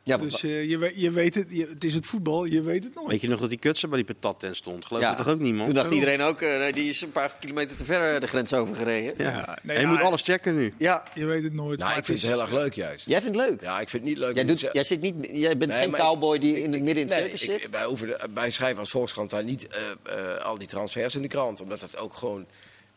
Ja, 0.08 0.17
Dus 0.17 0.43
eh, 0.43 0.70
je, 0.70 0.78
weet, 0.78 0.93
je 0.96 1.12
weet 1.12 1.36
het, 1.36 1.46
je- 1.50 1.67
het 1.70 1.84
is 1.84 1.93
het 1.93 2.06
voetbal, 2.06 2.46
je 2.46 2.62
weet 2.62 2.84
het 2.84 2.96
nooit. 2.96 3.08
Weet 3.08 3.22
je 3.22 3.28
nog 3.28 3.39
dat 3.39 3.50
die 3.50 3.60
kutsen 3.60 3.89
bij 3.89 4.04
die 4.04 4.13
patattent 4.15 4.56
stond? 4.56 4.86
Geloof 4.86 5.02
ja. 5.02 5.10
je 5.10 5.15
toch 5.15 5.28
ook 5.28 5.39
niemand? 5.39 5.65
Toen 5.65 5.74
dacht 5.76 5.91
iedereen 5.91 6.22
ook, 6.22 6.41
eh, 6.41 6.58
nee, 6.58 6.74
die 6.74 6.89
is 6.89 7.02
een 7.02 7.12
paar 7.12 7.36
kilometer 7.39 7.78
te 7.78 7.86
ver 7.86 8.13
eh, 8.13 8.20
de 8.20 8.28
grens 8.28 8.54
overgereden. 8.54 9.13
Ja. 9.17 9.30
Ja, 9.32 9.58
nee, 9.63 9.76
En 9.76 9.82
je 9.82 9.88
ja, 9.88 9.93
moet 9.93 10.04
alles 10.04 10.22
checken 10.22 10.56
nu. 10.56 10.74
Ja, 10.78 11.04
Je 11.13 11.26
weet 11.26 11.43
het 11.43 11.54
nooit. 11.54 11.80
Nou, 11.80 11.98
ik 11.98 12.06
vind 12.06 12.17
is- 12.17 12.24
het 12.24 12.32
heel 12.32 12.41
erg 12.41 12.52
leuk 12.52 12.74
juist. 12.74 13.06
jij 13.08 13.22
vindt 13.22 13.38
het 13.38 13.50
leuk. 13.50 13.62
Ja, 13.62 13.80
ik 13.80 13.89
vind 13.89 14.04
het 14.04 14.12
niet 14.12 14.22
leuk. 14.22 14.36
Jij, 14.36 14.46
doet, 14.46 14.60
jij, 14.74 14.84
zit 14.84 15.02
niet, 15.02 15.15
jij 15.32 15.58
bent 15.58 15.72
Nee, 15.72 15.82
geen 15.82 15.89
ik- 15.89 15.96
cowboy 15.96 16.38
die 16.39 16.56
ik- 16.58 16.63
in 16.63 16.72
het 16.74 16.82
midden 16.82 17.04
in 17.04 17.10
het 17.10 17.20
nee, 17.20 17.32
ik- 17.32 17.38
zit. 17.38 17.70
wij, 17.70 17.86
hoeven 17.86 18.08
de- 18.08 18.28
wij 18.34 18.50
schrijven 18.50 18.80
als 18.80 18.89
Volkskrant 18.89 19.30
daar 19.30 19.43
niet 19.43 19.67
eh, 19.67 19.82
eh, 20.36 20.46
al 20.46 20.58
die 20.58 20.67
transfers 20.67 21.15
in 21.15 21.22
de 21.22 21.28
krant. 21.28 21.62
Omdat 21.62 21.82
het 21.82 21.98
ook 21.98 22.13
gewoon... 22.13 22.46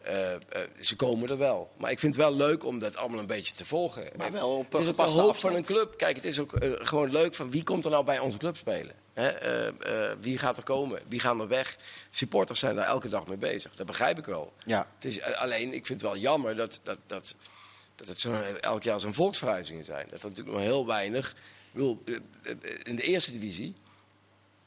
eh, 0.00 0.34
eh, 0.34 0.40
ze 0.80 0.96
komen 0.96 1.28
er 1.28 1.38
wel. 1.38 1.70
Maar 1.76 1.90
ik 1.90 1.98
vind 1.98 2.14
het 2.14 2.24
wel 2.24 2.34
leuk 2.34 2.64
om 2.64 2.78
dat 2.78 2.96
allemaal 2.96 3.18
een 3.18 3.26
beetje 3.26 3.54
te 3.54 3.64
volgen. 3.64 4.10
Maar 4.16 4.32
wel 4.32 4.56
op 4.56 4.64
het 4.64 4.74
een 4.74 4.80
is 4.80 4.88
ook 4.88 4.94
gepaste 4.94 5.18
hoop 5.18 5.30
afstand. 5.30 5.52
van 5.52 5.62
een 5.62 5.66
club. 5.66 5.96
Kijk, 5.96 6.16
het 6.16 6.24
is 6.24 6.38
ook 6.38 6.54
eh, 6.54 6.70
gewoon 6.78 7.10
leuk 7.10 7.34
van 7.34 7.50
wie 7.50 7.62
komt 7.62 7.84
er 7.84 7.90
nou 7.90 8.04
bij 8.04 8.18
onze 8.18 8.38
club 8.38 8.56
spelen. 8.56 8.94
Hè? 9.12 9.32
wie 10.20 10.38
gaat 10.38 10.56
er 10.56 10.62
komen? 10.62 11.00
Wie 11.08 11.20
gaan 11.20 11.40
er 11.40 11.48
weg? 11.48 11.76
Supporters 12.10 12.58
zijn 12.58 12.76
daar 12.76 12.86
elke 12.86 13.08
dag 13.08 13.26
mee 13.26 13.36
bezig. 13.36 13.74
Dat 13.74 13.86
begrijp 13.86 14.18
ik 14.18 14.24
wel. 14.24 14.52
Ja. 14.64 14.86
Het 14.94 15.04
is, 15.04 15.22
alleen, 15.22 15.74
ik 15.74 15.86
vind 15.86 16.00
het 16.00 16.10
wel 16.10 16.20
jammer 16.20 16.56
dat, 16.56 16.80
dat, 16.82 16.98
dat, 17.06 17.34
dat 17.94 18.08
het 18.08 18.20
zo, 18.20 18.42
elk 18.60 18.82
jaar 18.82 19.00
zo'n 19.00 19.14
volksverhuizingen 19.14 19.84
zijn. 19.84 20.06
Dat 20.10 20.22
er 20.22 20.28
natuurlijk 20.28 20.56
nog 20.56 20.66
heel 20.66 20.86
weinig... 20.86 21.30
Ik 21.30 21.76
bedoel, 21.76 22.02
in 22.82 22.96
de 22.96 23.02
eerste 23.02 23.32
divisie, 23.32 23.74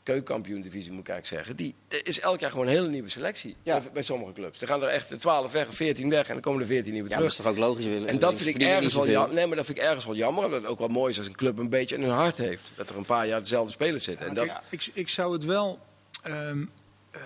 keukenkampioen-divisie 0.03 0.91
moet 0.91 1.07
ik 1.07 1.09
eigenlijk 1.09 1.27
zeggen... 1.47 1.55
Die, 1.65 1.75
er 1.87 2.07
is 2.07 2.19
elk 2.19 2.39
jaar 2.39 2.51
gewoon 2.51 2.65
een 2.67 2.71
hele 2.73 2.87
nieuwe 2.87 3.09
selectie 3.09 3.55
Ja. 3.63 3.79
bij, 3.79 3.91
bij 3.91 4.01
sommige 4.03 4.33
clubs. 4.33 4.61
Er 4.61 4.67
gaan 4.67 4.81
er 4.81 4.87
echt 4.87 5.19
12 5.19 5.51
weg 5.51 5.67
of 5.67 5.75
14 5.75 6.09
weg 6.09 6.27
en 6.27 6.33
dan 6.33 6.41
komen 6.41 6.61
er 6.61 6.67
14 6.67 6.91
nieuwe 6.93 7.09
Ja, 7.09 7.15
dat 7.15 7.23
terug. 7.29 7.39
is 7.39 7.43
toch 7.45 7.53
ook 7.53 7.67
logisch. 7.69 7.85
Willem? 7.85 8.07
En 8.07 8.19
dat 8.19 8.35
vind 8.35 8.55
ik 8.55 8.61
ergens 8.61 8.93
wel 8.93 9.07
jammer. 9.09 9.35
Nee, 9.35 9.47
maar 9.47 9.55
dat 9.55 9.65
vind 9.65 9.77
ik 9.77 9.83
ergens 9.83 10.05
wel 10.05 10.15
jammer. 10.15 10.45
Omdat 10.45 10.61
het 10.61 10.69
ook 10.69 10.79
wel 10.79 10.87
mooi 10.87 11.11
is 11.11 11.17
als 11.17 11.27
een 11.27 11.35
club 11.35 11.57
een 11.57 11.69
beetje 11.69 11.95
in 11.95 12.01
hun 12.01 12.11
hart 12.11 12.37
heeft. 12.37 12.71
Dat 12.75 12.89
er 12.89 12.97
een 12.97 13.05
paar 13.05 13.27
jaar 13.27 13.41
dezelfde 13.41 13.71
spelers 13.71 14.03
zitten. 14.03 14.27
En 14.27 14.33
dat, 14.33 14.45
Kijk, 14.47 14.59
ik, 14.69 14.89
ik 14.93 15.09
zou 15.09 15.33
het 15.33 15.45
wel 15.45 15.79
ehm, 16.23 16.65
eh, 17.11 17.21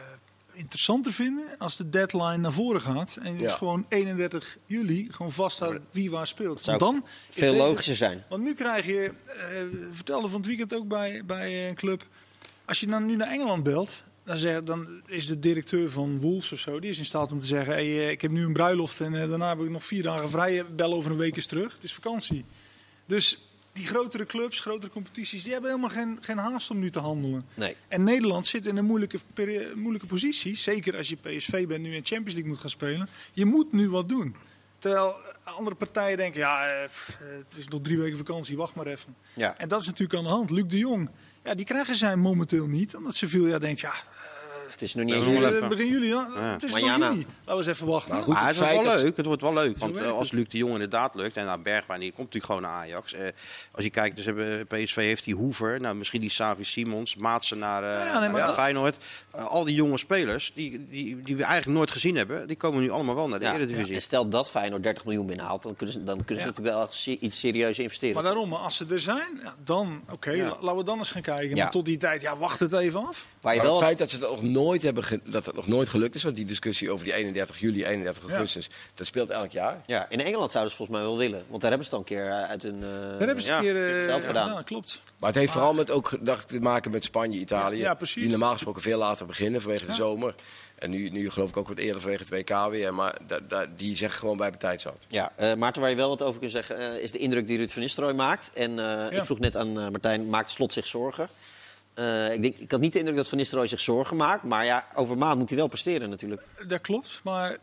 interessanter 0.53 1.11
vinden 1.13 1.45
als 1.57 1.77
de 1.77 1.89
deadline 1.89 2.37
naar 2.37 2.51
voren 2.53 2.81
gaat. 2.81 3.17
En 3.23 3.37
dus 3.37 3.51
Ja. 3.51 3.57
gewoon 3.57 3.85
31 3.89 4.57
juli 4.65 5.07
gewoon 5.11 5.31
vaststaat 5.31 5.79
wie 5.91 6.11
waar 6.11 6.27
speelt. 6.27 6.63
zou 6.63 6.77
Want 6.77 6.91
dan 7.01 7.09
Veel 7.29 7.53
logischer 7.53 7.95
zijn. 7.95 8.23
Want 8.29 8.43
nu 8.43 8.53
krijg 8.53 8.85
je, 8.85 9.13
eh 9.25 9.61
vertelde 9.93 10.27
van 10.27 10.37
het 10.37 10.47
weekend 10.47 10.73
ook 10.75 10.87
bij, 10.87 11.21
bij 11.25 11.67
een 11.69 11.75
club. 11.75 12.05
Als 12.67 12.80
je 12.80 12.88
dan 12.88 13.06
nu 13.06 13.15
naar 13.15 13.27
Engeland 13.27 13.63
belt, 13.63 14.03
dan, 14.23 14.38
zeg, 14.38 14.63
dan 14.63 15.01
is 15.06 15.27
de 15.27 15.39
directeur 15.39 15.89
van 15.89 16.19
Wolves 16.19 16.51
of 16.51 16.60
zo, 16.60 16.80
die 16.80 16.89
is 16.89 16.97
in 16.97 17.06
staat 17.06 17.32
om 17.32 17.39
te 17.39 17.45
zeggen: 17.45 17.73
hey, 17.73 17.86
eh, 17.86 18.10
ik 18.10 18.21
heb 18.21 18.32
nu 18.32 18.45
een 18.45 18.53
bruiloft 18.53 19.01
en 19.01 19.21
eh, 19.21 19.30
daarna 19.30 19.49
heb 19.49 19.60
ik 19.60 19.69
nog 19.69 19.86
vier 19.86 20.03
dagen 20.03 20.30
vrij. 20.30 20.65
Bel 20.75 20.93
over 20.93 21.12
een 21.12 21.17
week 21.17 21.36
eens 21.36 21.45
terug. 21.45 21.73
Het 21.73 21.84
is 21.84 21.93
vakantie. 21.93 22.45
Dus 23.06 23.38
die 23.73 23.88
grotere 23.88 24.25
clubs, 24.25 24.60
grotere 24.60 24.91
competities, 24.91 25.43
die 25.43 25.51
hebben 25.51 25.69
helemaal 25.69 25.89
geen, 25.89 26.17
geen 26.21 26.38
haast 26.38 26.69
om 26.69 26.80
nu 26.80 26.89
te 26.89 26.99
handelen. 26.99 27.41
Nee. 27.53 27.75
En 27.88 28.03
Nederland 28.03 28.47
zit 28.47 28.67
in 28.67 28.77
een 28.77 28.86
moeilijke, 28.86 29.19
moeilijke 29.75 30.08
positie. 30.08 30.56
Zeker 30.56 30.97
als 30.97 31.10
je 31.10 31.15
PSV 31.15 31.67
bent 31.67 31.82
nu 31.82 31.95
in 31.95 32.06
Champions 32.06 32.34
League 32.34 32.49
moet 32.51 32.60
gaan 32.60 32.69
spelen. 32.69 33.10
Je 33.34 33.45
moet 33.45 33.71
nu 33.73 33.89
wat 33.89 34.10
doen. 34.10 34.36
Terwijl 34.80 35.15
andere 35.43 35.75
partijen 35.75 36.17
denken, 36.17 36.39
ja, 36.39 36.67
eh, 36.67 36.89
het 37.19 37.58
is 37.58 37.67
nog 37.67 37.82
drie 37.82 37.97
weken 37.97 38.17
vakantie, 38.17 38.58
wacht 38.58 38.75
maar 38.75 38.88
even. 38.88 39.15
Ja. 39.36 39.58
En 39.58 39.67
dat 39.67 39.82
is 39.82 39.88
natuurlijk 39.88 40.17
aan 40.17 40.23
de 40.23 40.30
hand. 40.30 40.49
Luc 40.49 40.63
de 40.67 40.77
Jong, 40.77 41.10
ja, 41.47 41.55
die 41.55 41.65
krijgen 41.65 41.95
zij 41.95 42.15
momenteel 42.15 42.67
niet. 42.67 42.95
Omdat 42.95 43.15
Sevilla 43.15 43.60
denkt, 43.60 43.79
ja, 43.79 43.93
Het 44.71 44.82
is 44.82 44.93
nog 44.95 45.06
niet 45.06 45.15
eens 45.15 45.25
even. 45.25 45.69
begin 45.69 45.86
juli, 45.88 46.08
ja, 46.08 46.27
Ja. 46.36 46.51
het 46.51 46.63
is 46.63 46.71
Maar 46.71 46.82
nog 46.82 46.89
juli. 46.89 46.99
Laten 46.99 47.25
we 47.45 47.53
eens 47.53 47.67
even 47.67 47.88
wachten. 47.88 48.13
Maar 48.13 48.23
goed, 48.23 48.36
Ah, 48.36 48.39
het 48.47 48.56
het 48.56 48.58
wordt 48.65 48.84
wel 48.86 48.95
leuk. 48.95 49.17
Het 49.17 49.25
wordt 49.25 49.41
wel 49.41 49.53
leuk. 49.53 49.77
Want 49.77 49.97
eh, 49.97 50.12
als 50.12 50.23
het. 50.30 50.32
Luc 50.34 50.47
de 50.47 50.58
Jong 50.58 50.71
inderdaad 50.73 51.15
lukt. 51.15 51.38
En 51.38 51.45
nou, 51.45 51.60
Bergwijn 51.60 51.99
die 51.99 52.12
komt 52.12 52.34
natuurlijk 52.34 52.45
gewoon 52.53 52.62
naar 52.62 52.82
Ajax. 52.82 53.13
Eh, 53.13 53.27
als 53.71 53.84
je 53.84 53.89
kijkt, 53.89 54.15
dus 54.15 54.25
hebben, 54.25 54.67
PSV 54.67 54.95
heeft 54.95 55.23
die 55.23 55.36
Hoever. 55.36 55.82
Nou, 55.82 55.95
misschien 55.95 56.21
die 56.21 56.30
Savi 56.30 56.63
Simons. 56.63 57.15
Maatsen 57.15 57.58
naar, 57.60 57.84
eh, 57.84 57.89
Ja, 58.06 58.19
nee, 58.19 58.30
maar 58.30 58.38
naar 58.39 58.47
dat- 58.47 58.56
Feyenoord. 58.56 58.97
Al 59.32 59.63
die 59.63 59.75
jonge 59.75 59.97
spelers 59.97 60.51
die, 60.56 60.88
die, 60.89 61.21
die 61.21 61.36
we 61.36 61.43
eigenlijk 61.43 61.77
nooit 61.77 61.91
gezien 61.91 62.15
hebben. 62.15 62.47
Die 62.47 62.56
komen 62.58 62.82
nu 62.82 62.89
allemaal 62.89 63.15
wel 63.15 63.27
naar 63.27 63.39
de 63.39 63.45
Ja, 63.45 63.53
Eredivisie. 63.56 63.93
En 63.95 64.01
stel 64.01 64.30
dat 64.30 64.49
Feyenoord 64.49 64.84
30 64.84 65.06
miljoen 65.06 65.25
binnenhaalt, 65.25 65.63
dan 65.63 65.75
kunnen 65.75 65.93
ze, 65.95 66.03
dan 66.03 66.15
kunnen 66.25 66.43
ze 66.43 66.49
Ja. 66.49 66.56
natuurlijk 66.58 66.75
wel 67.06 67.17
iets 67.19 67.39
serieus 67.39 67.80
investeren. 67.80 68.15
Maar 68.15 68.23
daarom, 68.23 68.53
als 68.53 68.75
ze 68.77 68.86
er 68.89 68.99
zijn, 68.99 69.39
ja, 69.43 69.56
dan 69.63 70.01
oké, 70.12 70.56
laten 70.62 70.77
we 70.77 70.84
dan 70.84 70.97
eens 70.97 71.12
gaan 71.12 71.21
kijken. 71.21 71.56
Ja. 71.56 71.63
Maar 71.63 71.71
tot 71.71 71.86
die 71.86 71.97
tijd, 71.97 72.21
ja, 72.21 72.38
wacht 72.38 72.60
het 72.60 72.73
even 72.73 73.08
af. 73.08 73.25
Waar 73.41 73.53
je 73.53 73.60
Maar 73.60 73.67
wel 73.67 73.77
het 73.77 73.86
feit 73.86 73.97
dat, 73.97 74.10
ze 74.10 74.17
dat, 74.19 74.30
nog 74.30 74.41
nooit 74.63 74.84
hebben 74.84 75.04
ge- 75.04 75.20
dat 75.24 75.46
het 75.46 75.56
nog 75.56 75.67
nooit 75.67 75.89
gelukt 75.89 76.15
is, 76.15 76.24
want 76.24 76.36
die 76.36 76.46
discussie 76.46 76.91
over 76.91 77.06
die 77.06 77.13
31 77.13 77.60
juli, 77.60 77.86
31 77.86 78.24
Ja. 78.24 78.30
augustus, 78.30 78.70
dat 78.93 79.08
speelt 79.08 79.30
elk 79.30 79.52
jaar. 79.52 79.82
Ja, 79.86 80.06
in 80.10 80.20
Engeland 80.22 80.52
zouden 80.52 80.72
ze 80.72 80.78
volgens 80.78 80.98
mij 80.98 81.08
wel 81.08 81.17
willen. 81.17 81.43
Want 81.48 81.62
daar 81.62 81.70
hebben 81.72 81.88
ze 81.89 81.96
het 81.96 82.10
al 82.10 82.15
een 82.15 82.24
keer 82.24 82.32
eh, 82.32 82.50
uit 82.50 82.63
hun... 82.63 82.84
eh, 82.84 82.89
Daar 83.17 83.28
hebben 83.28 83.41
ze 83.41 83.50
ja, 83.50 83.58
een 83.58 83.63
keer 83.63 84.00
eh, 84.00 84.06
zelf 84.06 84.26
gedaan. 84.26 84.52
Ja, 84.54 84.62
klopt. 84.62 85.02
Maar 85.20 85.30
het 85.30 85.39
heeft 85.39 85.52
vooral 85.52 85.74
met 85.74 85.91
ook 85.91 86.17
te 86.48 86.60
maken 86.60 86.91
met 86.91 87.04
Spanje, 87.04 87.39
Italië. 87.39 87.78
Ja, 87.78 87.84
ja, 87.84 87.93
precies. 87.93 88.22
Die 88.22 88.30
normaal 88.32 88.54
gesproken 88.54 88.82
veel 88.82 88.98
later 88.98 89.26
beginnen 89.26 89.62
vanwege 89.62 89.86
de 89.86 89.93
zomer. 89.93 90.36
En 90.76 90.89
nu, 90.89 91.10
nu 91.10 91.30
geloof 91.30 91.50
ik 91.50 91.58
ook 91.58 91.67
wat 91.67 91.78
eerder 91.78 92.02
vanwege 92.02 92.24
het 92.24 92.50
WK 92.50 92.70
weer. 92.70 92.93
Maar 92.93 93.15
da, 93.28 93.39
da- 93.48 93.65
die 93.76 93.96
zeggen 93.96 94.20
gewoon 94.20 94.38
bij 94.38 94.52
de 94.52 94.58
tijd 94.58 94.82
zat. 94.82 95.06
Ja, 95.10 95.32
eh, 95.36 95.54
Maarten, 95.54 95.82
waar 95.82 95.89
je 95.89 95.96
wel 95.96 96.10
wat 96.10 96.22
over 96.22 96.39
kunt 96.39 96.52
zeggen, 96.52 97.02
is 97.02 97.12
de 97.12 97.17
indruk 97.17 97.48
die 97.48 97.58
Ruud 97.58 97.70
van 97.70 97.82
Nistelrooy 97.82 98.13
maakt. 98.13 98.52
En 98.54 98.80
eh, 98.80 99.17
ik 99.17 99.24
vroeg 99.26 99.39
net 99.39 99.56
aan 99.56 99.67
eh, 99.80 99.89
Martijn, 99.89 100.30
maakt 100.30 100.50
Slot 100.50 100.74
zich 100.74 100.88
zorgen? 100.88 101.30
Eh, 101.97 102.33
ik, 102.33 102.41
denk, 102.41 102.57
ik 102.57 102.71
had 102.71 102.79
niet 102.79 102.93
de 102.93 102.99
indruk 102.99 103.17
dat 103.17 103.27
Van 103.27 103.38
Nistelrooy 103.38 103.67
zich 103.67 103.79
zorgen 103.79 104.17
maakt. 104.17 104.43
Maar 104.43 104.65
ja, 104.65 104.88
over 104.95 105.17
maand 105.17 105.39
moet 105.39 105.49
hij 105.49 105.57
wel 105.57 105.67
presteren 105.67 106.10
natuurlijk. 106.10 106.41
Dat 106.67 106.81
klopt, 106.81 107.21
maar 107.23 107.57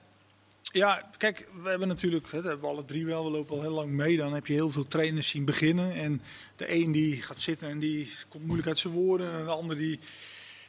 ja, 0.72 1.10
kijk, 1.16 1.48
we 1.62 1.68
hebben 1.68 1.88
natuurlijk, 1.88 2.30
hè, 2.30 2.36
dat 2.36 2.44
hebben 2.44 2.68
we 2.68 2.74
alle 2.74 2.84
drie 2.84 3.06
wel, 3.06 3.24
we 3.24 3.30
lopen 3.30 3.56
al 3.56 3.62
heel 3.62 3.72
lang 3.72 3.90
mee. 3.90 4.16
Dan 4.16 4.34
heb 4.34 4.46
je 4.46 4.52
heel 4.52 4.70
veel 4.70 4.86
trainers 4.86 5.28
zien 5.28 5.44
beginnen. 5.44 5.94
En 5.94 6.22
de 6.56 6.74
een 6.74 6.92
die 6.92 7.22
gaat 7.22 7.40
zitten 7.40 7.68
en 7.68 7.78
die 7.78 8.10
komt 8.28 8.44
moeilijk 8.44 8.68
uit 8.68 8.78
zijn 8.78 8.92
woorden. 8.92 9.32
En 9.32 9.44
de 9.44 9.50
ander 9.50 9.76
die, 9.76 9.98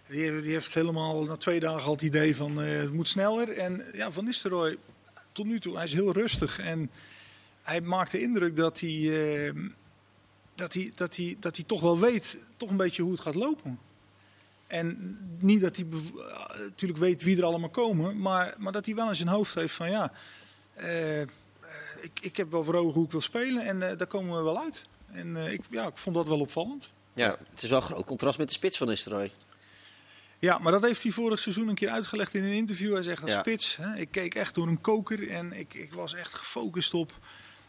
die, 0.08 0.21
heeft, 0.21 0.43
die 0.43 0.51
heeft 0.51 0.73
helemaal 0.73 1.23
na 1.23 1.36
twee 1.36 1.60
dagen 1.60 1.86
al 1.86 1.93
het 1.93 2.01
idee 2.01 2.36
van 2.36 2.62
eh, 2.62 2.78
het 2.78 2.93
moet 2.93 3.08
sneller. 3.08 3.49
En 3.49 3.86
ja, 3.93 4.12
Van 4.12 4.25
Nistelrooy, 4.25 4.78
tot 5.32 5.45
nu 5.45 5.60
toe, 5.60 5.75
hij 5.75 5.84
is 5.84 5.93
heel 5.93 6.12
rustig. 6.12 6.60
En 6.60 6.89
hij 7.63 7.82
maakt 7.82 8.12
de 8.12 8.21
indruk 8.21 8.56
dat 8.56 8.80
hij, 8.80 8.89
eh, 8.89 9.54
dat 10.56 10.74
hij, 10.74 10.91
dat 10.96 11.15
hij, 11.15 11.38
dat 11.39 11.56
hij 11.56 11.65
toch 11.65 11.82
wel 11.82 12.00
weet, 12.00 12.39
toch 12.58 12.70
een 12.70 12.78
beetje 12.78 13.02
hoe 13.02 13.12
het 13.12 13.22
gaat 13.22 13.36
lopen. 13.36 13.80
En 14.68 15.18
niet 15.39 15.62
dat 15.62 15.76
hij 15.76 15.86
eh, 15.91 16.60
natuurlijk 16.60 17.00
weet 17.00 17.24
wie 17.24 17.38
er 17.38 17.44
allemaal 17.44 17.70
komen, 17.70 18.20
maar, 18.20 18.56
maar 18.58 18.72
dat 18.72 18.86
hij 18.86 18.96
wel 18.96 19.08
in 19.08 19.15
zijn 19.15 19.28
hoofd 19.28 19.54
heeft 19.54 19.74
van 19.74 19.89
ja, 19.89 20.12
eh, 20.74 21.22
eh, 21.22 21.30
ik, 22.02 22.20
ik 22.22 22.38
heb 22.38 22.52
wel 22.52 22.63
voor 22.63 22.76
ogen 22.76 22.94
hoe 22.94 23.06
ik 23.06 23.12
wil 23.12 23.22
spelen 23.22 23.65
en 23.65 23.80
daar 23.80 24.08
komen 24.08 24.38
we 24.38 24.44
wel 24.44 24.60
uit. 24.60 24.86
En 25.12 25.36
ik, 25.36 25.62
ja, 25.70 25.88
ik 25.88 25.98
vond 25.98 26.15
dat 26.15 26.28
wel 26.28 26.39
opvallend. 26.39 26.91
Ja, 27.13 27.38
het 27.50 27.63
is 27.63 27.70
wel 27.70 27.80
een 27.80 27.86
groot 27.86 28.06
contrast 28.06 28.38
met 28.38 28.48
de 28.48 28.54
spits 28.54 28.78
van 28.78 28.88
Nistelrooy. 28.88 29.32
Ja, 30.39 30.58
maar 30.58 30.72
dat 30.72 30.82
heeft 30.82 31.04
hij 31.04 31.12
vorig 31.12 31.39
seizoen 31.39 31.68
een 31.68 31.76
keer 31.76 31.89
uitgelegd 31.89 32.34
in 32.34 32.44
een 32.44 32.54
interview. 32.54 32.94
Hij 32.94 33.04
zegt 33.04 33.22
als 33.22 33.32
Ja. 33.32 33.39
spits, 33.39 33.76
hè, 33.76 33.96
ik 33.96 34.12
keek 34.12 34.36
echt 34.36 34.56
door 34.56 34.68
een 34.68 34.82
koker 34.82 35.30
en 35.30 35.54
ik, 35.54 35.74
ik 35.74 35.94
was 35.94 36.13
echt 36.13 36.34
gefocust 36.34 36.94
op 36.94 37.13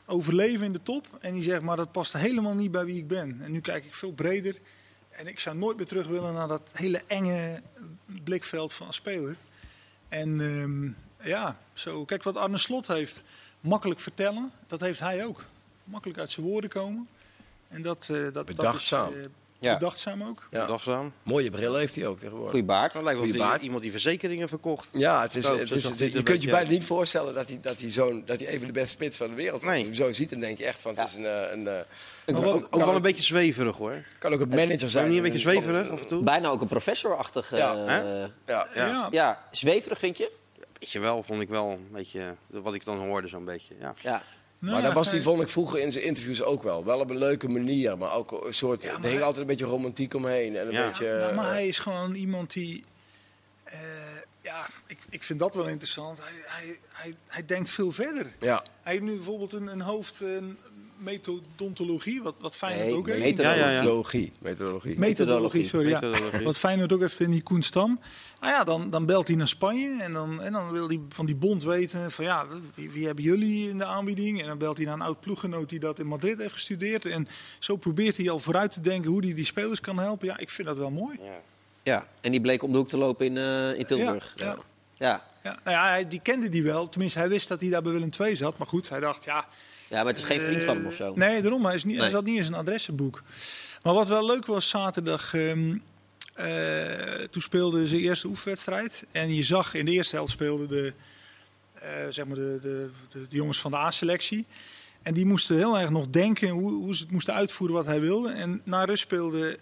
overleven 0.07 0.67
in 0.67 0.73
de 0.73 0.83
top. 0.83 1.07
En 1.21 1.33
die 1.33 1.43
zegt, 1.43 1.63
maar 1.63 1.77
dat 1.77 1.93
past 1.93 2.13
helemaal 2.13 2.55
niet 2.55 2.71
bij 2.71 2.85
wie 2.85 2.99
ik 2.99 3.07
ben. 3.07 3.41
En 3.43 3.53
nu 3.53 3.61
kijk 3.61 3.85
ik 3.85 3.95
veel 3.95 4.13
breder. 4.13 4.57
En 5.11 5.27
ik 5.27 5.41
zou 5.41 5.57
nooit 5.57 5.77
meer 5.77 5.87
terug 5.87 6.07
willen 6.07 6.35
naar 6.35 6.49
dat 6.49 6.63
hele 6.73 7.03
enge 7.07 7.63
blikveld 8.25 8.73
van 8.73 8.87
een 8.87 8.93
speler. 8.93 9.37
En 10.09 10.41
ehm, 10.41 11.29
ja, 11.29 11.59
zo, 11.73 12.05
kijk 12.05 12.23
wat 12.23 12.37
Arne 12.37 12.59
Slot 12.59 12.87
heeft. 12.87 13.25
Makkelijk 13.61 14.01
vertellen, 14.01 14.53
dat 14.67 14.81
heeft 14.81 15.01
hij 15.01 15.27
ook. 15.27 15.45
Makkelijk 15.85 16.19
uit 16.19 16.31
zijn 16.31 16.47
woorden 16.47 16.71
komen. 16.71 17.09
En 17.69 17.83
dat, 17.83 18.09
eh 18.11 18.33
dat, 18.33 18.47
Bedachtzaam. 18.47 19.11
Dat 19.11 19.19
is, 19.19 19.25
eh, 19.25 19.31
Ja. 19.59 19.73
Bedachtzaam 19.79 20.23
ook. 20.23 20.49
Ja. 20.51 20.67
Dagzaam. 20.67 21.13
Mooie 21.23 21.51
bril 21.51 21.75
heeft 21.75 21.95
hij 21.95 22.07
ook 22.07 22.19
tegenwoordig. 22.19 22.51
Goeie 22.51 22.65
baard. 22.67 22.93
Het 22.93 23.03
lijkt 23.03 23.19
wel 23.19 23.29
Goeie 23.29 23.43
baard. 23.43 23.63
iemand 23.63 23.83
die 23.83 23.91
verzekeringen 23.91 24.49
verkocht. 24.49 24.89
Ja, 24.93 25.23
het 25.23 25.35
is, 25.37 25.47
het 25.49 25.71
is, 25.71 25.83
je 25.83 25.89
kunt 25.97 26.13
je 26.13 26.23
beetje 26.23 26.51
bijna 26.51 26.71
niet 26.71 26.85
voorstellen 26.85 27.35
dat 27.35 27.49
hij, 27.49 27.59
dat 27.61 27.81
hij, 27.81 27.91
zo'n, 27.91 28.23
dat 28.27 28.39
hij 28.39 28.49
even 28.49 28.67
de 28.67 28.73
beste 28.73 28.95
spits 28.95 29.17
van 29.17 29.29
de 29.29 29.35
wereld 29.35 29.61
is. 29.63 29.67
Nee. 29.69 29.73
Als 29.87 29.97
je 29.97 30.03
hem 30.03 30.07
zo 30.07 30.13
ziet, 30.13 30.31
dan 30.31 30.41
denk 30.41 30.59
je 30.59 30.65
echt 30.65 30.81
van 30.81 30.97
het 30.97 31.09
is 31.09 31.15
een, 31.15 31.27
eh, 31.27 31.53
een, 31.53 31.67
eh, 31.69 32.37
Ook, 32.55 32.75
wel 32.77 32.95
een 32.95 33.03
beetje 33.03 33.23
zweverig 33.23 33.77
hoor. 33.77 34.05
kan 34.19 34.33
ook 34.33 34.41
een 34.41 34.49
manager 34.49 34.89
Zijn 34.91 35.09
niet 35.09 35.17
een 35.17 35.23
beetje 35.23 35.39
zweverig 35.39 35.89
af 35.91 36.01
en 36.01 36.07
toe? 36.09 36.23
Bijna 36.23 36.49
ook 36.49 36.61
een 36.61 36.67
professorachtig. 36.67 37.53
eh, 37.53 37.59
Ja? 37.59 37.75
Ja. 37.87 38.31
Ja. 38.47 38.69
Ja. 38.75 39.09
ja, 39.11 39.43
zweverig 39.51 39.99
vind 39.99 40.19
je? 40.19 40.33
Weet 40.79 40.91
je 40.91 40.99
wel, 40.99 41.23
vond 41.23 41.41
ik 41.43 41.49
wel 41.49 41.71
een 41.71 41.89
beetje, 41.93 42.35
wat 42.47 42.75
ik 42.75 42.85
dan 42.85 42.99
hoorde 42.99 43.29
zo'n 43.29 43.45
beetje. 43.45 43.75
Ja. 43.81 43.95
Ja. 44.03 44.23
Maar 44.59 44.71
Nou, 44.71 44.83
daar 44.83 44.93
was 44.95 45.07
hij, 45.07 45.15
hij- 45.15 45.23
vond 45.25 45.43
ik 45.43 45.49
vroeger 45.49 45.79
in 45.81 45.93
zijn 45.93 46.05
interviews 46.05 46.43
ook 46.43 46.63
wel. 46.63 46.85
Wel 46.85 47.01
op 47.01 47.11
een 47.11 47.19
leuke 47.19 47.49
manier, 47.49 47.99
maar 47.99 48.13
ook 48.15 48.45
een 48.45 48.55
soort. 48.55 48.83
Ja, 48.83 48.89
maar 48.89 48.97
er 48.97 49.03
hing 49.07 49.15
hij- 49.15 49.23
altijd 49.23 49.41
een 49.41 49.47
beetje 49.47 49.65
romantiek 49.65 50.15
omheen. 50.15 50.57
En 50.57 50.67
een 50.67 50.73
Ja. 50.73 50.87
beetje. 50.87 51.19
Nou, 51.19 51.35
maar 51.35 51.45
eh, 51.45 51.51
hij 51.51 51.69
is 51.69 51.79
gewoon 51.79 52.15
iemand 52.15 52.53
die. 52.53 52.85
eh, 53.65 53.79
ja, 54.43 54.67
ik, 54.87 54.99
ik 55.11 55.23
vind 55.23 55.39
dat 55.39 55.55
wel 55.55 55.67
interessant. 55.69 56.19
Hij, 56.19 56.33
hij, 56.45 56.79
hij, 56.89 57.15
hij 57.27 57.45
denkt 57.47 57.69
veel 57.71 57.91
verder. 57.91 58.33
ja. 58.41 58.65
Hij 58.83 58.93
heeft 58.93 59.05
nu 59.05 59.15
bijvoorbeeld 59.15 59.53
een, 59.53 59.67
een 59.67 59.81
hoofd 59.81 60.21
een 60.21 60.59
methodontologie, 60.99 62.23
wat, 62.23 62.35
wat 62.41 62.57
Feyenoord 62.57 62.87
Nee, 62.89 62.97
ook 62.97 63.07
heeft. 63.07 63.21
meter- 63.21 63.45
Ja, 63.45 63.51
ja, 63.55 63.59
ja. 63.71 63.77
Methodologie. 63.77 64.33
Methodologie. 64.41 64.99
Methodologie, 64.99 65.65
sorry. 65.65 65.89
Ja. 65.89 66.01
Methodologie. 66.01 66.45
Wat 66.45 66.59
Feyenoord 66.59 66.93
ook 66.93 67.01
heeft 67.01 67.21
in 67.21 67.31
die 67.31 67.43
Koen 67.43 67.63
Stam. 67.63 68.01
Nou 68.41 68.53
ja, 68.53 68.65
dan, 68.65 68.91
dan 68.91 69.07
belt 69.07 69.27
hij 69.29 69.37
naar 69.37 69.49
Spanje 69.49 70.03
en 70.03 70.13
dan, 70.13 70.41
en 70.43 70.53
dan 70.53 70.71
wil 70.71 70.89
hij 70.89 71.01
van 71.09 71.27
die 71.27 71.35
bond 71.35 71.63
weten 71.63 72.11
van 72.11 72.25
ja, 72.25 72.47
wie, 72.75 72.91
wie 72.91 73.07
hebben 73.07 73.25
jullie 73.25 73.69
in 73.69 73.79
de 73.79 73.85
aanbieding? 73.85 74.41
En 74.41 74.47
dan 74.47 74.59
belt 74.59 74.77
hij 74.77 74.87
naar 74.87 74.95
een 74.95 75.01
oud 75.03 75.21
ploeggenoot 75.21 75.69
die 75.69 75.79
dat 75.79 75.99
in 75.99 76.07
Madrid 76.07 76.39
heeft 76.39 76.53
gestudeerd. 76.53 77.05
En 77.05 77.29
zo 77.59 77.77
probeert 77.77 78.17
hij 78.17 78.31
al 78.31 78.39
vooruit 78.39 78.73
te 78.73 78.81
denken 78.81 79.11
hoe 79.11 79.25
hij 79.25 79.35
die 79.35 79.45
spelers 79.45 79.81
kan 79.81 79.99
helpen. 79.99 80.27
Ja, 80.27 80.39
ik 80.39 80.51
vind 80.51 80.69
dat 80.69 80.79
wel 80.79 80.91
mooi. 80.91 81.19
Ja. 81.23 81.41
ja. 81.83 82.07
En 82.21 82.31
die 82.31 82.41
bleek 82.41 82.63
om 82.63 82.73
de 82.73 82.79
hoek 82.79 82.89
te 82.89 82.97
lopen 82.99 83.27
in, 83.27 83.37
eh, 83.37 83.79
in 83.79 83.87
Tilburg. 83.87 84.33
Ja, 84.35 84.45
ja. 84.47 84.57
Ja. 84.99 85.25
Ja, 85.43 85.59
nou 85.65 85.99
ja, 86.01 86.09
die 86.09 86.21
kende 86.23 86.49
die 86.49 86.63
wel. 86.63 86.89
Tenminste, 86.89 87.19
hij 87.19 87.29
wist 87.29 87.49
dat 87.49 87.61
hij 87.61 87.71
daar 87.71 87.83
bij 87.83 87.93
Willem 87.93 88.11
II 88.21 88.37
zat. 88.37 88.59
Maar 88.59 88.67
goed, 88.67 88.89
hij 88.89 89.01
dacht, 89.01 89.25
ja... 89.25 89.47
ja, 89.89 89.97
maar 89.97 90.07
het 90.07 90.19
is 90.19 90.25
geen 90.25 90.41
vriend 90.41 90.63
van 90.63 90.77
hem 90.77 90.87
of 90.87 90.95
zo. 90.95 91.15
Nee, 91.15 91.43
daarom. 91.43 91.65
Hij, 91.65 91.75
is 91.75 91.85
niet, 91.85 91.99
hij 91.99 92.11
zat 92.11 92.25
niet 92.25 92.37
in 92.37 92.45
zijn 92.45 92.57
adressenboek. 92.57 93.23
Maar 93.83 93.95
wat 93.95 94.09
wel 94.09 94.27
leuk 94.27 94.47
was, 94.47 94.69
zaterdag... 94.69 95.35
ehm, 95.35 95.77
eh, 96.37 97.23
toen 97.31 97.43
speelde 97.43 97.89
zijn 97.89 98.01
eerste 98.01 98.27
oefenwedstrijd. 98.27 99.07
En 99.11 99.35
je 99.35 99.43
zag, 99.43 99.75
in 99.75 99.85
de 99.85 99.93
eerste 99.93 100.17
helft 100.17 100.33
speelden 100.33 100.69
de, 100.69 100.93
eh, 101.75 101.91
zeg 102.09 102.27
maar 102.27 102.37
de, 102.37 102.59
de, 102.63 102.91
de, 103.09 103.27
de 103.29 103.37
jongens 103.37 103.61
van 103.61 103.71
de 103.71 103.77
A-selectie. 103.77 104.47
En 105.03 105.15
die 105.15 105.27
moesten 105.27 105.57
heel 105.57 105.79
erg 105.79 105.91
nog 105.91 106.09
denken 106.09 106.49
hoe, 106.49 106.73
hoe 106.73 106.97
ze 106.97 107.03
het 107.03 107.13
moesten 107.13 107.35
uitvoeren 107.35 107.77
wat 107.77 107.87
hij 107.87 108.01
wilde. 108.01 108.33
En 108.33 108.61
na 108.65 108.85
rust 108.85 109.03
speelde 109.03 109.59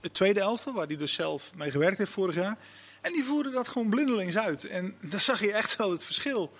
het 0.00 0.14
tweede 0.14 0.40
elftal, 0.40 0.72
waar 0.72 0.86
hij 0.86 0.96
dus 0.96 1.12
zelf 1.12 1.52
mee 1.54 1.70
gewerkt 1.70 1.98
heeft 1.98 2.10
vorig 2.10 2.34
jaar. 2.34 2.56
En 3.00 3.12
die 3.12 3.24
voerden 3.24 3.52
dat 3.52 3.68
gewoon 3.68 3.88
blindelings 3.88 4.38
uit. 4.38 4.64
En 4.64 4.94
daar 5.00 5.20
zag 5.20 5.40
je 5.40 5.52
echt 5.52 5.76
wel 5.76 5.90
het 5.90 6.04
verschil. 6.04 6.52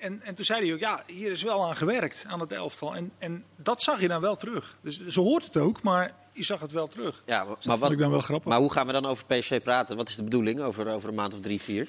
En, 0.00 0.22
en 0.22 0.34
toen 0.34 0.44
zei 0.44 0.64
hij 0.64 0.74
ook, 0.74 0.80
ja, 0.80 1.02
hier 1.06 1.30
is 1.30 1.42
wel 1.42 1.64
aan 1.64 1.76
gewerkt, 1.76 2.24
aan 2.28 2.40
het 2.40 2.52
elftal. 2.52 2.94
En, 2.94 3.12
en 3.18 3.44
dat 3.56 3.82
zag 3.82 4.00
je 4.00 4.08
dan 4.08 4.20
wel 4.20 4.36
terug. 4.36 4.76
Dus 4.80 5.06
zo 5.06 5.22
hoort 5.22 5.44
het 5.44 5.56
ook, 5.56 5.82
maar 5.82 6.14
je 6.32 6.42
zag 6.42 6.60
het 6.60 6.72
wel 6.72 6.86
terug. 6.86 7.22
Ja, 7.26 7.44
maar, 7.44 7.54
dat 7.54 7.64
maar, 7.64 7.78
vond 7.78 7.90
ik 7.90 7.96
wat, 7.96 7.98
dan 7.98 8.10
wel 8.10 8.20
grappig. 8.20 8.48
maar 8.48 8.60
hoe 8.60 8.72
gaan 8.72 8.86
we 8.86 8.92
dan 8.92 9.06
over 9.06 9.24
PSV 9.24 9.62
praten? 9.62 9.96
Wat 9.96 10.08
is 10.08 10.16
de 10.16 10.22
bedoeling 10.22 10.60
over, 10.60 10.86
over 10.86 11.08
een 11.08 11.14
maand 11.14 11.34
of 11.34 11.40
drie, 11.40 11.60
vier? 11.60 11.88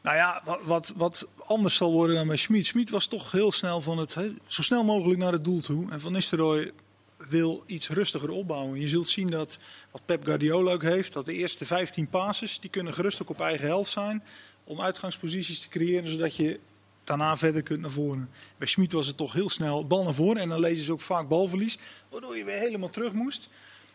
Nou 0.00 0.16
ja, 0.16 0.42
wat, 0.44 0.60
wat, 0.62 0.92
wat 0.96 1.26
anders 1.46 1.76
zal 1.76 1.92
worden 1.92 2.16
dan 2.16 2.26
bij 2.26 2.36
Schmid. 2.36 2.66
Schmid 2.66 2.90
was 2.90 3.06
toch 3.06 3.30
heel 3.30 3.52
snel 3.52 3.80
van 3.80 3.98
het, 3.98 4.16
zo 4.46 4.62
snel 4.62 4.84
mogelijk 4.84 5.18
naar 5.18 5.32
het 5.32 5.44
doel 5.44 5.60
toe. 5.60 5.90
En 5.90 6.00
Van 6.00 6.12
Nistelrooy 6.12 6.72
wil 7.16 7.62
iets 7.66 7.88
rustiger 7.88 8.30
opbouwen. 8.30 8.80
Je 8.80 8.88
zult 8.88 9.08
zien 9.08 9.30
dat, 9.30 9.58
wat 9.90 10.02
Pep 10.06 10.24
Guardiola 10.24 10.72
ook 10.72 10.82
heeft, 10.82 11.12
dat 11.12 11.24
de 11.24 11.32
eerste 11.32 11.66
15 11.66 12.08
passes, 12.08 12.60
die 12.60 12.70
kunnen 12.70 12.94
gerust 12.94 13.22
ook 13.22 13.30
op 13.30 13.40
eigen 13.40 13.66
helft 13.66 13.90
zijn. 13.90 14.22
Om 14.64 14.80
uitgangsposities 14.80 15.60
te 15.60 15.68
creëren, 15.68 16.10
zodat 16.10 16.36
je 16.36 16.60
daarna 17.04 17.36
verder 17.36 17.62
kunt 17.62 17.80
naar 17.80 17.90
voren. 17.90 18.30
Bij 18.56 18.66
Schmid 18.66 18.92
was 18.92 19.06
het 19.06 19.16
toch 19.16 19.32
heel 19.32 19.50
snel 19.50 19.86
bal 19.86 20.04
naar 20.04 20.14
voren. 20.14 20.42
En 20.42 20.48
dan 20.48 20.60
lezen 20.60 20.84
ze 20.84 20.92
ook 20.92 21.00
vaak 21.00 21.28
balverlies, 21.28 21.78
waardoor 22.08 22.36
je 22.36 22.44
weer 22.44 22.58
helemaal 22.58 22.90
terug 22.90 23.12
moest. 23.12 23.48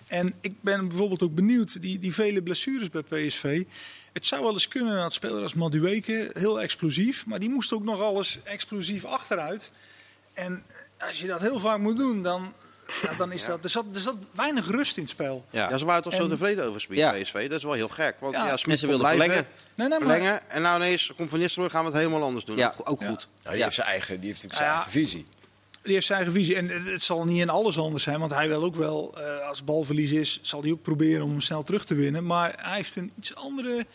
En 0.07 0.33
ik 0.41 0.61
ben 0.61 0.87
bijvoorbeeld 0.87 1.23
ook 1.23 1.35
benieuwd, 1.35 1.81
die, 1.81 1.99
die 1.99 2.13
vele 2.13 2.43
blessures 2.43 2.89
bij 2.89 3.01
PSV. 3.01 3.63
Het 4.13 4.25
zou 4.25 4.43
wel 4.43 4.53
eens 4.53 4.67
kunnen 4.67 4.97
dat 4.97 5.13
speler 5.13 5.41
als 5.41 5.53
Madueke, 5.53 6.29
heel 6.33 6.61
explosief. 6.61 7.25
Maar 7.25 7.39
die 7.39 7.49
moest 7.49 7.73
ook 7.73 7.83
nog 7.83 8.01
alles 8.01 8.39
explosief 8.43 9.05
achteruit. 9.05 9.71
En 10.33 10.63
als 10.99 11.19
je 11.19 11.27
dat 11.27 11.41
heel 11.41 11.59
vaak 11.59 11.79
moet 11.79 11.97
doen, 11.97 12.23
dan 12.23 12.53
ja, 13.01 13.13
dan 13.17 13.31
is 13.31 13.45
dat, 13.45 13.63
er, 13.63 13.69
zat, 13.69 13.85
er 13.93 14.01
zat 14.01 14.15
weinig 14.35 14.67
rust 14.67 14.95
in 14.97 15.01
het 15.01 15.11
spel. 15.11 15.45
Ja. 15.49 15.69
Ja, 15.69 15.77
ze 15.77 15.85
waren 15.85 16.03
toch 16.03 16.13
zo 16.13 16.23
En- 16.23 16.29
tevreden 16.29 16.65
over 16.65 16.81
Smit, 16.81 16.97
Ja. 16.97 17.11
PSV. 17.11 17.49
Dat 17.49 17.57
is 17.57 17.63
wel 17.63 17.73
heel 17.73 17.89
gek. 17.89 18.15
Want 18.19 18.35
Ja, 18.35 18.45
ja, 18.45 18.51
en 18.51 18.59
Smit 18.59 18.79
ze 18.79 18.87
kon 18.87 18.95
wilden 18.97 19.15
blijven, 19.15 19.35
verlengen. 19.45 19.63
Nee, 19.75 19.87
nee, 19.87 19.99
maar, 19.99 20.07
verlengen. 20.15 20.49
En 20.49 20.61
nou 20.61 20.75
ineens 20.75 21.11
komt 21.17 21.29
Van 21.29 21.39
Nistelrooy, 21.39 21.69
gaan 21.71 21.81
we 21.85 21.89
het 21.89 21.97
helemaal 21.99 22.23
anders 22.23 22.45
doen. 22.45 22.57
Ja. 22.57 22.73
Ook, 22.77 22.89
ook 22.89 23.03
goed. 23.03 23.07
Nou, 23.07 23.27
die 23.43 23.57
Ja. 23.57 23.63
heeft 23.63 23.75
zijn 23.75 23.87
eigen, 23.87 24.19
die 24.19 24.27
heeft 24.29 24.43
natuurlijk 24.43 24.55
zijn 24.61 24.69
Ja. 24.69 24.73
eigen 24.73 24.91
visie. 24.91 25.25
die 25.81 25.93
heeft 25.93 26.05
zijn 26.05 26.19
eigen 26.19 26.37
visie. 26.39 26.55
En 26.55 26.67
het, 26.91 27.03
zal 27.03 27.25
niet 27.25 27.41
in 27.41 27.49
alles 27.49 27.77
anders 27.77 28.03
zijn. 28.03 28.19
Want 28.19 28.31
hij 28.31 28.47
wil 28.47 28.63
ook 28.63 28.75
wel, 28.75 29.17
eh, 29.17 29.47
als 29.47 29.57
het 29.57 29.65
balverlies 29.65 30.11
is, 30.11 30.39
zal 30.41 30.61
hij 30.61 30.71
ook 30.71 30.81
proberen 30.81 31.23
om 31.23 31.29
hem 31.29 31.41
snel 31.41 31.63
terug 31.63 31.85
te 31.85 31.93
winnen. 31.95 32.25
Maar 32.25 32.53
hij 32.61 32.75
heeft 32.75 32.95
een 32.95 33.11
iets 33.17 33.35
andere 33.35 33.85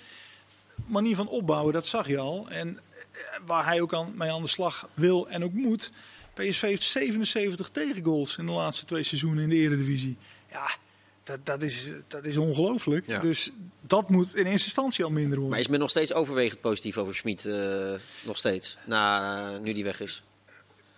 manier 0.87 1.17
van 1.17 1.29
opbouwen. 1.29 1.73
Dat 1.73 1.87
zag 1.87 2.09
je 2.09 2.19
al. 2.19 2.47
En 2.49 2.79
eh, 3.13 3.19
waar 3.47 3.65
hij 3.65 3.81
ook 3.81 3.95
aan, 3.95 4.13
mee 4.17 4.31
aan 4.33 4.43
de 4.43 4.49
slag 4.49 4.89
wil 4.95 5.29
en 5.29 5.45
ook 5.45 5.53
moet. 5.53 5.91
PSV 6.35 6.61
heeft 6.61 6.83
77 6.83 7.69
tegengoals 7.69 8.37
in 8.37 8.47
de 8.47 8.53
laatste 8.53 8.85
twee 8.85 9.03
seizoenen 9.03 9.43
in 9.43 9.49
de 9.49 9.57
Eredivisie. 9.57 10.17
Ja, 10.51 10.77
dat, 11.23 11.47
dat 11.47 11.63
is, 11.63 11.93
dat 12.09 12.25
is 12.25 12.37
ongelooflijk. 12.37 13.07
Ja. 13.07 13.19
Dus 13.21 13.51
dat 13.81 14.09
moet 14.11 14.29
in 14.37 14.47
eerste 14.47 14.65
instantie 14.67 15.05
al 15.05 15.11
minder 15.11 15.31
Maar 15.31 15.41
worden. 15.41 15.59
is 15.59 15.69
men 15.69 15.79
nog 15.79 15.91
steeds 15.91 16.13
overwegend 16.13 16.61
positief 16.61 16.97
over 16.99 17.15
Schmid? 17.15 17.45
eh, 17.47 17.93
nog 18.25 18.37
steeds, 18.37 18.77
na, 18.87 19.55
eh, 19.55 19.61
nu 19.61 19.73
die 19.73 19.85
weg 19.85 20.01
is? 20.01 20.23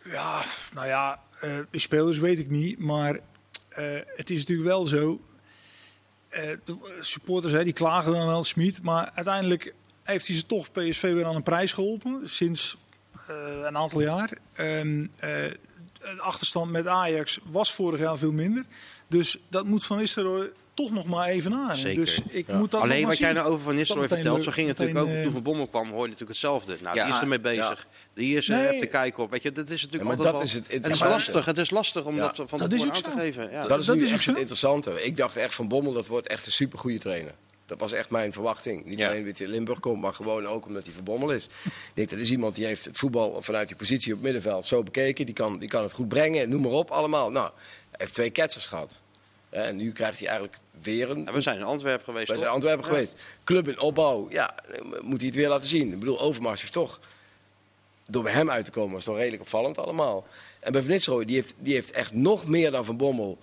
Ja, 0.05 0.43
nou 0.75 0.87
ja, 0.87 1.23
eh 1.41 1.59
de 1.71 1.79
spelers 1.79 2.19
weet 2.19 2.39
ik 2.39 2.51
niet. 2.51 2.79
Maar 2.79 3.21
eh, 3.69 3.99
het 4.17 4.31
is 4.31 4.39
natuurlijk 4.39 4.69
wel 4.69 4.87
zo. 4.87 5.21
eh, 6.29 6.51
de 6.65 6.97
supporters 7.01 7.53
hè, 7.53 7.65
die 7.65 7.73
klagen 7.73 8.13
dan 8.13 8.27
wel 8.27 8.45
Smit. 8.45 8.83
Maar 8.83 9.11
uiteindelijk 9.15 9.75
heeft 10.03 10.27
hij 10.27 10.37
ze 10.37 10.47
toch 10.47 10.73
PSV 10.73 11.01
weer 11.13 11.25
aan 11.25 11.35
een 11.35 11.43
prijs 11.43 11.73
geholpen. 11.73 12.21
Sinds 12.29 12.77
een 13.67 13.77
aantal 13.77 14.01
jaar. 14.01 14.31
En, 14.53 15.11
eh, 15.19 15.29
de 16.01 16.17
achterstand 16.21 16.71
met 16.71 16.87
Ajax 16.87 17.39
was 17.51 17.73
vorig 17.73 18.01
jaar 18.01 18.19
veel 18.19 18.33
minder. 18.33 18.65
Dus 19.09 19.39
dat 19.49 19.65
moet 19.65 19.85
Van 19.85 19.97
Nistelrooy 19.97 20.51
toch 20.75 20.91
nog 20.91 21.05
maar 21.07 21.29
even 21.29 21.55
aan. 21.55 21.77
Zeker. 21.77 22.05
Dus 22.05 22.21
ik 22.29 22.49
moet 22.53 22.71
dat 22.71 22.81
Alleen 22.81 23.07
wat 23.07 23.19
jij 23.19 23.33
nou 23.33 23.49
over 23.49 23.61
Van 23.65 23.75
Nistelrooy 23.75 24.09
vertelt, 24.09 24.45
zo 24.45 24.51
ging 24.51 24.69
het 24.69 24.79
meteen, 24.79 24.95
natuurlijk 24.95 25.15
ook. 25.17 25.19
eh, 25.19 25.23
Toen 25.25 25.33
Van 25.33 25.43
Bommel 25.43 25.67
kwam, 25.67 25.83
hoorde 25.83 25.97
je 26.03 26.03
natuurlijk 26.03 26.31
hetzelfde. 26.31 26.77
Nou, 26.83 26.97
Ja. 26.97 27.05
die 27.05 27.15
is 27.15 27.21
ermee 27.21 27.41
bezig. 27.41 27.87
Die 28.15 28.37
is 28.37 28.49
er 28.49 28.57
Nee. 28.71 28.81
te 28.81 28.87
kijken 28.87 29.23
op. 29.23 29.31
Weet 29.31 29.43
je, 29.43 29.53
dat 29.53 29.71
is 29.71 29.83
natuurlijk 29.83 30.11
Ja, 30.11 30.17
maar 30.17 30.25
dat 30.27 30.35
wel- 30.35 30.43
is 30.43 30.53
het 30.53 30.73
het 30.73 30.87
is 30.87 31.01
lastig. 31.01 31.45
Het 31.45 31.59
is 31.59 31.71
lastig 31.71 32.05
om 32.05 32.15
Ja. 32.17 32.21
dat 32.21 32.37
van 32.37 32.59
Dat 32.59 32.71
tevoren 32.71 32.93
is 32.93 33.03
aan 33.05 33.13
te 33.13 33.19
geven. 33.19 33.51
Ja. 33.51 33.67
dat 33.67 33.81
is 33.81 33.87
dat 33.87 33.97
nu 33.97 34.03
is 34.05 34.11
echt 34.13 34.23
zo. 34.23 34.31
het 34.31 34.39
interessante. 34.39 35.03
Ik 35.05 35.17
dacht 35.17 35.37
echt 35.37 35.55
van 35.55 35.69
Bommel, 35.69 35.93
dat 35.93 36.07
wordt 36.07 36.27
echt 36.29 36.47
een 36.47 36.53
supergoeie 36.53 36.99
trainer. 36.99 37.33
Dat 37.67 37.81
was 37.81 37.93
echt 37.93 38.11
mijn 38.11 38.33
verwachting. 38.33 38.85
Niet 38.85 38.99
Ja. 38.99 39.07
alleen 39.09 39.21
omdat 39.21 39.39
hij 39.39 39.47
in 39.47 39.53
Limburg 39.53 39.81
komt, 39.81 40.01
maar 40.01 40.15
gewoon 40.15 40.47
ook 40.47 40.67
omdat 40.67 40.85
hij 40.85 40.93
van 40.93 41.05
Bommel 41.05 41.31
is. 41.31 41.45
Ik 41.45 41.71
denk, 41.95 42.11
dat 42.11 42.19
is 42.19 42.31
iemand 42.31 42.55
die 42.55 42.67
heeft 42.67 42.85
het 42.85 42.99
voetbal 42.99 43.43
vanuit 43.43 43.69
die 43.69 43.77
positie 43.77 44.13
op 44.13 44.19
het 44.23 44.33
middenveld 44.33 44.65
zo 44.65 44.83
bekeken. 44.83 45.27
Die 45.27 45.35
kan, 45.35 45.59
die 45.59 45.69
kan 45.69 45.83
het 45.83 45.93
goed 45.93 46.09
brengen, 46.09 46.49
noem 46.49 46.61
maar 46.63 46.71
op, 46.71 46.91
allemaal. 46.91 47.31
Nou, 47.31 47.51
hij 47.55 47.97
heeft 47.99 48.15
twee 48.15 48.31
ketsers 48.31 48.67
gehad. 48.67 49.01
En 49.51 49.77
nu 49.77 49.93
krijgt 49.93 50.19
hij 50.19 50.29
eigenlijk 50.29 50.59
weer 50.83 51.11
een... 51.11 51.25
Ja, 51.25 51.33
we 51.33 51.41
zijn 51.41 51.57
in 51.57 51.63
Antwerpen 51.63 52.05
geweest. 52.05 52.29
Wij 52.29 52.37
zijn 52.37 52.49
toch? 52.49 52.55
Antwerpen 52.59 52.85
Ja. 52.85 52.91
geweest. 52.91 53.17
Club 53.45 53.69
in 53.69 53.81
opbouw, 53.81 54.27
ja, 54.31 54.55
moet 55.03 55.19
hij 55.21 55.27
het 55.27 55.35
weer 55.37 55.49
laten 55.49 55.69
zien. 55.69 55.93
Ik 55.93 55.99
bedoel, 55.99 56.21
Overmars 56.21 56.61
heeft 56.61 56.73
toch... 56.73 57.01
Door 58.09 58.23
bij 58.23 58.33
hem 58.33 58.51
uit 58.51 58.65
te 58.65 58.71
komen 58.71 58.95
was 58.95 59.05
toch 59.05 59.17
redelijk 59.17 59.43
opvallend 59.43 59.79
allemaal. 59.79 60.27
En 60.61 60.73
bij 60.73 60.81
Van 60.83 60.91
Nistelrooy, 60.91 61.25
die 61.25 61.35
heeft, 61.35 61.55
die 61.59 61.75
heeft 61.75 61.91
echt 61.91 62.13
nog 62.13 62.47
meer 62.47 62.71
dan 62.71 62.85
Van 62.85 62.97
Bommel 62.97 63.39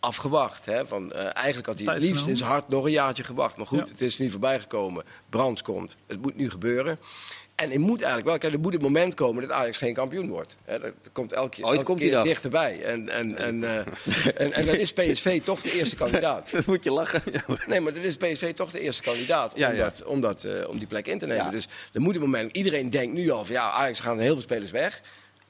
afgewacht. 0.00 0.66
Hè? 0.66 0.86
Van, 0.86 1.12
eh, 1.12 1.36
eigenlijk 1.36 1.66
had 1.66 1.78
hij 1.78 1.94
het 1.94 2.02
liefst 2.02 2.26
in 2.26 2.36
zijn 2.36 2.50
hart 2.50 2.68
nog 2.68 2.84
een 2.84 2.90
jaartje 2.90 3.24
gewacht. 3.24 3.56
Maar 3.56 3.66
goed, 3.66 3.78
Ja. 3.78 3.92
het 3.92 4.02
is 4.02 4.18
nu 4.18 4.30
voorbij 4.30 4.60
gekomen. 4.60 5.04
Brands 5.30 5.62
komt. 5.62 5.96
Het 6.06 6.22
moet 6.22 6.36
nu 6.36 6.50
gebeuren. 6.50 6.98
En 7.54 7.70
het 7.70 7.78
moet 7.78 7.98
eigenlijk 8.02 8.28
wel, 8.28 8.38
kijk, 8.38 8.52
er 8.52 8.60
moet 8.60 8.74
een 8.74 8.80
moment 8.80 9.14
komen 9.14 9.42
dat 9.42 9.50
Ajax 9.50 9.76
geen 9.76 9.94
kampioen 9.94 10.28
wordt. 10.28 10.56
Hè, 10.64 10.78
dat 10.78 10.92
komt 11.12 11.32
elke, 11.32 11.62
Ooit 11.62 11.72
elke 11.72 11.84
komt 11.84 11.98
die 11.98 12.10
keer 12.10 12.22
dichterbij. 12.22 12.82
En, 12.82 13.08
en, 13.08 13.36
en, 13.36 13.64
eh, 13.64 13.76
en, 14.34 14.52
en 14.52 14.66
dan 14.66 14.74
is 14.74 14.92
PSV 14.92 15.42
toch 15.42 15.60
de 15.60 15.72
eerste 15.72 15.96
kandidaat. 15.96 16.50
Dat 16.52 16.66
moet 16.66 16.84
je 16.84 16.90
lachen. 16.90 17.22
Nee, 17.66 17.80
maar 17.80 17.94
dan 17.94 18.02
is 18.02 18.16
PSV 18.16 18.54
toch 18.54 18.70
de 18.70 18.80
eerste 18.80 19.02
kandidaat 19.02 19.54
om, 19.54 19.60
Ja, 19.60 19.70
ja. 19.70 19.84
Dat, 19.84 20.04
om, 20.04 20.20
dat, 20.20 20.44
eh, 20.44 20.68
om 20.68 20.78
die 20.78 20.86
plek 20.86 21.06
in 21.06 21.18
te 21.18 21.26
nemen. 21.26 21.44
Ja. 21.44 21.50
Dus 21.50 21.68
er 21.92 22.00
moet 22.00 22.14
een 22.14 22.20
moment. 22.20 22.56
Iedereen 22.56 22.90
denkt 22.90 23.14
nu 23.14 23.30
al 23.30 23.44
van 23.44 23.54
ja, 23.54 23.70
Ajax 23.70 24.00
gaan 24.00 24.18
heel 24.18 24.32
veel 24.32 24.42
spelers 24.42 24.70
weg. 24.70 25.00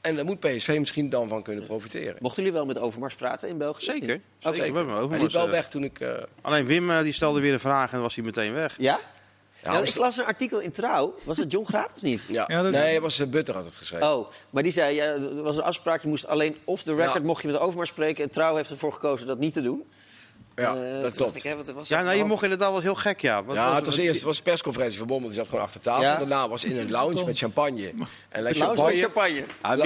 En 0.00 0.16
daar 0.16 0.24
moet 0.24 0.40
PSV 0.40 0.76
misschien 0.78 1.08
dan 1.08 1.28
van 1.28 1.42
kunnen 1.42 1.66
profiteren. 1.66 2.16
Mochten 2.18 2.42
jullie 2.42 2.58
wel 2.58 2.66
met 2.66 2.78
Overmars 2.78 3.14
praten 3.14 3.48
in 3.48 3.58
België? 3.58 3.84
Zeker. 3.84 4.20
Zeker. 4.38 4.58
We 4.58 4.64
hebben 4.64 4.86
hem 4.86 4.94
over. 4.96 5.10
Hij 5.10 5.20
liep 5.20 5.32
wel 5.32 5.44
eh, 5.44 5.50
weg 5.50 5.68
toen 5.68 5.84
ik. 5.84 6.00
eh, 6.00 6.12
Alleen 6.40 6.66
Wim 6.66 6.90
eh, 6.90 7.00
die 7.02 7.12
stelde 7.12 7.40
weer 7.40 7.52
een 7.52 7.60
vraag 7.60 7.92
en 7.92 8.00
was 8.00 8.14
hij 8.14 8.24
meteen 8.24 8.52
weg. 8.52 8.74
Ja? 8.78 8.98
Ja, 9.62 9.72
Ja, 9.72 9.78
als- 9.78 9.88
ik 9.88 9.96
las 9.96 10.16
een 10.16 10.24
artikel 10.24 10.58
in 10.60 10.70
Trouw. 10.72 11.14
Was 11.24 11.36
dat 11.36 11.52
John 11.52 11.66
Graat 11.66 11.92
of 11.96 12.02
niet? 12.02 12.22
ja. 12.28 12.44
Ja, 12.48 12.62
dat- 12.62 12.72
Nee, 12.72 12.92
het 12.92 13.02
was 13.02 13.20
uh, 13.20 13.26
Butter 13.26 13.54
had 13.54 13.64
het 13.64 13.76
geschreven. 13.76 14.12
Oh, 14.16 14.30
maar 14.50 14.62
die 14.62 14.72
zei, 14.72 14.94
ja, 14.94 15.04
er 15.04 15.42
was 15.42 15.56
een 15.56 15.62
afspraak, 15.62 16.02
je 16.02 16.08
moest 16.08 16.26
alleen 16.26 16.56
off 16.64 16.82
the 16.82 16.94
record 16.94 17.14
Ja. 17.14 17.22
mocht 17.22 17.42
je 17.42 17.48
met 17.48 17.58
Overmars 17.58 17.88
spreken. 17.90 18.24
En 18.24 18.30
Trouw 18.30 18.56
heeft 18.56 18.70
ervoor 18.70 18.92
gekozen 18.92 19.26
dat 19.26 19.38
niet 19.38 19.52
te 19.52 19.62
doen. 19.62 19.84
Ja, 20.58 20.74
Eh, 20.74 20.92
toen 20.92 21.02
dat 21.02 21.14
klopt. 21.14 21.36
Ik, 21.36 21.42
hè, 21.42 21.56
wat 21.56 21.72
was 21.72 21.88
Ja, 21.88 21.96
nou, 21.98 22.10
je 22.10 22.16
nou? 22.16 22.28
mocht 22.28 22.42
inderdaad 22.42 22.70
wel 22.70 22.80
heel 22.80 22.94
gek, 22.94 23.20
ja. 23.20 23.44
Wat 23.44 23.54
Ja, 23.54 23.66
was 23.66 23.76
het 23.76 23.86
was 23.86 23.96
eerst 23.96 24.22
was 24.22 24.36
een 24.36 24.42
persconferentie 24.42 24.98
van 24.98 25.06
Bommel. 25.06 25.28
Die 25.28 25.38
zat 25.38 25.48
gewoon 25.48 25.64
achter 25.64 25.80
tafel. 25.80 26.02
Ja. 26.02 26.16
Daarna 26.16 26.48
was 26.48 26.64
in 26.64 26.76
een 26.78 26.90
lounge 26.90 27.24
met 27.24 27.38
champagne. 27.38 27.92
En 28.28 28.42
la 28.42 28.50
Laus 28.58 28.76
met 28.82 28.98
champagne. 28.98 29.44
Ah, 29.60 29.76
La- 29.76 29.84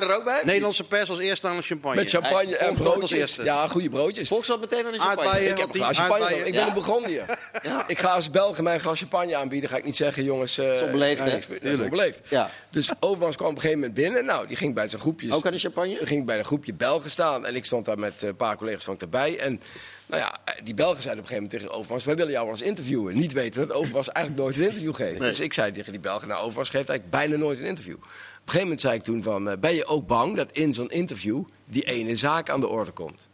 er 0.00 0.16
ook 0.16 0.24
bij? 0.24 0.40
Nederlandse 0.44 0.84
pers 0.84 1.08
als 1.08 1.18
eerste 1.18 1.48
aan 1.48 1.56
de 1.56 1.62
champagne. 1.62 1.96
Met 1.96 2.10
champagne 2.10 2.34
Hij- 2.48 2.56
en 2.56 2.68
Ongelooflijk 2.70 2.86
als 3.02 3.10
broodjes. 3.10 3.18
eerste. 3.18 3.44
Ja, 3.44 3.66
goede 3.68 3.88
broodjes. 3.88 4.28
Volks 4.28 4.46
zat 4.46 4.60
meteen 4.60 4.86
aan 4.86 4.92
de 4.92 4.98
champagne. 4.98 5.28
Aardbeien. 5.28 5.50
Ik 5.50 5.58
heb 5.58 5.74
een 5.74 5.80
glas 5.80 5.96
champagne. 5.96 6.24
aardbeien- 6.24 6.46
Ik 6.46 6.52
ben 6.52 6.60
Ja. 6.60 6.66
een 6.68 6.74
Burgondier. 6.74 7.24
Ja. 7.62 7.84
Ik 7.88 7.98
ga 7.98 8.08
als 8.08 8.30
Belgen 8.30 8.64
mijn 8.64 8.80
glas 8.80 8.98
champagne 8.98 9.36
aanbieden. 9.36 9.70
Ga 9.70 9.76
ik 9.76 9.84
niet 9.84 9.96
zeggen, 9.96 10.24
jongens. 10.24 10.58
eh, 10.58 10.72
is 10.72 10.82
onbeleefd, 10.82 11.24
nee, 11.24 11.38
hè? 11.60 11.70
is 11.70 11.78
onbeleefd. 11.78 12.20
Ja. 12.28 12.50
Dus 12.70 12.90
Overmars 13.00 13.36
kwam 13.36 13.48
op 13.48 13.54
een 13.54 13.60
gegeven 13.60 13.80
moment 13.82 13.98
binnen. 14.00 14.24
Nou, 14.24 14.46
die 14.46 14.56
ging 14.56 14.74
bij 14.74 14.88
zijn 14.88 15.00
groepjes. 15.00 15.32
Ook 15.32 15.46
aan 15.46 15.52
de 15.52 15.58
champagne? 15.58 15.98
Die 15.98 16.06
ging 16.06 16.26
bij 16.26 16.38
een 16.38 16.44
groepje 16.44 16.74
Belgen 16.74 17.10
staan. 17.10 17.46
En 17.46 17.54
ik 17.56 17.64
stond 17.64 17.84
daar 17.84 17.98
met 17.98 18.22
eh, 18.22 18.28
een 18.28 18.36
paar 18.36 18.56
collega's 18.56 18.82
stond 18.82 19.02
erbij. 19.02 19.38
En 19.38 19.60
nou 20.06 20.22
ja, 20.22 20.54
die 20.64 20.74
Belgen 20.74 21.02
zeiden 21.02 21.24
op 21.24 21.30
een 21.30 21.36
gegeven 21.36 21.42
moment 21.42 21.50
tegen 21.50 21.70
Overmars... 21.70 22.04
wij 22.04 22.16
willen 22.16 22.32
jou 22.32 22.44
wel 22.44 22.54
eens 22.54 22.64
interviewen. 22.64 23.14
Niet 23.14 23.32
weten 23.32 23.68
dat 23.68 23.76
Overmars 23.76 24.08
eigenlijk 24.08 24.44
nooit 24.44 24.56
een 24.56 24.64
interview 24.64 24.94
geeft. 24.94 25.18
Dus 25.18 25.40
ik 25.40 25.52
zei 25.52 25.72
tegen 25.72 25.92
die 25.92 26.00
Belgen... 26.00 26.28
nou, 26.28 26.42
Overmars 26.42 26.68
geeft 26.68 26.88
eigenlijk 26.88 27.18
bijna 27.18 27.36
nooit 27.36 27.58
een 27.58 27.64
interview. 27.66 27.94
Op 27.94 28.02
een 28.02 28.08
gegeven 28.44 28.62
moment 28.62 28.80
zei 28.80 28.94
ik 28.94 29.02
toen 29.02 29.22
van... 29.22 29.50
eh, 29.50 29.58
ben 29.58 29.74
je 29.74 29.86
ook 29.86 30.06
bang 30.06 30.36
dat 30.36 30.52
in 30.52 30.74
zo'n 30.74 30.90
interview 30.90 31.44
die 31.64 31.84
ene 31.84 32.16
zaak 32.16 32.50
aan 32.50 32.60
de 32.60 32.68
orde 32.68 32.90
komt? 32.90 33.28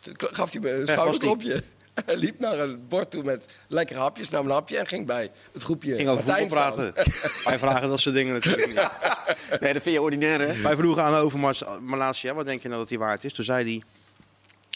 Toen 0.00 0.14
gaf 0.18 0.52
hij 0.52 0.60
me 0.60 0.70
een 0.70 0.86
schouderklopje. 0.86 1.62
Hij 2.04 2.16
liep 2.16 2.38
naar 2.38 2.58
een 2.58 2.88
bord 2.88 3.10
toe 3.10 3.22
met 3.22 3.46
lekkere 3.68 3.98
hapjes, 3.98 4.30
nam 4.30 4.44
een 4.44 4.52
hapje 4.52 4.78
en 4.78 4.86
ging 4.86 5.06
bij 5.06 5.30
het 5.52 5.62
groepje 5.62 5.96
ging 5.96 6.08
over 6.08 6.24
voetbal 6.24 6.46
praten. 6.46 6.92
Wij 7.44 7.58
vragen 7.58 7.88
dat 7.88 8.00
soort 8.00 8.14
dingen 8.14 8.32
natuurlijk 8.32 8.66
niet. 8.66 8.76
Nee, 9.60 9.72
dat 9.72 9.82
vind 9.82 9.94
je 9.94 10.02
ordinair, 10.02 10.40
hè? 10.40 10.62
Wij 10.62 10.76
vroegen 10.76 11.02
aan 11.02 11.14
Overmars, 11.14 11.62
Malasia, 11.80 12.34
wat 12.34 12.46
denk 12.46 12.62
je 12.62 12.68
nou 12.68 12.80
dat 12.80 12.88
hij 12.88 12.98
waard 12.98 13.24
is? 13.24 13.32
Toen 13.32 13.44
zei 13.44 13.64
hij, 13.64 13.82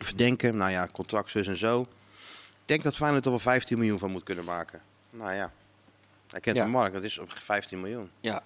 verdenken, 0.05 0.57
nou 0.57 0.71
ja, 0.71 0.89
contract 0.93 1.31
zus 1.31 1.47
en 1.47 1.57
zo. 1.57 1.81
Ik 2.61 2.73
denk 2.73 2.83
dat 2.83 2.97
Feyenoord 2.97 3.25
er 3.25 3.31
wel 3.31 3.39
15 3.41 3.79
miljoen 3.79 3.99
van 3.99 4.11
moet 4.11 4.23
kunnen 4.23 4.45
maken. 4.45 4.81
Nou 5.11 5.33
ja, 5.33 5.51
hij 6.31 6.41
kent 6.41 6.57
Ja. 6.57 6.65
de 6.65 6.71
markt, 6.71 6.95
dat 6.95 7.03
is 7.03 7.19
op 7.19 7.33
15 7.33 7.81
miljoen. 7.81 8.11
Ja. 8.21 8.43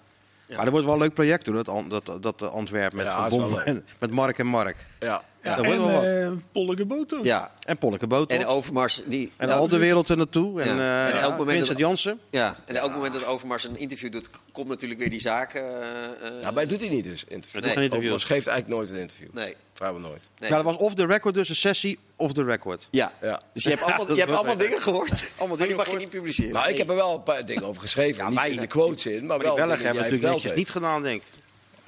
Ja. 0.46 0.56
Maar 0.56 0.64
er 0.64 0.70
wordt 0.70 0.86
wel 0.86 0.94
een 0.94 1.00
leuk 1.00 1.14
project 1.14 1.46
hoor, 1.46 1.64
dat, 1.64 2.02
dat, 2.06 2.22
dat 2.22 2.42
Antwerpen 2.42 2.96
met 2.96 3.06
Ja, 3.06 3.14
Van 3.14 3.24
is 3.24 3.30
wel 3.30 3.40
Bommel 3.40 3.58
leuk. 3.58 3.66
en 3.66 3.86
met 4.00 4.10
Mark 4.10 4.38
en 4.38 4.46
Mark. 4.46 4.86
Ja. 4.98 5.22
Ja, 5.42 5.56
dat 5.56 5.66
wordt 5.66 5.80
en 5.80 5.86
wel 5.86 5.94
wat. 5.94 6.04
eh 6.04 6.42
Polleke 6.52 6.86
Boto. 6.86 7.20
ja. 7.22 7.52
En 7.66 7.78
Polleke 7.78 8.06
Boot. 8.06 8.30
En 8.30 8.40
En, 8.40 8.46
Overmars, 8.46 9.02
die... 9.06 9.32
en 9.36 9.48
nou, 9.48 9.60
al 9.60 9.68
de 9.68 9.78
wereld 9.78 10.08
er 10.08 10.16
naartoe. 10.16 10.62
En, 10.62 10.76
Ja. 10.76 11.06
eh, 11.08 11.14
En 11.14 11.20
elk 11.20 11.30
moment 11.30 11.48
Vincent 11.50 11.68
dat- 11.68 11.78
Jansen. 11.78 12.20
Ja, 12.30 12.56
en 12.66 12.76
elk 12.76 12.92
moment 12.92 13.14
dat 13.14 13.24
Overmars 13.26 13.64
een 13.64 13.78
interview 13.78 14.12
doet, 14.12 14.28
komt 14.52 14.68
natuurlijk 14.68 15.00
weer 15.00 15.10
die 15.10 15.20
zaak. 15.20 15.54
eh, 15.54 15.62
eh, 15.62 16.40
Ja, 16.40 16.50
maar 16.50 16.66
doet 16.68 16.80
hij 16.80 16.88
niet 16.88 17.04
dus. 17.04 17.24
Interview. 17.28 17.60
Geen 17.62 17.70
interviews. 17.70 17.94
Overmars 17.96 18.24
geeft 18.24 18.46
eigenlijk 18.46 18.78
nooit 18.80 18.90
een 18.90 19.00
interview. 19.00 19.28
Nee. 19.32 19.56
Vrijwel 19.74 20.00
nooit. 20.00 20.28
nee. 20.38 20.50
Ja, 20.50 20.56
dat 20.56 20.64
was 20.64 20.76
off 20.76 20.94
the 20.94 21.06
record 21.06 21.34
dus, 21.34 21.48
een 21.48 21.54
sessie 21.56 21.98
off 22.16 22.32
the 22.32 22.44
record. 22.44 22.88
Ja. 22.90 23.12
Ja. 23.22 23.40
Dus 23.52 23.62
je 23.62 23.68
hebt 23.70 23.82
allemaal, 23.86 24.06
dat 24.06 24.16
je 24.16 24.22
hebt 24.22 24.34
allemaal 24.36 24.56
dingen 24.56 24.80
gehoord. 24.80 25.10
Allemaal 25.38 25.56
dingen 25.56 25.76
die 25.76 25.84
mag 25.84 25.90
je 25.90 25.96
niet 25.98 26.10
publiceren. 26.10 26.52
Nou, 26.52 26.68
ik 26.68 26.76
heb 26.78 26.88
er 26.88 26.94
wel 26.94 27.14
een 27.14 27.22
paar 27.22 27.46
dingen 27.46 27.64
over 27.64 27.82
geschreven. 27.82 28.24
Ja, 28.32 28.42
niet 28.44 28.52
in 28.54 28.60
de 28.60 28.66
quotes 28.66 29.06
in, 29.06 29.12
maar, 29.18 29.26
Maar 29.26 29.38
die 29.38 29.46
wel 29.46 29.56
Belgen 29.56 29.76
dingen 29.76 29.92
hebben 30.00 30.18
die 30.20 30.28
natuurlijk 30.28 30.56
niet 30.56 30.70
gedaan, 30.70 31.02
denk 31.02 31.22
ik. 31.22 31.28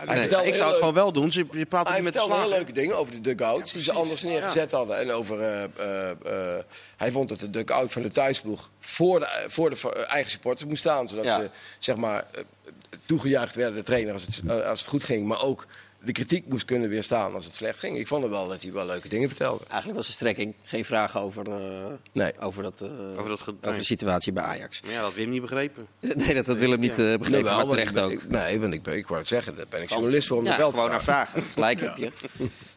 Nee. 0.06 0.22
Ik 0.24 0.30
zou 0.30 0.44
het 0.46 0.56
leuk- 0.56 0.74
gewoon 0.74 0.94
wel 0.94 1.12
doen. 1.12 1.32
Ze, 1.32 1.46
je 1.52 1.66
praat 1.66 1.88
Hij 1.88 2.02
met 2.02 2.12
de 2.12 2.18
vertelde 2.18 2.42
heel 2.42 2.50
leuke 2.52 2.72
dingen 2.72 2.96
over 2.96 3.12
de 3.12 3.20
dugout 3.20 3.72
die 3.72 3.82
ze 3.82 3.92
anders 3.92 4.22
neergezet 4.22 4.70
hadden. 4.70 4.98
En 4.98 5.10
over, 5.12 5.40
eh, 5.40 5.62
eh, 5.64 6.10
eh, 6.10 6.64
hij 6.96 7.10
vond 7.10 7.28
dat 7.28 7.40
de 7.40 7.50
dugout 7.50 7.92
van 7.92 8.02
de 8.02 8.10
thuisploeg 8.10 8.70
voor 8.80 9.18
de, 9.20 9.44
voor 9.46 9.70
de 9.70 10.06
eigen 10.06 10.30
supporters 10.30 10.68
moest 10.68 10.80
staan. 10.80 11.08
Zodat 11.08 11.24
Ja. 11.24 11.40
ze 11.40 11.50
zeg 11.78 11.96
maar, 11.96 12.24
toegejuicht 13.06 13.54
werden, 13.54 13.74
de 13.74 13.82
trainer, 13.82 14.12
als 14.12 14.22
het, 14.22 14.64
als 14.64 14.80
het 14.80 14.88
goed 14.88 15.04
ging. 15.04 15.26
Maar 15.26 15.42
ook 15.42 15.66
de 16.04 16.12
kritiek 16.12 16.46
moest 16.46 16.64
kunnen 16.64 16.88
weerstaan 16.88 17.34
als 17.34 17.44
het 17.44 17.54
slecht 17.54 17.78
ging. 17.78 17.98
Ik 17.98 18.06
vond 18.06 18.24
er 18.24 18.30
wel 18.30 18.48
dat 18.48 18.62
hij 18.62 18.72
wel 18.72 18.86
leuke 18.86 19.08
dingen 19.08 19.28
vertelde. 19.28 19.64
Eigenlijk 19.68 19.96
was 19.96 20.06
de 20.06 20.12
strekking 20.12 20.54
geen 20.62 20.84
vragen 20.84 21.20
over, 21.20 21.50
eh, 21.50 21.86
Nee. 22.12 22.32
over, 22.40 22.62
dat, 22.62 22.80
eh, 22.80 22.90
Over 23.18 23.28
dat 23.28 23.40
ge- 23.40 23.54
over 23.62 23.78
de 23.78 23.84
situatie 23.84 24.32
bij 24.32 24.42
Ajax. 24.44 24.80
Maar 24.80 24.90
ja, 24.90 24.96
dat 24.96 25.06
had 25.06 25.14
Wim 25.14 25.30
niet 25.30 25.40
begrepen. 25.40 25.86
Nee, 26.14 26.34
dat 26.34 26.46
had 26.46 26.56
Willem 26.56 26.80
niet 26.80 26.90
eh, 26.90 26.96
begrepen, 26.96 27.30
Nee, 27.30 27.42
maar 27.42 27.56
want 27.56 27.70
terecht 27.70 27.96
ik 27.96 28.02
ook. 28.02 28.10
ik- 28.10 28.28
nee, 28.28 28.60
want 28.60 28.72
ik, 28.74 28.82
ben, 28.82 28.96
ik 28.96 29.06
wou 29.06 29.18
het 29.18 29.28
zeggen, 29.28 29.56
daar 29.56 29.66
ben 29.68 29.82
ik 29.82 29.88
journalist 29.90 30.28
voor 30.28 30.36
om 30.38 30.44
ja, 30.44 30.48
dat 30.50 30.58
wel 30.58 30.68
te 30.68 30.74
gewoon 30.74 30.90
naar 30.90 31.02
vragen. 31.02 31.42
Gelijk 31.52 31.80
heb 31.80 31.96
je. 31.96 32.10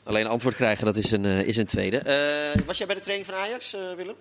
Alleen 0.04 0.28
antwoord 0.28 0.56
krijgen, 0.56 0.86
dat 0.86 0.96
is 0.96 1.12
een, 1.12 1.26
eh, 1.26 1.40
is 1.48 1.58
een 1.58 1.66
tweede. 1.66 1.98
Eh, 1.98 2.62
was 2.66 2.78
jij 2.78 2.88
bij 2.88 2.96
de 2.96 3.02
training 3.02 3.30
van 3.30 3.36
Ajax, 3.40 3.74
eh, 3.74 3.82
Willem? 3.96 4.16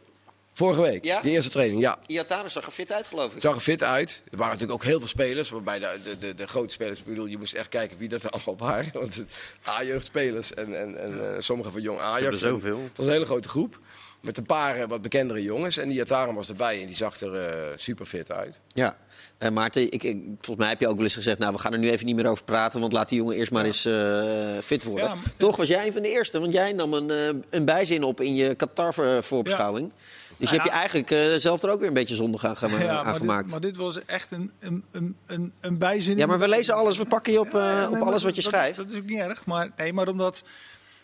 Vorige 0.57 0.81
week, 0.81 1.05
Ja? 1.05 1.21
die 1.21 1.31
eerste 1.31 1.51
training, 1.51 1.81
ja. 1.81 1.99
Iataren 2.07 2.51
zag 2.51 2.67
er 2.67 2.73
fit 2.73 2.93
uit, 2.93 3.07
geloof 3.07 3.27
ik. 3.27 3.33
Het 3.33 3.43
zag 3.43 3.55
er 3.55 3.61
fit 3.61 3.83
uit. 3.83 4.23
Er 4.31 4.37
waren 4.37 4.53
natuurlijk 4.53 4.81
ook 4.83 4.89
heel 4.89 4.99
veel 4.99 5.09
spelers. 5.09 5.51
Waarbij 5.51 5.79
de, 5.79 5.99
de, 6.05 6.19
de, 6.19 6.35
de 6.35 6.47
grote 6.47 6.73
spelers, 6.73 6.99
ik 6.99 7.05
bedoel, 7.05 7.27
je 7.27 7.39
moest 7.39 7.55
echt 7.55 7.69
kijken 7.69 7.99
wie 7.99 8.09
dat 8.09 8.23
er 8.23 8.31
allemaal 8.31 8.57
waren. 8.57 8.91
Want 9.01 9.15
het- 9.15 9.27
A-jeugdspelers 9.69 10.55
en, 10.55 10.79
en, 10.81 11.01
en 11.03 11.35
eh, 11.35 11.41
sommige 11.41 11.71
van 11.71 11.83
jong 11.83 11.99
Ajax. 11.99 12.39
zoveel. 12.41 12.81
Het 12.89 12.97
was 12.97 13.07
een 13.07 13.13
hele 13.13 13.25
grote 13.25 13.49
groep. 13.49 13.79
Met 14.21 14.39
een 14.39 14.47
paar 14.47 14.77
eh, 14.77 14.89
wat 14.89 15.03
bekendere 15.03 15.43
jongens. 15.43 15.77
En 15.77 15.89
die 15.89 16.01
Atarum 16.01 16.35
was 16.35 16.49
erbij 16.49 16.81
en 16.81 16.87
die 16.87 16.97
zag 16.97 17.21
er 17.21 17.35
eh, 17.35 17.77
super 17.77 18.07
fit 18.07 18.33
uit. 18.33 18.61
Ja. 18.73 18.97
Eh, 19.39 19.51
Maarten, 19.51 19.83
ik, 19.93 20.03
ik, 20.03 20.17
volgens 20.27 20.57
mij 20.57 20.69
heb 20.69 20.81
je 20.81 20.89
ook 20.89 20.95
wel 20.95 21.05
eens 21.05 21.15
gezegd... 21.15 21.39
nou, 21.39 21.53
we 21.53 21.59
gaan 21.59 21.73
er 21.73 21.79
nu 21.79 21.91
even 21.91 22.07
niet 22.07 22.17
meer 22.17 22.27
over 22.27 22.45
praten... 22.45 22.81
want 22.81 22.93
laat 22.93 23.09
die 23.09 23.19
jongen 23.19 23.37
eerst 23.37 23.53
maar 23.53 23.65
eens 23.65 23.85
eh, 23.85 24.59
fit 24.63 24.85
worden. 24.85 25.05
Ja, 25.09 25.15
maar- 25.15 25.25
Toch 25.37 25.57
was 25.57 25.69
jij 25.69 25.87
een 25.87 25.93
van 25.93 26.03
de 26.03 26.09
eerste, 26.11 26.41
want 26.41 26.53
jij 26.53 26.73
nam 26.73 26.93
een, 26.95 27.11
eh, 27.11 27.41
een 27.51 27.65
bijzin 27.65 28.03
op... 28.03 28.21
in 28.21 28.35
je 28.35 28.55
Qatar-voorbeschouwing. 28.55 29.93
Dus 30.37 30.51
je 30.51 30.57
Nou 30.57 30.69
hebt 30.71 30.75
je 30.75 30.81
eigenlijk 30.81 31.11
eh, 31.11 31.41
zelf 31.41 31.63
er 31.63 31.71
ook 31.71 31.79
weer 31.79 31.89
een 31.89 31.95
beetje 31.95 32.15
zondig 32.15 32.45
aan, 32.47 32.57
gema- 32.57 32.79
Ja, 32.83 32.89
aan 32.99 33.05
maar, 33.05 33.13
dit, 33.13 33.21
gemaakt. 33.21 33.51
maar 33.51 33.61
dit 33.61 33.77
was 33.77 34.05
echt 34.05 34.31
een, 34.33 34.51
een, 34.61 34.85
een, 34.91 35.17
een, 35.27 35.53
een 35.61 35.79
bijzin. 35.79 36.17
ja, 36.17 36.27
maar 36.27 36.39
we 36.39 36.49
lezen 36.49 36.75
alles, 36.75 36.99
we 36.99 37.05
pakken 37.07 37.33
je 37.33 37.41
op, 37.41 37.55
eh, 37.55 37.89
op 37.93 37.97
alles 38.01 38.23
wat 38.23 38.35
je 38.35 38.43
schrijft. 38.43 38.77
Dat, 38.77 38.91
is 38.91 38.97
ook 38.97 39.05
niet 39.07 39.19
erg. 39.19 39.45
Maar, 39.47 39.71
nee, 39.77 39.93
maar 39.93 40.09
omdat. 40.09 40.45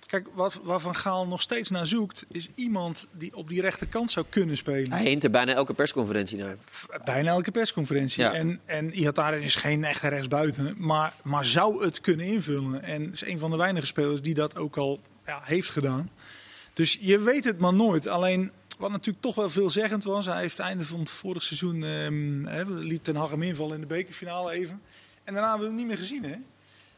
Kijk, 0.06 0.26
wat, 0.34 0.60
waar 0.62 0.80
Van 0.80 0.96
Gaal 0.96 1.26
nog 1.26 1.40
steeds 1.42 1.70
naar 1.70 1.86
zoekt, 1.86 2.26
is 2.28 2.48
iemand 2.54 3.06
die 3.12 3.34
op 3.36 3.48
die 3.48 3.60
rechterkant 3.60 4.10
zou 4.10 4.26
kunnen 4.28 4.56
spelen. 4.56 4.92
Hij 4.92 5.02
hint 5.04 5.24
er 5.24 5.30
bijna 5.30 5.52
elke 5.52 5.74
persconferentie 5.74 6.38
naar. 6.38 6.56
Bijna 7.04 7.30
elke 7.30 7.50
persconferentie. 7.50 8.22
Ja. 8.22 8.32
En, 8.32 8.60
en 8.64 8.92
Ihataren 8.92 9.42
is 9.42 9.54
geen 9.54 9.84
echte 9.84 10.08
rechtsbuiten, 10.08 10.74
maar, 10.78 11.12
maar 11.22 11.44
zou 11.44 11.84
het 11.84 12.00
kunnen 12.00 12.26
invullen. 12.26 12.82
En 12.82 13.12
is 13.12 13.24
een 13.24 13.38
van 13.38 13.50
de 13.50 13.56
weinige 13.56 13.86
spelers 13.86 14.22
die 14.22 14.34
dat 14.34 14.56
ook 14.56 14.76
al 14.76 15.00
ja, 15.26 15.40
heeft 15.44 15.70
gedaan. 15.70 16.10
Dus 16.72 16.98
je 17.00 17.18
weet 17.20 17.44
het 17.44 17.58
maar 17.58 17.74
nooit. 17.74 18.06
Alleen, 18.08 18.50
wat 18.80 18.90
natuurlijk 18.90 19.24
toch 19.24 19.34
wel 19.34 19.50
veelzeggend 19.50 20.04
was, 20.04 20.26
hij 20.26 20.40
heeft 20.40 20.56
het 20.56 20.66
einde 20.66 20.84
van 20.84 21.00
het 21.00 21.10
vorig 21.10 21.42
seizoen, 21.42 21.84
ehm, 21.84 22.68
liet 22.68 23.04
Ten 23.04 23.16
Hag 23.16 23.32
invallen 23.32 23.74
in 23.74 23.80
de 23.80 23.86
bekerfinale 23.86 24.52
even. 24.52 24.82
En 25.24 25.34
daarna 25.34 25.48
hebben 25.48 25.68
we 25.68 25.74
hem 25.74 25.76
niet 25.76 25.86
meer 25.86 26.06
gezien. 26.06 26.24
Hè? 26.24 26.36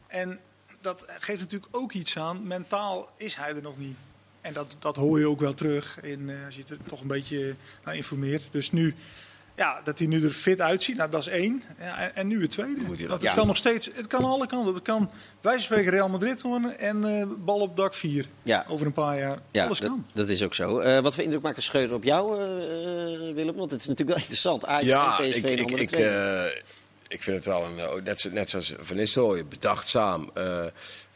En 0.06 0.40
dat 0.80 1.04
geeft 1.18 1.40
natuurlijk 1.40 1.76
ook 1.76 1.92
iets 1.92 2.18
aan. 2.18 2.46
Mentaal 2.46 3.12
is 3.16 3.34
hij 3.34 3.54
er 3.54 3.62
nog 3.62 3.78
niet. 3.78 3.96
En 4.40 4.52
dat, 4.52 4.76
dat 4.78 4.96
hoor 4.96 5.18
je 5.18 5.28
ook 5.28 5.40
wel 5.40 5.54
terug 5.54 6.00
in, 6.00 6.30
eh, 6.30 6.44
als 6.44 6.56
je 6.56 6.64
er 6.68 6.84
toch 6.84 7.00
een 7.00 7.06
beetje 7.06 7.54
naar 7.84 7.96
informeert. 7.96 8.52
Dus 8.52 8.72
nu, 8.72 8.94
ja, 9.57 9.80
dat 9.84 9.98
hij 9.98 10.07
nu 10.07 10.24
er 10.24 10.30
fit 10.30 10.61
uitziet, 10.61 10.96
nou, 10.96 11.11
dat 11.11 11.20
is 11.20 11.26
één. 11.28 11.62
Ja, 11.78 11.98
en, 11.98 12.14
en 12.16 12.26
nu 12.26 12.42
het 12.42 12.50
tweede. 12.50 12.80
Moet 12.80 12.98
dat- 12.98 13.09
Want 13.09 13.12
het 13.20 13.22
Ja. 13.30 13.34
kan 13.34 13.46
nog 13.46 13.57
steeds, 13.57 13.90
het 13.94 14.07
kan 14.07 14.24
alle 14.24 14.46
kanten. 14.46 14.74
Het 14.74 14.82
kan 14.82 15.11
wij 15.40 15.61
spreken 15.61 15.90
Real 15.90 16.09
Madrid 16.09 16.42
worden 16.42 16.78
en 16.78 17.05
eh, 17.05 17.26
bal 17.38 17.59
op 17.61 17.76
dak 17.76 17.94
4 17.94 18.26
Ja. 18.42 18.64
over 18.68 18.86
een 18.86 18.92
paar 18.92 19.18
jaar. 19.18 19.38
Ja, 19.50 19.64
Alles 19.64 19.78
dat, 19.78 19.88
kan. 19.88 20.07
dat 20.12 20.28
is 20.28 20.42
ook 20.42 20.55
zo. 20.55 20.78
Eh, 20.78 20.98
wat 21.00 21.14
voor 21.14 21.22
indruk 21.24 21.42
maakt 21.42 21.57
de 21.57 21.62
Scheuder 21.62 21.96
op 21.96 22.05
jou, 22.05 22.40
eh, 22.40 23.34
Willem? 23.34 23.57
Want 23.57 23.70
het 23.70 23.80
is 23.80 23.86
natuurlijk 23.86 24.09
wel 24.09 24.18
interessant. 24.18 24.64
Ajax 24.66 24.84
ja, 24.84 25.18
en 25.20 25.30
PSV 25.30 25.36
ik, 25.44 25.61
ik, 25.61 25.80
ik, 25.80 25.90
eh, 25.90 26.44
ik 27.09 27.22
vind 27.22 27.36
het 27.36 27.44
wel 27.44 27.64
een, 27.64 27.78
eh, 27.78 28.03
net, 28.05 28.20
zo- 28.20 28.30
net 28.30 28.48
zoals 28.48 28.74
Van 28.78 28.96
Nistelrooy, 28.96 29.46
bedachtzaam. 29.46 30.30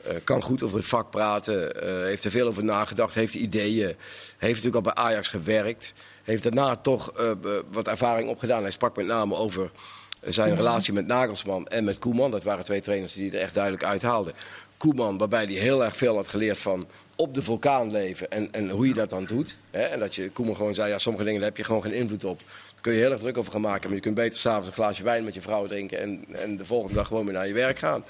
Eh, 0.08 0.16
kan 0.24 0.42
goed 0.42 0.62
over 0.62 0.76
het 0.76 0.86
vak 0.86 1.10
praten. 1.10 1.82
eh, 1.82 2.02
heeft 2.02 2.24
er 2.24 2.30
veel 2.30 2.48
over 2.48 2.64
nagedacht. 2.64 3.14
Heeft 3.14 3.34
ideeën. 3.34 3.96
Heeft 4.38 4.64
natuurlijk 4.64 4.86
al 4.86 4.94
bij 4.94 5.04
Ajax 5.04 5.28
gewerkt. 5.28 5.92
Heeft 6.22 6.42
daarna 6.42 6.76
toch 6.76 7.12
eh, 7.12 7.30
wat 7.70 7.88
ervaring 7.88 8.28
opgedaan. 8.28 8.62
Hij 8.62 8.70
sprak 8.70 8.96
met 8.96 9.06
name 9.06 9.34
over 9.34 9.70
zijn 10.22 10.56
relatie 10.56 10.92
met 10.92 11.06
Nagelsman 11.06 11.66
en 11.66 11.84
met 11.84 11.98
Koeman. 11.98 12.30
Dat 12.30 12.44
waren 12.44 12.64
twee 12.64 12.80
trainers 12.80 13.12
die 13.12 13.30
er 13.30 13.40
echt 13.40 13.54
duidelijk 13.54 13.84
uithaalden. 13.84 14.32
Koeman, 14.76 15.18
waarbij 15.18 15.44
hij 15.44 15.54
heel 15.54 15.84
erg 15.84 15.96
veel 15.96 16.14
had 16.14 16.28
geleerd 16.28 16.58
van 16.58 16.86
op 17.16 17.34
de 17.34 17.42
vulkaan 17.42 17.90
leven 17.90 18.30
en, 18.30 18.52
en 18.52 18.70
hoe 18.70 18.88
je 18.88 18.94
dat 18.94 19.10
dan 19.10 19.24
doet. 19.24 19.56
Hè? 19.70 19.82
En 19.82 19.98
dat 19.98 20.14
je 20.14 20.30
Koeman 20.30 20.56
gewoon 20.56 20.74
zei, 20.74 20.90
ja, 20.90 20.98
sommige 20.98 21.24
dingen 21.24 21.40
daar 21.40 21.48
heb 21.48 21.58
je 21.58 21.64
gewoon 21.64 21.82
geen 21.82 21.92
invloed 21.92 22.24
op. 22.24 22.38
Daar 22.38 22.80
kun 22.80 22.92
je 22.92 22.98
heel 22.98 23.10
erg 23.10 23.20
druk 23.20 23.36
over 23.36 23.52
gaan 23.52 23.60
maken. 23.60 23.86
Maar 23.86 23.96
je 23.96 24.02
kunt 24.02 24.14
beter 24.14 24.38
s'avonds 24.38 24.66
een 24.66 24.72
glaasje 24.72 25.02
wijn 25.02 25.24
met 25.24 25.34
je 25.34 25.40
vrouw 25.40 25.66
drinken 25.66 26.00
en, 26.00 26.24
en 26.32 26.56
de 26.56 26.64
volgende 26.66 26.94
dag 26.94 27.06
gewoon 27.06 27.24
weer 27.24 27.34
naar 27.34 27.46
je 27.46 27.52
werk 27.52 27.78
gaan. 27.78 28.04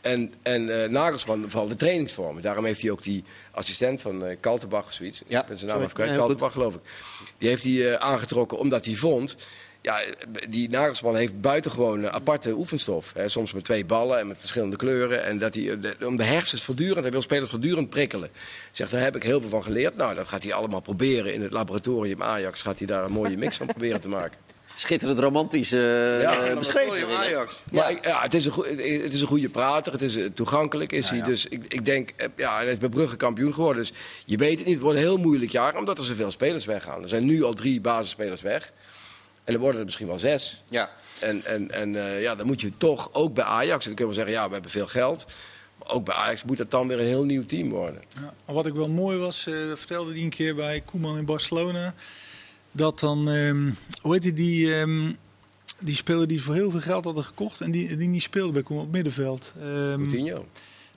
En, 0.00 0.32
en 0.42 0.82
eh, 0.82 0.88
Nagelsman 0.88 1.50
vooral 1.50 1.68
de 1.68 1.76
trainingsvormen. 1.76 2.42
Daarom 2.42 2.64
heeft 2.64 2.80
hij 2.82 2.90
ook 2.90 3.02
die 3.02 3.24
assistent 3.50 4.00
van 4.00 4.24
eh 4.24 4.36
Kaltenbach 4.40 4.86
of 4.86 4.92
zoiets. 4.92 5.22
Ja, 5.26 5.40
ik 5.40 5.46
ben 5.46 5.56
zijn 5.58 5.70
naam 5.70 5.80
even 5.82 5.94
kwijt. 5.94 6.10
Kaltenbach 6.18 6.52
geloof 6.52 6.74
ik. 6.74 6.80
Die 7.38 7.48
heeft 7.48 7.64
hij 7.64 7.90
eh, 7.92 7.94
aangetrokken 8.08 8.58
omdat 8.58 8.84
hij 8.84 8.94
vond... 8.94 9.36
Ja, 9.82 10.00
die 10.48 10.68
Nagelsman 10.68 11.16
heeft 11.16 11.40
buitengewoon 11.40 12.10
aparte 12.10 12.52
oefenstof. 12.52 13.12
Hè, 13.14 13.28
soms 13.28 13.52
met 13.52 13.64
twee 13.64 13.84
ballen 13.84 14.18
en 14.18 14.26
met 14.26 14.38
verschillende 14.38 14.76
kleuren. 14.76 15.24
En 15.24 15.38
dat 15.38 15.54
hij, 15.54 15.80
de- 15.80 16.06
om 16.06 16.16
de 16.16 16.24
hersens 16.24 16.62
voortdurend, 16.62 17.02
hij 17.02 17.10
wil 17.10 17.22
spelers 17.22 17.50
voortdurend 17.50 17.90
prikkelen. 17.90 18.28
Zegt, 18.72 18.90
daar 18.90 19.02
heb 19.02 19.16
ik 19.16 19.22
heel 19.22 19.40
veel 19.40 19.48
van 19.48 19.62
geleerd. 19.62 19.96
Nou, 19.96 20.14
dat 20.14 20.28
gaat 20.28 20.42
hij 20.42 20.52
allemaal 20.52 20.80
proberen 20.80 21.34
in 21.34 21.42
het 21.42 21.52
laboratorium 21.52 22.22
Ajax. 22.22 22.62
Gaat 22.62 22.78
hij 22.78 22.86
daar 22.86 23.04
een 23.04 23.12
mooie 23.12 23.36
mix 23.36 23.56
van 23.56 23.66
proberen 23.66 24.00
te 24.00 24.08
maken. 24.08 24.38
Schitterend 24.78 25.18
romantisch 25.18 25.72
eh, 25.72 26.20
Ja, 26.20 26.44
eh, 26.44 26.58
beschreven. 26.58 27.16
Ajax. 27.16 27.62
Maar 27.72 27.90
ik- 27.90 28.04
ja, 28.04 28.22
het, 28.22 28.34
is 28.34 28.44
een 28.44 28.50
goe- 28.52 28.66
het 29.02 29.12
is 29.14 29.20
een 29.20 29.26
goede 29.26 29.48
prater, 29.48 29.92
het 29.92 30.02
is 30.02 30.16
eh, 30.16 30.26
toegankelijk 30.34 30.92
is 30.92 31.10
hij. 31.10 31.22
Dus 31.22 31.46
ik, 31.46 31.64
ik 31.68 31.84
denk, 31.84 32.10
ja, 32.36 32.56
hij 32.56 32.66
is 32.66 32.78
bij 32.78 32.88
Brugge 32.88 33.16
kampioen 33.16 33.54
geworden. 33.54 33.82
Dus 33.82 33.92
je 34.24 34.36
weet 34.36 34.56
het 34.56 34.64
niet, 34.66 34.74
het 34.74 34.82
wordt 34.82 34.98
een 34.98 35.04
heel 35.04 35.16
moeilijk 35.16 35.50
jaar, 35.52 35.76
omdat 35.76 35.98
er 35.98 36.04
zoveel 36.04 36.30
spelers 36.30 36.64
weggaan. 36.64 37.02
Er 37.02 37.08
zijn 37.08 37.24
nu 37.24 37.42
al 37.44 37.54
drie 37.54 37.80
basisspelers 37.80 38.40
weg. 38.40 38.72
En 39.44 39.54
er 39.54 39.60
worden 39.60 39.78
er 39.80 39.84
misschien 39.86 40.06
wel 40.06 40.18
zes. 40.18 40.62
Ja. 40.68 40.90
En, 41.18 41.44
en, 41.44 41.70
en 41.70 41.96
eh, 41.96 42.22
ja, 42.22 42.34
dan 42.34 42.46
moet 42.46 42.60
je 42.60 42.70
toch, 42.78 43.08
ook 43.12 43.34
bij 43.34 43.44
Ajax, 43.44 43.80
en 43.80 43.86
dan 43.86 43.94
kunnen 43.94 44.08
we 44.14 44.20
zeggen, 44.20 44.32
ja, 44.34 44.46
we 44.46 44.52
hebben 44.52 44.70
veel 44.70 44.86
geld. 44.86 45.26
Maar 45.78 45.88
ook 45.90 46.04
bij 46.04 46.14
Ajax 46.14 46.44
moet 46.44 46.56
dat 46.56 46.70
dan 46.70 46.88
weer 46.88 47.00
een 47.00 47.06
heel 47.06 47.24
nieuw 47.24 47.46
team 47.46 47.68
worden. 47.70 48.02
Ja, 48.14 48.34
maar 48.46 48.54
wat 48.54 48.66
ik 48.66 48.74
wel 48.74 48.88
mooi 48.88 49.18
was, 49.18 49.46
eh, 49.46 49.54
vertelde 49.74 50.12
die 50.12 50.24
een 50.24 50.30
keer 50.30 50.54
bij 50.54 50.82
Koeman 50.84 51.16
in 51.18 51.24
Barcelona. 51.24 51.94
Dat 52.72 53.00
dan, 53.00 53.28
ehm, 53.28 53.70
hoe 54.02 54.12
heet 54.12 54.22
die, 54.22 54.32
die, 54.32 54.74
ehm, 54.74 55.12
die 55.80 55.94
speler 55.94 56.28
die 56.28 56.38
ze 56.38 56.44
voor 56.44 56.54
heel 56.54 56.70
veel 56.70 56.80
geld 56.80 57.04
hadden 57.04 57.24
gekocht 57.24 57.60
en 57.60 57.70
die, 57.70 57.96
die 57.96 58.08
niet 58.08 58.22
speelde 58.22 58.52
bij 58.52 58.62
Koeman 58.62 58.84
op 58.84 58.92
middenveld. 58.92 59.52
Ehm, 59.60 59.98
Coutinho. 59.98 60.46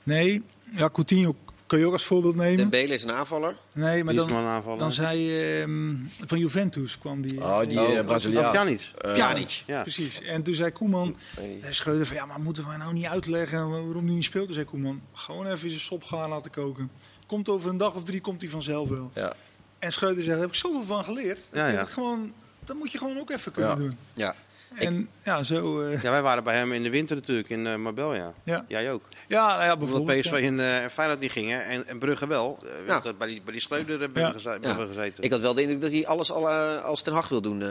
nee, 0.04 0.42
ja, 0.76 0.90
Coutinho 0.90 1.36
kan 1.72 1.80
je 1.80 1.86
ook 1.86 1.94
als 1.94 2.06
voorbeeld 2.06 2.36
nemen. 2.36 2.58
Dembele 2.58 2.94
is 2.94 3.04
een 3.04 3.12
aanvaller. 3.12 3.56
Nee, 3.72 4.04
maar 4.04 4.14
dan, 4.14 4.32
aanvallen. 4.32 4.80
dan 4.80 4.92
zei 4.92 5.42
ehm, 5.62 5.96
van 6.26 6.40
Juventus 6.40 6.98
kwam 6.98 7.22
die. 7.22 7.42
Oh, 7.42 7.60
die 7.68 7.80
eh, 7.80 8.06
Braziliaan. 8.06 8.46
Oh, 8.46 8.52
Pjanic. 8.52 8.92
Eh, 8.98 9.14
Pjanic. 9.14 9.64
Ja. 9.66 9.82
Precies. 9.82 10.22
En 10.22 10.44
toen 10.44 10.56
zei 10.56 10.72
Koeman, 10.72 11.16
nee. 11.38 11.58
hij 11.62 11.74
Schreuder 11.74 12.06
van 12.06 12.16
ja, 12.16 12.26
maar 12.26 12.40
moeten 12.40 12.68
we 12.70 12.78
nou 12.78 12.94
niet 12.94 13.06
uitleggen 13.06 13.70
waarom 13.70 14.06
hij 14.06 14.14
niet 14.14 14.24
speelt? 14.24 14.46
Toen 14.46 14.56
zei 14.56 14.66
Koeman, 14.68 15.02
gewoon 15.14 15.46
even 15.48 15.70
zijn 15.70 15.82
sop 15.82 16.04
gaan 16.04 16.30
laten 16.30 16.52
koken. 16.52 16.92
Komt 17.26 17.50
over 17.50 17.70
een 17.70 17.78
dag 17.78 17.94
of 17.94 18.04
drie, 18.04 18.22
komt 18.22 18.42
hij 18.42 18.50
vanzelf 18.50 18.90
wel. 18.90 19.12
Ja. 19.16 19.34
En 19.82 19.92
Schreuder 19.92 20.24
zegt, 20.24 20.30
daar 20.36 20.40
heb 20.46 20.50
ik 20.50 20.56
zoveel 20.56 20.84
van 20.84 21.04
geleerd. 21.04 21.40
Ja, 21.52 21.68
ja. 21.68 21.80
Dat, 21.80 21.90
Gewoon, 21.90 22.34
dat 22.66 22.76
moet 22.76 22.92
je 22.92 22.98
gewoon 22.98 23.20
ook 23.20 23.30
even 23.32 23.52
kunnen 23.52 23.72
Ja. 23.72 23.78
doen. 23.78 23.98
Ja. 24.14 24.36
En 24.76 25.10
ja, 25.24 25.44
zo. 25.44 25.82
eh, 25.82 26.02
Ja, 26.02 26.12
wij 26.12 26.22
waren 26.22 26.44
bij 26.44 26.56
hem 26.56 26.72
in 26.74 26.84
de 26.84 26.90
winter 26.90 27.16
natuurlijk, 27.16 27.50
in 27.50 27.68
eh 27.68 27.76
Marbella. 27.76 28.34
ja. 28.44 28.66
Jij 28.68 28.92
ook. 28.92 29.04
Ja, 29.28 29.48
nou 29.48 29.58
ja, 29.64 29.64
Omdat 29.74 29.80
bijvoorbeeld. 29.80 30.22
PSV 30.22 30.32
ja. 30.32 30.38
en 30.38 30.84
eh, 30.84 30.90
Feyenoord 30.90 31.20
niet 31.20 31.32
gingen 31.32 31.64
en, 31.66 31.88
en 31.88 31.98
Brugge 32.00 32.28
wel. 32.28 32.58
Eh, 32.64 32.88
Ja. 32.88 33.00
dat 33.00 33.18
bij, 33.18 33.28
die, 33.28 33.42
bij 33.42 33.52
die 33.54 33.62
Schreuder 33.62 34.00
hebben 34.00 34.22
Ja. 34.22 34.34
we 34.34 34.60
Ja. 34.62 34.74
gezeten. 34.86 35.24
Ik 35.24 35.32
had 35.32 35.40
wel 35.40 35.54
de 35.54 35.62
indruk 35.62 35.82
dat 35.82 35.92
hij 35.92 36.08
alles 36.08 36.32
al, 36.32 36.50
als 36.82 37.02
Ten 37.02 37.14
Hag 37.14 37.30
wil 37.30 37.42
doen. 37.42 37.62
eh. 37.62 37.70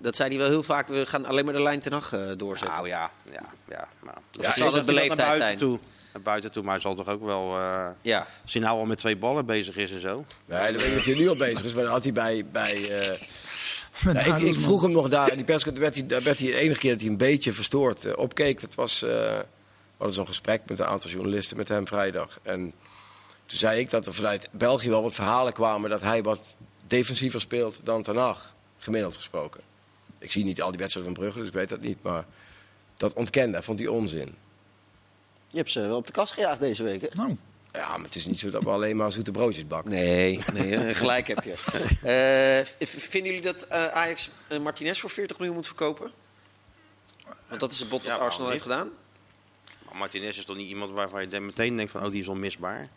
dat 0.00 0.16
zei 0.16 0.28
hij 0.28 0.38
wel 0.38 0.48
heel 0.48 0.62
vaak. 0.62 0.88
We 0.88 1.06
gaan 1.06 1.26
alleen 1.26 1.44
maar 1.44 1.54
de 1.54 1.62
lijn 1.62 1.80
Ten 1.80 1.92
Hag 1.92 2.12
eh, 2.12 2.20
doorzetten. 2.36 2.74
Nou 2.76 2.88
ja, 2.88 3.10
ja, 3.32 3.42
ja. 3.68 3.88
Maar, 4.00 4.14
ja, 4.30 4.52
zal 4.54 4.68
is 4.68 4.74
het 4.74 4.86
beleefdheid 4.86 5.36
zijn. 5.36 5.58
Toe, 5.58 5.78
naar 6.16 6.24
buiten 6.24 6.52
toe, 6.52 6.62
maar 6.62 6.72
hij 6.72 6.80
zal 6.80 6.94
toch 6.94 7.08
ook 7.08 7.24
wel... 7.24 7.58
eh 7.58 7.88
Ja. 8.02 8.26
als 8.42 8.52
hij 8.52 8.62
nou 8.62 8.78
al 8.78 8.86
met 8.86 8.98
twee 8.98 9.16
ballen 9.16 9.46
bezig 9.46 9.76
is 9.76 9.92
en 9.92 10.00
zo. 10.00 10.24
Nee, 10.44 10.72
dat 10.72 10.80
weet 10.80 10.90
ik 10.90 10.94
dat 10.94 11.04
hij 11.04 11.14
nu 11.14 11.28
al 11.28 11.36
bezig 11.36 11.64
is, 11.64 11.74
maar 11.74 11.82
dat 11.82 11.92
had 11.92 12.02
hij 12.02 12.12
bij... 12.12 12.44
bij 12.52 12.90
eh, 12.90 13.20
Ja, 14.14 14.24
ik, 14.24 14.38
ik 14.38 14.60
vroeg 14.60 14.82
hem 14.82 14.90
nog 14.90 15.08
daar, 15.08 15.30
in 15.30 15.36
die 15.36 15.44
persconferentie, 15.44 16.02
werd 16.02 16.10
hij, 16.10 16.18
daar 16.18 16.22
werd 16.22 16.38
hij 16.38 16.60
de 16.60 16.64
enige 16.64 16.80
keer 16.80 16.92
dat 16.92 17.00
hij 17.00 17.10
een 17.10 17.16
beetje 17.16 17.52
verstoord 17.52 18.04
eh, 18.04 18.18
opkeek. 18.18 18.60
Dat 18.60 18.74
was, 18.74 19.02
eh, 19.02 19.10
we 19.10 19.44
hadden 19.96 20.16
zo'n 20.16 20.26
gesprek 20.26 20.62
met 20.66 20.80
een 20.80 20.86
aantal 20.86 21.10
journalisten 21.10 21.56
met 21.56 21.68
hem 21.68 21.86
vrijdag. 21.86 22.38
En 22.42 22.72
toen 23.46 23.58
zei 23.58 23.80
ik 23.80 23.90
dat 23.90 24.06
er 24.06 24.14
vanuit 24.14 24.48
België 24.52 24.88
wel 24.88 25.02
wat 25.02 25.14
verhalen 25.14 25.52
kwamen 25.52 25.90
dat 25.90 26.02
hij 26.02 26.22
wat 26.22 26.40
defensiever 26.86 27.40
speelt 27.40 27.80
dan 27.84 28.02
Ten 28.02 28.16
Hag, 28.16 28.54
gemiddeld 28.78 29.16
gesproken. 29.16 29.60
Ik 30.18 30.32
zie 30.32 30.44
niet 30.44 30.62
al 30.62 30.70
die 30.70 30.78
wedstrijden 30.78 31.14
van 31.14 31.22
Brugge, 31.22 31.38
dus 31.38 31.48
ik 31.48 31.54
weet 31.54 31.68
dat 31.68 31.80
niet, 31.80 32.02
maar 32.02 32.24
dat 32.96 33.12
ontkende 33.12 33.52
hij, 33.52 33.62
vond 33.62 33.78
hij 33.78 33.88
onzin. 33.88 34.34
Je 35.56 35.62
hebt 35.62 35.74
ze 35.74 35.80
wel 35.80 35.96
op 35.96 36.06
de 36.06 36.12
kast 36.12 36.32
gejaagd 36.32 36.60
deze 36.60 36.82
week. 36.82 37.00
Hè? 37.00 37.08
Nou, 37.12 37.36
Ja, 37.72 37.96
maar 37.96 38.06
het 38.06 38.14
is 38.14 38.26
niet 38.26 38.38
zo 38.38 38.50
dat 38.50 38.62
we 38.62 38.70
alleen 38.70 38.96
maar 38.96 39.12
zoete 39.12 39.30
broodjes 39.30 39.66
bakken. 39.66 39.90
Nee, 39.90 40.38
nee 40.52 40.94
gelijk 40.94 41.26
heb 41.26 41.44
je. 41.44 41.54
Eh, 42.78 42.86
vinden 42.86 43.32
jullie 43.32 43.52
dat 43.52 43.62
eh, 43.62 43.86
Ajax 43.86 44.30
eh, 44.48 44.58
Martinez 44.58 45.00
voor 45.00 45.10
40 45.10 45.36
miljoen 45.38 45.56
moet 45.56 45.66
verkopen? 45.66 46.10
Want 47.48 47.60
dat 47.60 47.72
is 47.72 47.78
het 47.78 47.88
bod 47.88 48.04
dat 48.04 48.16
Ja, 48.16 48.24
Arsenal 48.24 48.50
heeft 48.50 48.62
gedaan. 48.62 48.90
Maar 49.84 49.96
Martinez 49.96 50.38
is 50.38 50.44
toch 50.44 50.56
niet 50.56 50.68
iemand 50.68 50.92
waarvan 50.92 51.20
je 51.20 51.28
dan 51.28 51.46
meteen 51.46 51.76
denkt 51.76 51.92
van, 51.92 52.04
oh 52.04 52.10
die 52.10 52.20
is 52.20 52.28
onmisbaar. 52.28 52.88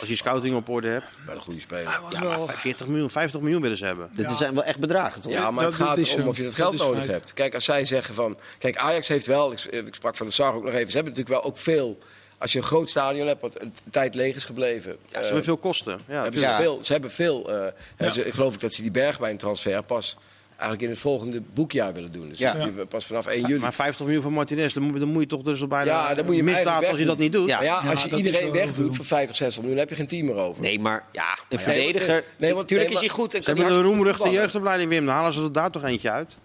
Als 0.00 0.08
je 0.08 0.16
scouting 0.16 0.56
op 0.56 0.68
orde 0.68 0.88
hebt. 0.88 1.06
Bij 1.26 1.34
de 1.34 1.40
goede 1.40 1.60
speler. 1.60 1.90
hij 1.90 2.00
was 2.00 2.12
Ja, 2.12 2.20
wel. 2.20 2.46
maar 2.46 2.56
40 2.58 2.86
miljoen, 2.86 3.10
50 3.10 3.40
miljoen 3.40 3.62
willen 3.62 3.76
ze 3.76 3.84
hebben. 3.84 4.08
Dit 4.12 4.30
Ja. 4.30 4.36
zijn 4.36 4.54
wel 4.54 4.64
echt 4.64 4.78
bedragen, 4.78 5.22
toch? 5.22 5.32
Ja, 5.32 5.50
maar 5.50 5.64
Dat- 5.64 5.72
het 5.72 5.82
gaat 5.82 5.96
dat 5.96 6.06
zo. 6.06 6.26
of 6.26 6.36
je 6.36 6.42
dat 6.42 6.56
Dat 6.56 6.66
geld 6.66 6.76
nodig 6.78 6.98
feit. 6.98 7.10
hebt. 7.10 7.32
Kijk, 7.32 7.54
als 7.54 7.64
zij 7.64 7.84
zeggen 7.84 8.14
van... 8.14 8.38
Kijk, 8.58 8.76
Ajax 8.76 9.08
heeft 9.08 9.26
wel... 9.26 9.52
Ik, 9.52 9.64
ik 9.64 9.94
sprak 9.94 10.16
van 10.16 10.26
de 10.26 10.32
Sar 10.32 10.54
ook 10.54 10.64
nog 10.64 10.72
even. 10.74 10.90
Ze 10.90 10.94
hebben 10.96 11.12
natuurlijk 11.12 11.42
wel 11.42 11.50
ook 11.52 11.58
veel 11.58 11.98
als 12.38 12.52
je 12.52 12.58
een 12.58 12.64
groot 12.64 12.90
stadion 12.90 13.26
hebt 13.26 13.40
wat 13.40 13.60
een 13.60 13.74
tijd 13.90 14.14
leeg 14.14 14.34
is 14.36 14.44
gebleven. 14.44 14.90
Ja, 14.90 15.10
ze 15.12 15.16
eh, 15.18 15.24
hebben 15.24 15.44
veel 15.44 15.56
kosten. 15.56 16.00
Ja, 16.08 16.22
hebben 16.22 16.40
Ja. 16.40 16.56
ze, 16.56 16.62
veel, 16.62 16.84
ze 16.84 16.92
hebben 16.92 17.10
veel. 17.10 17.50
eh, 17.98 18.10
ze- 18.10 18.26
ik 18.26 18.34
geloof 18.34 18.54
ook 18.54 18.60
dat 18.60 18.72
ze 18.72 18.82
die 18.82 18.90
bergwijntransfer 18.90 19.82
pas 19.82 20.16
eigenlijk 20.60 20.82
in 20.82 20.88
het 20.90 20.98
volgende 20.98 21.42
boekjaar 21.54 21.92
willen 21.94 22.12
doen. 22.12 22.28
Dus 22.28 22.38
Ja. 22.38 22.68
pas 22.88 23.06
vanaf 23.06 23.26
1 23.26 23.40
juli. 23.46 23.58
Maar 23.60 23.72
50 23.72 24.04
miljoen 24.04 24.22
van 24.22 24.32
Martinez, 24.32 24.72
dan 24.72 24.82
moet, 24.82 24.98
dan 25.00 25.08
moet 25.08 25.22
je 25.22 25.28
toch 25.28 25.42
dus 25.42 25.60
al 25.60 25.66
bijna 25.66 25.84
Ja, 26.08 26.14
dan 26.14 26.24
moet 26.26 26.36
je 26.36 26.42
misdaad 26.42 26.86
als 26.86 26.98
je 26.98 27.04
dat 27.04 27.18
niet 27.18 27.32
doet. 27.32 27.48
Ja. 27.48 27.56
Maar 27.56 27.64
ja, 27.64 27.80
Ja, 27.84 27.90
als 27.90 28.02
je 28.04 28.16
iedereen 28.16 28.52
wegdoet 28.52 28.96
voor 28.96 29.04
50, 29.04 29.36
60 29.36 29.60
miljoen, 29.62 29.78
heb 29.80 29.88
je 29.88 29.94
geen 29.94 30.06
team 30.06 30.26
meer 30.26 30.34
over. 30.34 30.62
Nee, 30.62 30.78
maar 30.80 31.04
ja, 31.12 31.22
een 31.48 31.58
ja, 31.58 31.58
verdediger. 31.58 32.24
nee, 32.38 32.48
want- 32.54 32.60
Natuurlijk 32.60 32.90
nee, 32.90 32.98
is 32.98 33.06
hij 33.06 33.14
goed 33.18 33.34
en 33.34 33.42
Ze 33.42 33.46
hebben 33.50 33.64
de 33.66 33.70
hartstikke 33.72 33.98
roemruchte 34.02 34.30
jeugdopleiding, 34.30 34.90
Wim. 34.90 35.04
Dan 35.06 35.14
halen 35.14 35.32
ze 35.32 35.42
er 35.42 35.52
daar 35.52 35.70
toch 35.70 35.84
eentje 35.84 36.10
uit. 36.10 36.36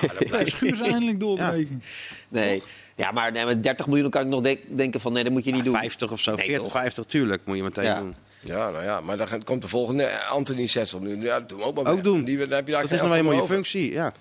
Ja, 0.00 0.44
Schuurs 0.44 0.80
eindelijk 0.80 1.20
doorbreken. 1.20 1.82
Nee. 2.28 2.62
Ja, 2.96 3.10
maar, 3.12 3.32
nee, 3.32 3.44
met 3.44 3.62
30 3.62 3.86
miljoen 3.86 4.10
kan 4.10 4.22
ik 4.22 4.28
nog 4.28 4.40
denk- 4.40 4.60
denken 4.68 5.00
van 5.00 5.12
nee, 5.12 5.24
dat 5.24 5.32
moet 5.32 5.44
je 5.44 5.52
niet 5.52 5.64
doen. 5.64 5.76
50 5.76 6.12
of 6.12 6.20
zo, 6.20 6.34
Nee, 6.34 6.44
40, 6.46 6.62
toch? 6.62 6.72
50, 6.72 7.04
tuurlijk 7.04 7.42
moet 7.44 7.56
je 7.56 7.62
meteen 7.62 7.84
Ja. 7.84 7.98
doen. 7.98 8.14
Ja, 8.44 8.70
nou 8.70 8.84
ja, 8.84 9.00
maar 9.00 9.16
dan 9.16 9.28
gaat- 9.28 9.44
komt 9.44 9.62
de 9.62 9.68
volgende 9.68 10.02
eh, 10.04 10.30
Anthony 10.30 10.66
Sessel 10.66 11.00
nu. 11.00 11.22
Ja, 11.22 11.40
doe 11.40 11.58
hem 11.58 11.66
ook 11.66 11.82
maar 11.82 11.92
Ook 11.92 12.04
doen. 12.04 12.24
Die, 12.24 12.38
dan 12.38 12.50
heb 12.50 12.66
je 12.66 12.72
daar 12.72 12.82
Dat 12.82 12.92
is 12.92 13.00
nou 13.00 13.14
eenmaal 13.14 13.32
je 13.32 13.40
over. 13.42 13.54
functie, 13.54 13.92
ja. 13.92 14.12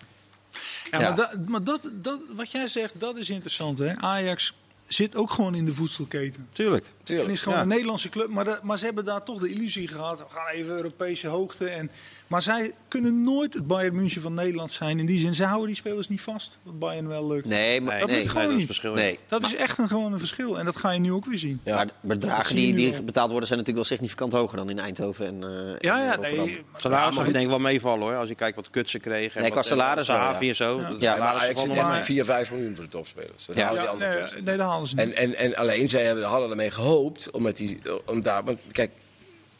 Ja, 0.92 1.00
Ja. 1.00 1.08
maar, 1.08 1.16
dat, 1.16 1.48
maar 1.48 1.64
dat, 1.64 1.82
dat, 1.94 2.20
wat 2.36 2.52
jij 2.52 2.68
zegt, 2.68 2.94
dat 2.98 3.18
is 3.18 3.30
interessant. 3.30 3.78
Hè? 3.78 3.96
Ajax 3.96 4.54
zit 4.88 5.16
ook 5.16 5.32
gewoon 5.32 5.56
in 5.56 5.66
de 5.66 5.74
voedselketen. 5.74 6.48
Tuurlijk. 6.52 6.86
En 7.04 7.10
Tuurlijk. 7.10 7.32
is 7.32 7.42
gewoon 7.42 7.58
Ja. 7.58 7.64
een 7.64 7.70
Nederlandse 7.70 8.10
club. 8.10 8.30
Maar, 8.30 8.60
maar 8.62 8.78
ze 8.78 8.86
hebben 8.86 9.06
daar 9.06 9.24
toch 9.24 9.40
de 9.40 9.50
illusie 9.50 9.88
gehad. 9.88 10.20
We 10.20 10.26
gaan 10.34 10.48
even 10.48 10.76
Europese 10.76 11.28
hoogte. 11.28 11.66
En, 11.70 11.92
maar 12.28 12.42
zij 12.42 12.72
kunnen 12.88 13.22
nooit 13.22 13.54
het 13.54 13.68
Bayern 13.68 13.96
München 13.96 14.22
van 14.22 14.34
Nederland 14.34 14.72
zijn. 14.72 15.00
In 15.00 15.06
die 15.06 15.20
zin, 15.20 15.34
ze 15.34 15.44
houden 15.44 15.68
die 15.68 15.76
spelers 15.76 16.10
niet 16.10 16.22
vast. 16.22 16.58
Wat 16.64 16.80
Bayern 16.80 17.08
wel 17.08 17.28
lukt. 17.28 17.48
Nee, 17.48 17.82
maar 17.82 18.00
dat 18.00 18.10
nee. 18.10 18.28
gewoon 18.30 18.42
dat 18.44 18.52
is 18.52 18.58
niet. 18.58 18.68
het 18.68 18.78
verschil. 18.78 18.94
nee. 18.94 19.20
Dat 19.28 19.44
is 19.44 19.56
echt 19.56 19.78
een, 19.78 19.88
gewoon 19.88 20.14
een 20.14 20.20
verschil. 20.20 20.60
En 20.60 20.66
dat 20.66 20.76
ga 20.76 20.92
je 20.92 21.00
nu 21.00 21.12
ook 21.14 21.26
weer 21.26 21.38
zien. 21.40 21.62
Ja. 21.64 21.76
Maar 21.76 21.86
de 21.86 21.94
bedragen 22.02 22.56
die, 22.56 22.74
die 22.74 22.96
al. 22.96 23.04
betaald 23.04 23.30
worden 23.30 23.48
zijn 23.48 23.60
natuurlijk 23.60 23.88
wel 23.88 23.98
significant 23.98 24.34
hoger 24.34 24.58
dan 24.58 24.70
in 24.70 24.80
Eindhoven 24.80 25.26
en, 25.26 25.44
eh, 25.44 25.76
Ja, 25.80 25.98
en 26.00 26.04
ja, 26.06 26.16
Rotterdam. 26.16 26.46
nee. 26.46 26.64
Salaris 26.76 27.16
mag 27.16 27.26
ik 27.26 27.32
denk 27.34 27.44
ik 27.46 27.50
wel 27.50 27.60
meevallen 27.60 28.08
hoor. 28.08 28.16
Als 28.16 28.30
je 28.30 28.36
kijkt 28.36 28.56
wat 28.56 28.70
kut 28.70 28.90
ze 28.90 29.00
kregen. 29.00 29.42
Nee, 29.42 29.52
qua 29.52 29.62
salaris 29.62 30.08
ja. 30.08 30.40
en 30.42 30.56
zo. 30.56 30.82
Ja. 31.00 31.16
Maar 31.16 31.28
Ajax 31.28 31.46
zit 31.46 31.54
vallen 31.54 31.70
echt 31.72 31.82
nog 31.82 31.88
met 31.88 31.96
mee. 31.96 32.04
4, 32.04 32.26
5 32.26 32.52
miljoen 32.52 32.76
voor 32.76 32.84
de 32.84 32.90
topspelers. 32.90 33.46
Dat 33.46 33.56
Ja. 33.56 33.94
nee, 34.44 34.58
dat 34.58 34.68
halen 34.68 34.88
ze 34.88 34.96
niet. 34.96 35.06
En, 35.14 35.16
en, 35.16 35.36
en 35.38 35.56
alleen 35.56 35.90
zij 35.90 36.04
hebben, 36.04 36.24
hadden 36.24 36.50
ermee 36.50 36.72
gehoopt 36.72 36.92
om 37.32 37.42
met 37.42 37.58
die, 37.58 37.82
om 38.06 38.22
daar, 38.22 38.44
want 38.44 38.60
kijk, 38.72 38.92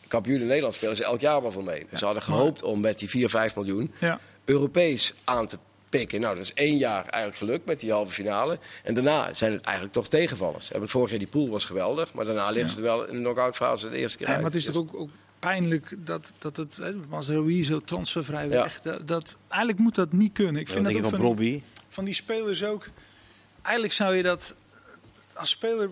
kampioen 0.08 0.40
in 0.42 0.48
Nederland 0.48 0.74
spelen 0.74 0.96
ze 0.96 1.04
elk 1.04 1.22
jaar 1.22 1.42
wel 1.42 1.52
voor 1.52 1.64
mee. 1.64 1.86
Ze 1.94 2.06
hadden 2.06 2.24
gehoopt 2.24 2.62
om 2.64 2.80
met 2.80 3.00
die 3.00 3.10
4, 3.10 3.30
5 3.30 3.56
miljoen 3.56 3.92
ja. 4.00 4.20
Europees 4.46 5.14
aan 5.24 5.48
te 5.48 5.58
pikken. 5.90 6.22
Nou, 6.22 6.36
dat 6.36 6.44
is 6.44 6.54
één 6.54 6.78
jaar 6.78 7.04
eigenlijk 7.04 7.36
gelukt 7.38 7.66
met 7.66 7.80
die 7.80 7.92
halve 7.92 8.14
finale. 8.14 8.60
En 8.84 8.94
daarna 8.94 9.34
zijn 9.34 9.52
het 9.52 9.62
eigenlijk 9.62 9.96
toch 9.96 10.08
tegenvallers. 10.08 10.72
En 10.72 10.90
vorig 10.90 11.10
jaar 11.10 11.20
die 11.20 11.28
pool 11.28 11.50
was 11.50 11.66
geweldig, 11.66 12.14
maar 12.14 12.26
daarna 12.26 12.50
liggen 12.50 12.72
ze 12.72 12.78
er 12.78 12.84
wel 12.84 13.06
in 13.08 13.14
de 13.14 13.20
knock-out 13.20 13.56
fase 13.56 13.90
de 13.90 13.98
eerste 13.98 14.18
keer 14.18 14.28
Ja, 14.28 14.34
uit. 14.34 14.42
maar 14.42 14.52
het 14.52 14.60
is 14.60 14.66
Dus- 14.66 14.76
toch 14.76 14.84
ook, 14.84 14.96
ook 15.02 15.10
pijnlijk 15.40 15.96
dat, 15.98 16.34
dat 16.40 16.56
het, 16.58 16.78
hè, 16.78 16.94
Mazraoui 17.10 17.64
zo 17.66 17.80
transfervrij 17.80 18.44
Ja. 18.44 18.50
weg, 18.50 18.82
dat, 18.82 19.08
dat, 19.08 19.38
eigenlijk 19.48 19.82
moet 19.82 19.96
dat 19.96 20.12
niet 20.12 20.34
kunnen. 20.34 20.62
Ik 20.62 20.70
vind 20.70 20.84
dat 20.84 20.94
je 20.94 21.04
ook 21.04 21.10
van 21.16 21.62
van 21.90 22.06
die 22.06 22.14
spelers 22.14 22.64
ook, 22.64 22.88
eigenlijk 23.62 23.94
zou 23.94 24.16
je 24.16 24.24
dat 24.24 24.56
als 25.34 25.50
speler, 25.50 25.90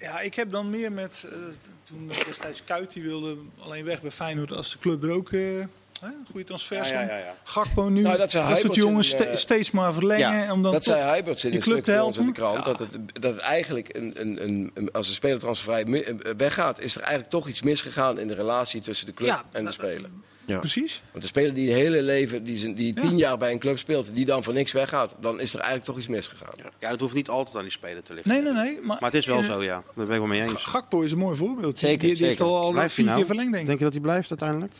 ja, 0.00 0.20
ik 0.20 0.34
heb 0.34 0.50
dan 0.50 0.70
meer 0.70 0.92
met, 0.92 1.26
eh, 1.30 1.36
t- 1.38 1.68
toen 1.82 2.10
destijds 2.26 2.64
Kuit, 2.64 2.92
die 2.92 3.02
wilde 3.02 3.36
alleen 3.58 3.84
weg 3.84 4.02
bij 4.02 4.10
Feyenoord 4.10 4.52
als 4.52 4.70
de 4.72 4.78
club 4.78 5.02
er 5.02 5.10
ook... 5.10 5.32
eh, 5.32 5.58
een 5.58 6.26
goede 6.30 6.44
transfer. 6.46 6.76
Ja, 6.76 6.84
ja, 6.86 7.00
ja, 7.00 7.16
ja. 7.16 7.34
Gakpo 7.44 7.88
nu, 7.88 8.00
Nou, 8.02 8.16
dat 8.18 8.30
zei 8.30 8.56
soort 8.56 8.74
jongens 8.74 9.14
in, 9.14 9.24
eh, 9.24 9.36
steeds 9.36 9.70
maar 9.70 9.92
verlengen. 9.92 10.34
Ja, 10.36 10.52
om 10.52 10.62
dan 10.62 10.72
dat 10.72 10.84
zei 10.84 11.00
Huiberts 11.02 11.44
in 11.44 11.50
die 11.50 11.60
club 11.60 11.74
stuk 11.84 11.84
te 12.12 12.20
in 12.20 12.26
de 12.26 12.32
krant. 12.32 12.56
Ja. 12.56 12.62
Dat, 12.62 12.78
het, 12.78 12.98
dat 13.12 13.32
het 13.32 13.40
eigenlijk 13.42 13.96
een, 13.96 14.12
een, 14.20 14.42
een, 14.42 14.70
een- 14.74 14.92
als 14.92 15.08
een 15.08 15.14
speler 15.14 15.38
transfervrij 15.38 16.04
weggaat, 16.36 16.80
is 16.80 16.94
er 16.94 17.00
eigenlijk 17.00 17.30
toch 17.30 17.48
iets 17.48 17.62
misgegaan 17.62 18.18
in 18.18 18.28
de 18.28 18.34
relatie 18.34 18.80
tussen 18.80 19.06
de 19.06 19.14
club 19.14 19.28
Ja, 19.28 19.36
en 19.52 19.60
de 19.60 19.64
dat- 19.64 19.72
speler. 19.74 20.10
Precies. 20.46 21.02
Want 21.10 21.22
de 21.22 21.28
speler 21.28 21.54
die 21.54 21.68
het 21.70 21.78
hele 21.78 22.02
leven, 22.02 22.44
die, 22.44 22.56
zijn- 22.56 22.74
die 22.74 22.94
Ja. 22.94 23.00
tien 23.00 23.16
jaar 23.16 23.38
bij 23.38 23.52
een 23.52 23.58
club 23.58 23.78
speelt, 23.78 24.14
die 24.14 24.24
dan 24.24 24.44
voor 24.44 24.52
niks 24.52 24.72
weggaat, 24.72 25.14
dan 25.20 25.40
is 25.40 25.50
er 25.52 25.58
eigenlijk 25.58 25.88
toch 25.88 25.98
iets 25.98 26.08
misgegaan. 26.08 26.54
Ja, 26.80 26.90
dat 26.90 27.00
hoeft 27.00 27.14
niet 27.14 27.28
altijd 27.28 27.56
aan 27.56 27.62
die 27.62 27.70
speler 27.70 28.02
te 28.02 28.14
liggen. 28.14 28.32
Nee, 28.32 28.42
nee, 28.42 28.52
nee. 28.52 28.74
Maar, 28.82 28.96
Maar 29.00 29.10
het 29.10 29.14
is 29.20 29.26
wel 29.26 29.38
eh, 29.38 29.44
zo, 29.44 29.62
ja. 29.62 29.82
Daar 29.94 30.06
ben 30.06 30.10
ik 30.14 30.18
wel 30.18 30.26
mee 30.26 30.42
eens. 30.42 30.64
Gakpo 30.64 31.00
is 31.02 31.12
een 31.12 31.18
mooi 31.18 31.36
voorbeeld. 31.36 31.78
Zeker, 31.78 31.98
die, 32.08 32.16
die 32.16 32.26
heeft 32.26 32.40
al, 32.40 32.56
al 32.56 32.70
Blijft 32.70 32.86
hij 32.86 32.94
vier 32.94 33.04
nou? 33.04 33.16
keer 33.16 33.26
verlengd, 33.26 33.50
denk 33.50 33.62
ik. 33.62 33.68
Denk 33.68 33.78
je 33.78 33.84
dat 33.84 33.94
hij 33.94 34.02
blijft 34.02 34.28
uiteindelijk? 34.30 34.72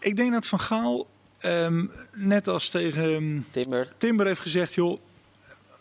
Ik 0.00 0.16
denk 0.16 0.32
dat 0.32 0.46
Van 0.46 0.60
Gaal, 0.60 1.06
ehm, 1.38 1.86
net 2.14 2.48
als 2.48 2.68
tegen 2.68 3.14
ehm, 3.14 3.38
Timber. 3.50 3.92
Timber 3.96 4.26
heeft 4.26 4.40
gezegd... 4.40 4.74
joh, 4.74 5.00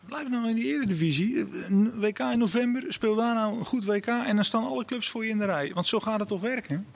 blijf 0.06 0.30
nou 0.30 0.48
in 0.50 0.56
die 0.56 0.66
eredivisie. 0.74 1.46
WK 1.94 2.20
in 2.20 2.38
november, 2.40 2.84
speel 2.88 3.16
daar 3.16 3.34
nou 3.36 3.58
een 3.60 3.66
goed 3.66 3.86
WK... 3.86 4.06
en 4.08 4.36
dan 4.36 4.46
staan 4.46 4.64
alle 4.64 4.86
clubs 4.86 5.10
voor 5.10 5.24
je 5.26 5.30
in 5.30 5.38
de 5.38 5.46
rij. 5.46 5.72
Want 5.74 5.88
zo 5.88 6.00
gaat 6.00 6.20
het 6.20 6.28
toch 6.28 6.42
werken? 6.42 6.88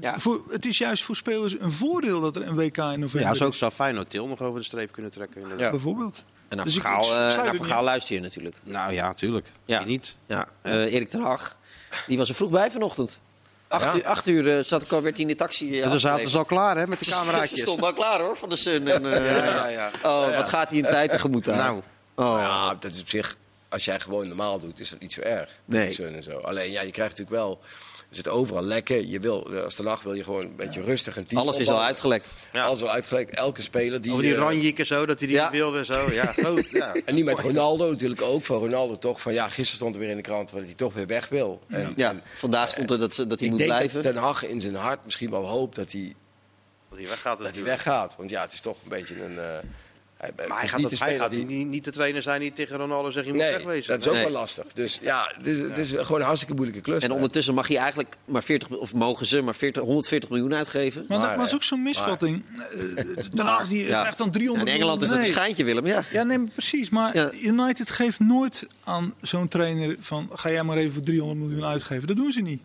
Ja. 0.00 0.18
voor, 0.18 0.42
het 0.50 0.66
is 0.66 0.78
juist 0.78 1.02
voor 1.02 1.16
spelers 1.16 1.56
een 1.60 1.70
voordeel 1.70 2.20
dat 2.20 2.36
er 2.36 2.46
een 2.46 2.54
WK 2.54 2.76
in 2.76 3.00
november 3.00 3.20
Ja, 3.30 3.34
zo 3.34 3.48
is. 3.48 3.58
zou 3.58 3.72
Feyenoord 3.72 4.10
Til 4.10 4.26
nog 4.26 4.40
over 4.42 4.60
de 4.60 4.66
streep 4.66 4.92
kunnen 4.92 5.10
trekken. 5.10 5.36
inderdaad. 5.40 5.64
Ja. 5.64 5.70
Bijvoorbeeld. 5.70 6.24
En 6.48 6.56
naar 6.56 6.64
Dus 6.64 6.74
Vergaal, 6.74 7.00
eh, 7.02 7.08
sluit 7.08 7.36
naar 7.44 7.54
Vergaal 7.54 7.84
luister 7.84 8.14
je 8.14 8.20
natuurlijk. 8.20 8.56
Nou 8.62 8.92
ja, 8.92 9.14
tuurlijk. 9.14 9.46
Ja. 9.64 9.84
Niet? 9.84 10.16
Ja, 10.26 10.48
eh, 10.62 10.92
Erik 10.94 11.10
ten 11.10 11.20
Hag, 11.22 11.56
die 12.06 12.18
was 12.18 12.28
er 12.28 12.34
vroeg 12.34 12.50
bij 12.50 12.70
vanochtend. 12.70 13.20
Acht 13.68 13.82
Ja. 13.84 13.94
uur, 13.94 14.06
acht 14.06 14.26
uur 14.26 14.56
eh, 14.58 14.64
zat 14.64 14.82
ik 14.82 14.92
al, 14.92 15.02
werd 15.02 15.14
hij 15.16 15.22
in 15.24 15.30
de 15.30 15.36
taxi. 15.36 15.70
eh, 15.78 15.84
En 15.84 15.90
dan 15.90 16.00
zaten 16.00 16.28
ze 16.30 16.38
al 16.38 16.44
klaar 16.44 16.76
hè, 16.76 16.86
met 16.86 16.98
de 16.98 17.04
Ze 17.10 17.10
cameraatjes. 17.10 17.60
stonden 17.60 17.86
al 17.86 17.92
klaar 17.92 18.20
hoor, 18.20 18.36
van 18.36 18.48
de 18.48 18.56
Sun. 18.56 18.88
En, 18.88 19.12
eh, 19.12 19.36
Ja, 19.36 19.44
ja, 19.44 19.68
ja. 19.68 19.90
Oh, 20.02 20.36
wat 20.36 20.48
gaat 20.48 20.68
hij 20.68 20.78
in 20.78 20.84
tijd 20.84 21.10
tegemoet 21.10 21.48
aan? 21.48 21.56
Nou, 21.56 21.80
oh. 22.14 22.38
Ja, 22.40 22.74
dat 22.74 22.94
is 22.94 23.00
op 23.00 23.08
zich, 23.08 23.36
als 23.68 23.84
jij 23.84 24.00
gewoon 24.00 24.28
normaal 24.28 24.60
doet, 24.60 24.80
is 24.80 24.90
dat 24.90 25.00
niet 25.00 25.12
zo 25.12 25.20
erg. 25.20 25.50
Nee. 25.64 25.92
Sun 25.94 26.14
En 26.14 26.22
zo. 26.22 26.38
Alleen 26.38 26.70
ja, 26.70 26.82
je 26.82 26.90
krijgt 26.90 27.18
natuurlijk 27.18 27.36
wel, 27.46 27.60
zit 28.16 28.28
overal 28.28 28.62
lekker. 28.62 29.06
Je 29.06 29.20
wil, 29.20 29.56
als 29.64 29.74
de 29.74 29.82
nacht 29.82 30.02
wil 30.02 30.12
je 30.14 30.24
gewoon 30.24 30.44
een 30.44 30.56
beetje 30.56 30.80
rustig 30.82 31.16
en 31.16 31.26
team 31.26 31.40
Alles 31.40 31.58
is 31.58 31.68
al 31.68 31.82
uitgelekt. 31.82 32.32
Ja. 32.52 32.64
Alles 32.64 32.82
al 32.82 32.90
uitgelekt. 32.90 33.30
Elke 33.30 33.62
speler 33.62 34.00
die. 34.00 34.10
over 34.10 34.22
die 34.24 34.34
eh, 34.34 34.38
Ranjik 34.40 34.78
en 34.78 34.86
zo, 34.86 35.06
dat 35.06 35.18
hij 35.18 35.28
die 35.28 35.36
Ja. 35.36 35.42
niet 35.42 35.52
wilde 35.52 35.78
en 35.78 35.86
zo. 35.86 36.12
Ja, 36.12 36.24
groot. 36.42 36.70
Ja. 36.70 36.94
En 37.04 37.14
nu 37.14 37.24
met 37.24 37.38
Ronaldo 37.38 37.90
natuurlijk 37.90 38.22
ook. 38.22 38.44
Van 38.44 38.56
Ronaldo 38.58 38.98
toch 38.98 39.20
van 39.20 39.32
ja, 39.32 39.44
gisteren 39.48 39.74
stond 39.76 39.94
er 39.94 40.00
weer 40.00 40.10
in 40.10 40.16
de 40.16 40.22
krant 40.22 40.52
dat 40.52 40.60
hij 40.64 40.74
toch 40.74 40.92
weer 40.94 41.06
weg 41.06 41.28
wil. 41.28 41.60
En, 41.68 41.92
Ja, 41.96 42.10
en 42.10 42.22
vandaag 42.34 42.70
stond 42.70 42.90
er 42.90 42.98
dat, 42.98 43.14
ze- 43.14 43.26
dat 43.26 43.38
hij 43.38 43.48
ik 43.48 43.54
moet 43.54 43.62
denk 43.64 43.70
blijven. 43.72 44.02
dat 44.02 44.12
Ten 44.12 44.22
Hag 44.22 44.46
in 44.46 44.60
zijn 44.60 44.74
hart 44.74 45.04
misschien 45.04 45.30
wel 45.30 45.44
hoopt 45.46 45.76
dat 45.76 45.92
hij, 45.92 46.14
Dat 46.90 46.98
hij 46.98 47.08
weggaat. 47.08 47.38
dat 47.38 47.54
hij 47.54 47.64
weggaat. 47.64 48.14
Want 48.16 48.30
ja, 48.30 48.42
het 48.42 48.52
is 48.52 48.60
toch 48.60 48.76
een 48.82 48.88
beetje 48.88 49.22
een. 49.22 49.38
eh, 49.38 49.44
hij, 50.16 50.30
Maar 50.48 50.58
gaat, 50.68 50.78
niet 50.80 50.90
dat, 50.90 50.98
hij 50.98 51.16
gaat 51.18 51.30
die. 51.30 51.44
niet, 51.44 51.66
niet 51.68 51.84
de 51.84 51.90
trainer 51.90 52.22
zijn 52.22 52.40
die 52.40 52.52
tegen 52.52 52.76
Ronaldo 52.76 53.10
zegt 53.10 53.26
je 53.26 53.32
moet 53.32 53.40
Nee, 53.40 53.52
wegwezen. 53.52 53.92
dat 53.92 54.00
is 54.00 54.06
ook 54.08 54.14
Nee. 54.14 54.22
wel 54.22 54.32
lastig. 54.32 54.64
Dus 54.72 54.98
ja, 55.02 55.32
het 55.36 55.46
is, 55.46 55.58
het 55.58 55.78
is 55.78 55.90
gewoon 55.90 56.20
een 56.20 56.26
hartstikke 56.26 56.54
moeilijke 56.54 56.82
klus. 56.82 57.02
En 57.02 57.10
ondertussen 57.10 57.54
mag 57.54 57.68
hij 57.68 57.76
eigenlijk 57.76 58.16
maar 58.24 58.42
40, 58.42 58.68
of 58.68 58.94
mogen 58.94 59.26
ze 59.26 59.42
maar 59.42 59.54
40, 59.54 59.82
140 59.82 60.30
miljoen 60.30 60.54
uitgeven. 60.54 61.04
Maar, 61.08 61.18
Maar, 61.18 61.28
dat 61.28 61.36
was 61.36 61.48
eh, 61.48 61.54
ook 61.54 61.62
zo'n 61.62 61.82
misvatting. 61.82 62.42
Eh, 62.96 63.04
Ten 63.34 63.68
die 63.68 63.84
Ja. 63.86 64.00
krijgt 64.00 64.18
dan 64.18 64.26
En 64.26 64.32
300 64.32 64.68
in 64.68 64.74
Engeland 64.74 65.02
is 65.02 65.08
dat 65.08 65.18
een 65.18 65.24
schijntje, 65.24 65.64
Willem. 65.64 65.86
Ja. 65.86 66.04
Ja, 66.10 66.22
nee, 66.22 66.38
maar 66.38 66.48
precies. 66.52 66.90
Maar 66.90 67.16
Ja. 67.16 67.32
United 67.32 67.90
geeft 67.90 68.20
nooit 68.20 68.66
aan 68.84 69.14
zo'n 69.20 69.48
trainer 69.48 69.96
van... 69.98 70.30
ga 70.34 70.50
jij 70.50 70.62
maar 70.62 70.76
even 70.76 70.92
voor 70.92 71.02
300 71.02 71.40
miljoen 71.40 71.64
uitgeven. 71.64 72.06
Dat 72.06 72.16
doen 72.16 72.32
ze 72.32 72.40
niet. 72.40 72.60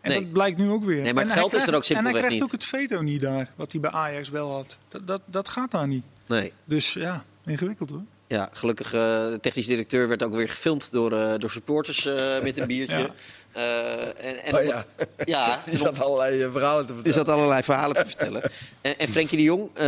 En 0.00 0.10
Nee. 0.10 0.20
dat 0.20 0.32
blijkt 0.32 0.58
nu 0.58 0.70
ook 0.70 0.84
weer. 0.84 1.02
Nee, 1.02 1.12
maar 1.12 1.22
het 1.22 1.32
En 1.32 1.38
hij 1.38 1.38
geld 1.38 1.54
is 1.54 1.58
er 1.58 1.66
krijgt- 1.66 1.74
ook 1.76 1.84
simpelweg 1.84 2.14
En 2.14 2.20
hij 2.20 2.28
krijgt 2.38 2.52
niet. 2.52 2.70
ook 2.72 2.78
het 2.78 2.88
veto 2.88 3.02
niet 3.02 3.20
daar, 3.20 3.50
wat 3.56 3.72
hij 3.72 3.80
bij 3.80 3.90
Ajax 3.90 4.28
wel 4.28 4.50
had. 4.52 4.78
Dat, 4.88 5.06
dat, 5.06 5.20
dat 5.26 5.48
gaat 5.48 5.70
daar 5.70 5.86
niet. 5.86 6.04
Nee. 6.26 6.52
Dus 6.64 6.92
ja, 6.92 7.24
ingewikkeld 7.46 7.90
hoor. 7.90 8.02
Ja, 8.26 8.48
gelukkig, 8.52 8.86
eh, 8.86 9.00
de 9.28 9.38
technisch 9.40 9.66
directeur 9.66 10.08
werd 10.08 10.22
ook 10.22 10.34
weer 10.34 10.48
gefilmd 10.48 10.92
door, 10.92 11.12
eh, 11.12 11.34
door 11.38 11.50
supporters 11.50 12.06
eh, 12.06 12.40
met 12.42 12.58
een 12.58 12.66
biertje. 12.74 12.98
Ja. 12.98 13.10
Eh, 13.52 14.24
en, 14.30 14.36
en 14.44 14.54
Oh, 14.56 14.62
ja. 14.64 14.84
het- 14.96 15.08
ja, 15.24 15.62
Er 15.72 15.76
zat 15.78 16.00
allerlei 16.00 16.50
verhalen 16.50 16.86
te 16.86 16.92
er 16.92 16.94
vertellen. 16.98 17.26
zat 17.26 17.34
allerlei 17.34 17.62
verhalen 17.62 17.96
te 17.96 18.06
vertellen. 18.06 18.42
En, 18.80 18.98
en 18.98 19.08
Frenkie 19.08 19.36
de 19.36 19.42
Jong, 19.44 19.68
eh, 19.74 19.84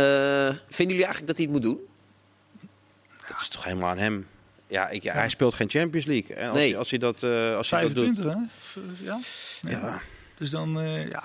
vinden 0.69 0.95
jullie 0.95 1.03
eigenlijk 1.05 1.27
dat 1.27 1.37
hij 1.37 1.45
het 1.45 1.53
moet 1.53 1.61
doen? 1.61 1.79
Dat 3.27 3.37
is 3.41 3.47
toch 3.47 3.63
helemaal 3.63 3.89
aan 3.89 3.97
hem. 3.97 4.27
Ja, 4.67 4.89
ik, 4.89 5.03
ja, 5.03 5.13
hij 5.13 5.29
speelt 5.29 5.53
geen 5.53 5.69
Champions 5.69 6.05
League. 6.05 6.35
En 6.35 6.47
als, 6.47 6.55
Nee. 6.57 6.69
hij, 6.69 6.77
als 6.79 6.89
hij 6.89 6.99
dat, 6.99 7.23
eh, 7.23 7.55
als 7.55 7.69
hij 7.69 7.81
dat 7.81 7.95
doet. 7.95 8.15
25 8.17 8.25
hè? 8.99 9.05
Ja? 9.05 9.19
ja. 9.61 9.69
Ja. 9.69 10.01
Dus 10.37 10.49
dan, 10.49 10.79
eh, 10.79 11.09
ja. 11.09 11.23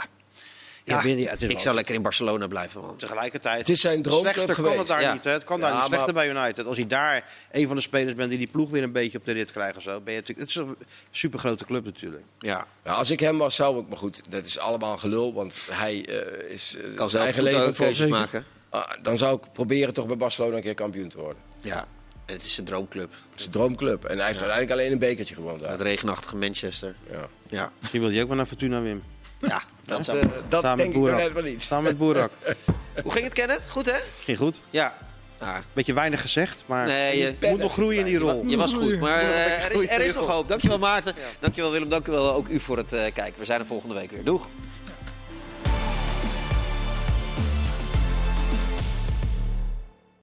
Ja, 0.85 0.97
Ja, 0.97 1.03
ben 1.03 1.18
je- 1.18 1.28
het 1.28 1.43
is 1.43 1.49
Ik 1.49 1.59
zou 1.59 1.74
lekker 1.74 1.95
in 1.95 2.03
Barcelona 2.03 2.47
blijven. 2.47 2.81
Want... 2.81 2.99
Tegelijkertijd. 2.99 3.59
Het 3.59 3.68
is 3.68 3.81
zijn 3.81 4.03
droomclub 4.03 4.35
Slechter 4.35 4.64
kan 4.64 4.78
het 4.78 4.87
daar 4.87 5.01
Ja. 5.01 5.12
niet. 5.12 5.24
Hè? 5.24 5.31
Het 5.31 5.45
kan 5.45 5.61
daar 5.61 5.74
niet 5.74 5.85
slechter 5.85 6.14
maar- 6.14 6.26
bij 6.35 6.43
United. 6.45 6.66
Als 6.66 6.76
hij 6.76 6.87
daar 6.87 7.24
een 7.53 7.66
van 7.66 7.76
de 7.76 7.83
spelers 7.83 8.14
bent 8.14 8.28
die 8.28 8.39
die 8.39 8.47
ploeg 8.47 8.70
weer 8.70 8.83
een 8.83 8.93
beetje 8.93 9.18
op 9.18 9.24
de 9.24 9.33
rit 9.33 9.53
krijgt. 9.53 9.76
of 9.76 9.83
Zo, 9.83 10.01
ben 10.01 10.12
je 10.14 10.18
natuurlijk, 10.20 10.39
het 10.39 10.49
is 10.49 10.55
een 10.55 10.76
super 11.11 11.39
grote 11.39 11.64
club 11.64 11.85
natuurlijk. 11.85 12.22
Ja, 12.39 12.66
Ja, 12.85 12.93
als 12.93 13.11
ik 13.11 13.20
hem 13.20 13.39
was, 13.39 13.55
zou 13.55 13.81
ik... 13.81 13.89
Maar 13.89 13.99
goed, 13.99 14.22
dat 14.28 14.47
is 14.47 14.59
allemaal 14.59 14.97
gelul. 14.99 15.35
Want 15.35 15.68
hij 15.70 16.05
eh, 16.07 16.51
is 16.53 16.76
eh, 16.76 16.83
kan 16.83 16.97
zijn 16.97 17.09
zelf 17.11 17.22
eigen 17.24 17.43
leven 17.43 17.66
ook 17.66 17.74
keuzes 17.74 18.07
maken. 18.07 18.45
Ah, 18.68 18.91
dan 19.03 19.18
zou 19.18 19.37
ik 19.37 19.53
proberen 19.53 19.95
toch 19.95 20.07
bij 20.07 20.16
Barcelona 20.16 20.57
een 20.57 20.62
keer 20.62 20.74
kampioen 20.74 21.09
te 21.09 21.18
worden. 21.18 21.43
Ja, 21.61 21.87
en 22.26 22.35
het 22.35 22.43
is 22.45 22.59
een 22.59 22.64
droomclub. 22.64 23.11
Het 23.31 23.41
is 23.41 23.47
een 23.47 23.53
droomclub. 23.53 24.05
En 24.05 24.16
hij 24.16 24.26
heeft 24.26 24.43
uiteindelijk 24.43 24.70
alleen 24.81 24.93
een 24.93 24.99
bekertje 24.99 25.35
gewonnen 25.35 25.62
daar. 25.62 25.70
Het 25.70 25.81
regenachtige 25.81 26.37
Manchester. 26.37 26.95
Ja. 27.11 27.28
Ja, 27.49 27.72
Misschien 27.78 28.01
wil 28.01 28.11
hij 28.11 28.20
ook 28.22 28.28
wel 28.28 28.37
naar 28.37 28.47
Fortuna, 28.47 28.81
Wim. 28.83 29.03
ja 29.39 29.62
dat 29.97 30.05
zou... 30.05 30.18
dat 30.49 30.62
Samen 30.62 30.76
denk 30.93 30.95
met 31.05 31.12
ik 31.12 31.16
net 31.18 31.32
wel 31.32 31.43
niet. 31.43 31.62
Samen 31.62 31.84
met 31.84 31.99
Boerak. 31.99 32.30
Hoe 33.03 33.12
ging 33.12 33.24
het, 33.24 33.32
Kenneth? 33.34 33.62
Goed, 33.68 33.86
hè? 33.86 33.97
Ging 34.24 34.38
goed. 34.38 34.62
Ja. 34.70 34.97
Ah. 35.38 35.57
Beetje 35.72 35.93
weinig 35.93 36.20
gezegd, 36.20 36.62
maar 36.66 36.86
Nee, 36.86 37.18
je- 37.18 37.34
je 37.41 37.49
moet 37.49 37.59
nog 37.59 37.72
groeien 37.72 37.99
in 37.99 38.05
die 38.05 38.18
rol. 38.18 38.45
Je 38.47 38.57
was 38.57 38.72
goed, 38.74 39.01
maar 39.01 39.20
eh, 39.20 39.64
er 39.64 39.72
is, 39.72 39.88
er 39.88 40.01
is 40.01 40.14
nog 40.14 40.30
hoop. 40.30 40.49
Dankjewel 40.49 40.78
Maarten, 40.78 41.14
dankjewel 41.38 41.70
Willem, 41.70 41.88
dankjewel 41.88 42.34
ook 42.34 42.49
u 42.49 42.61
voor 42.61 42.76
het 42.76 42.93
eh, 42.93 43.01
kijken. 43.01 43.34
We 43.38 43.45
zijn 43.45 43.61
er 43.61 43.66
volgende 43.66 43.95
week 43.95 44.11
weer. 44.11 44.24
Doeg! 44.24 44.47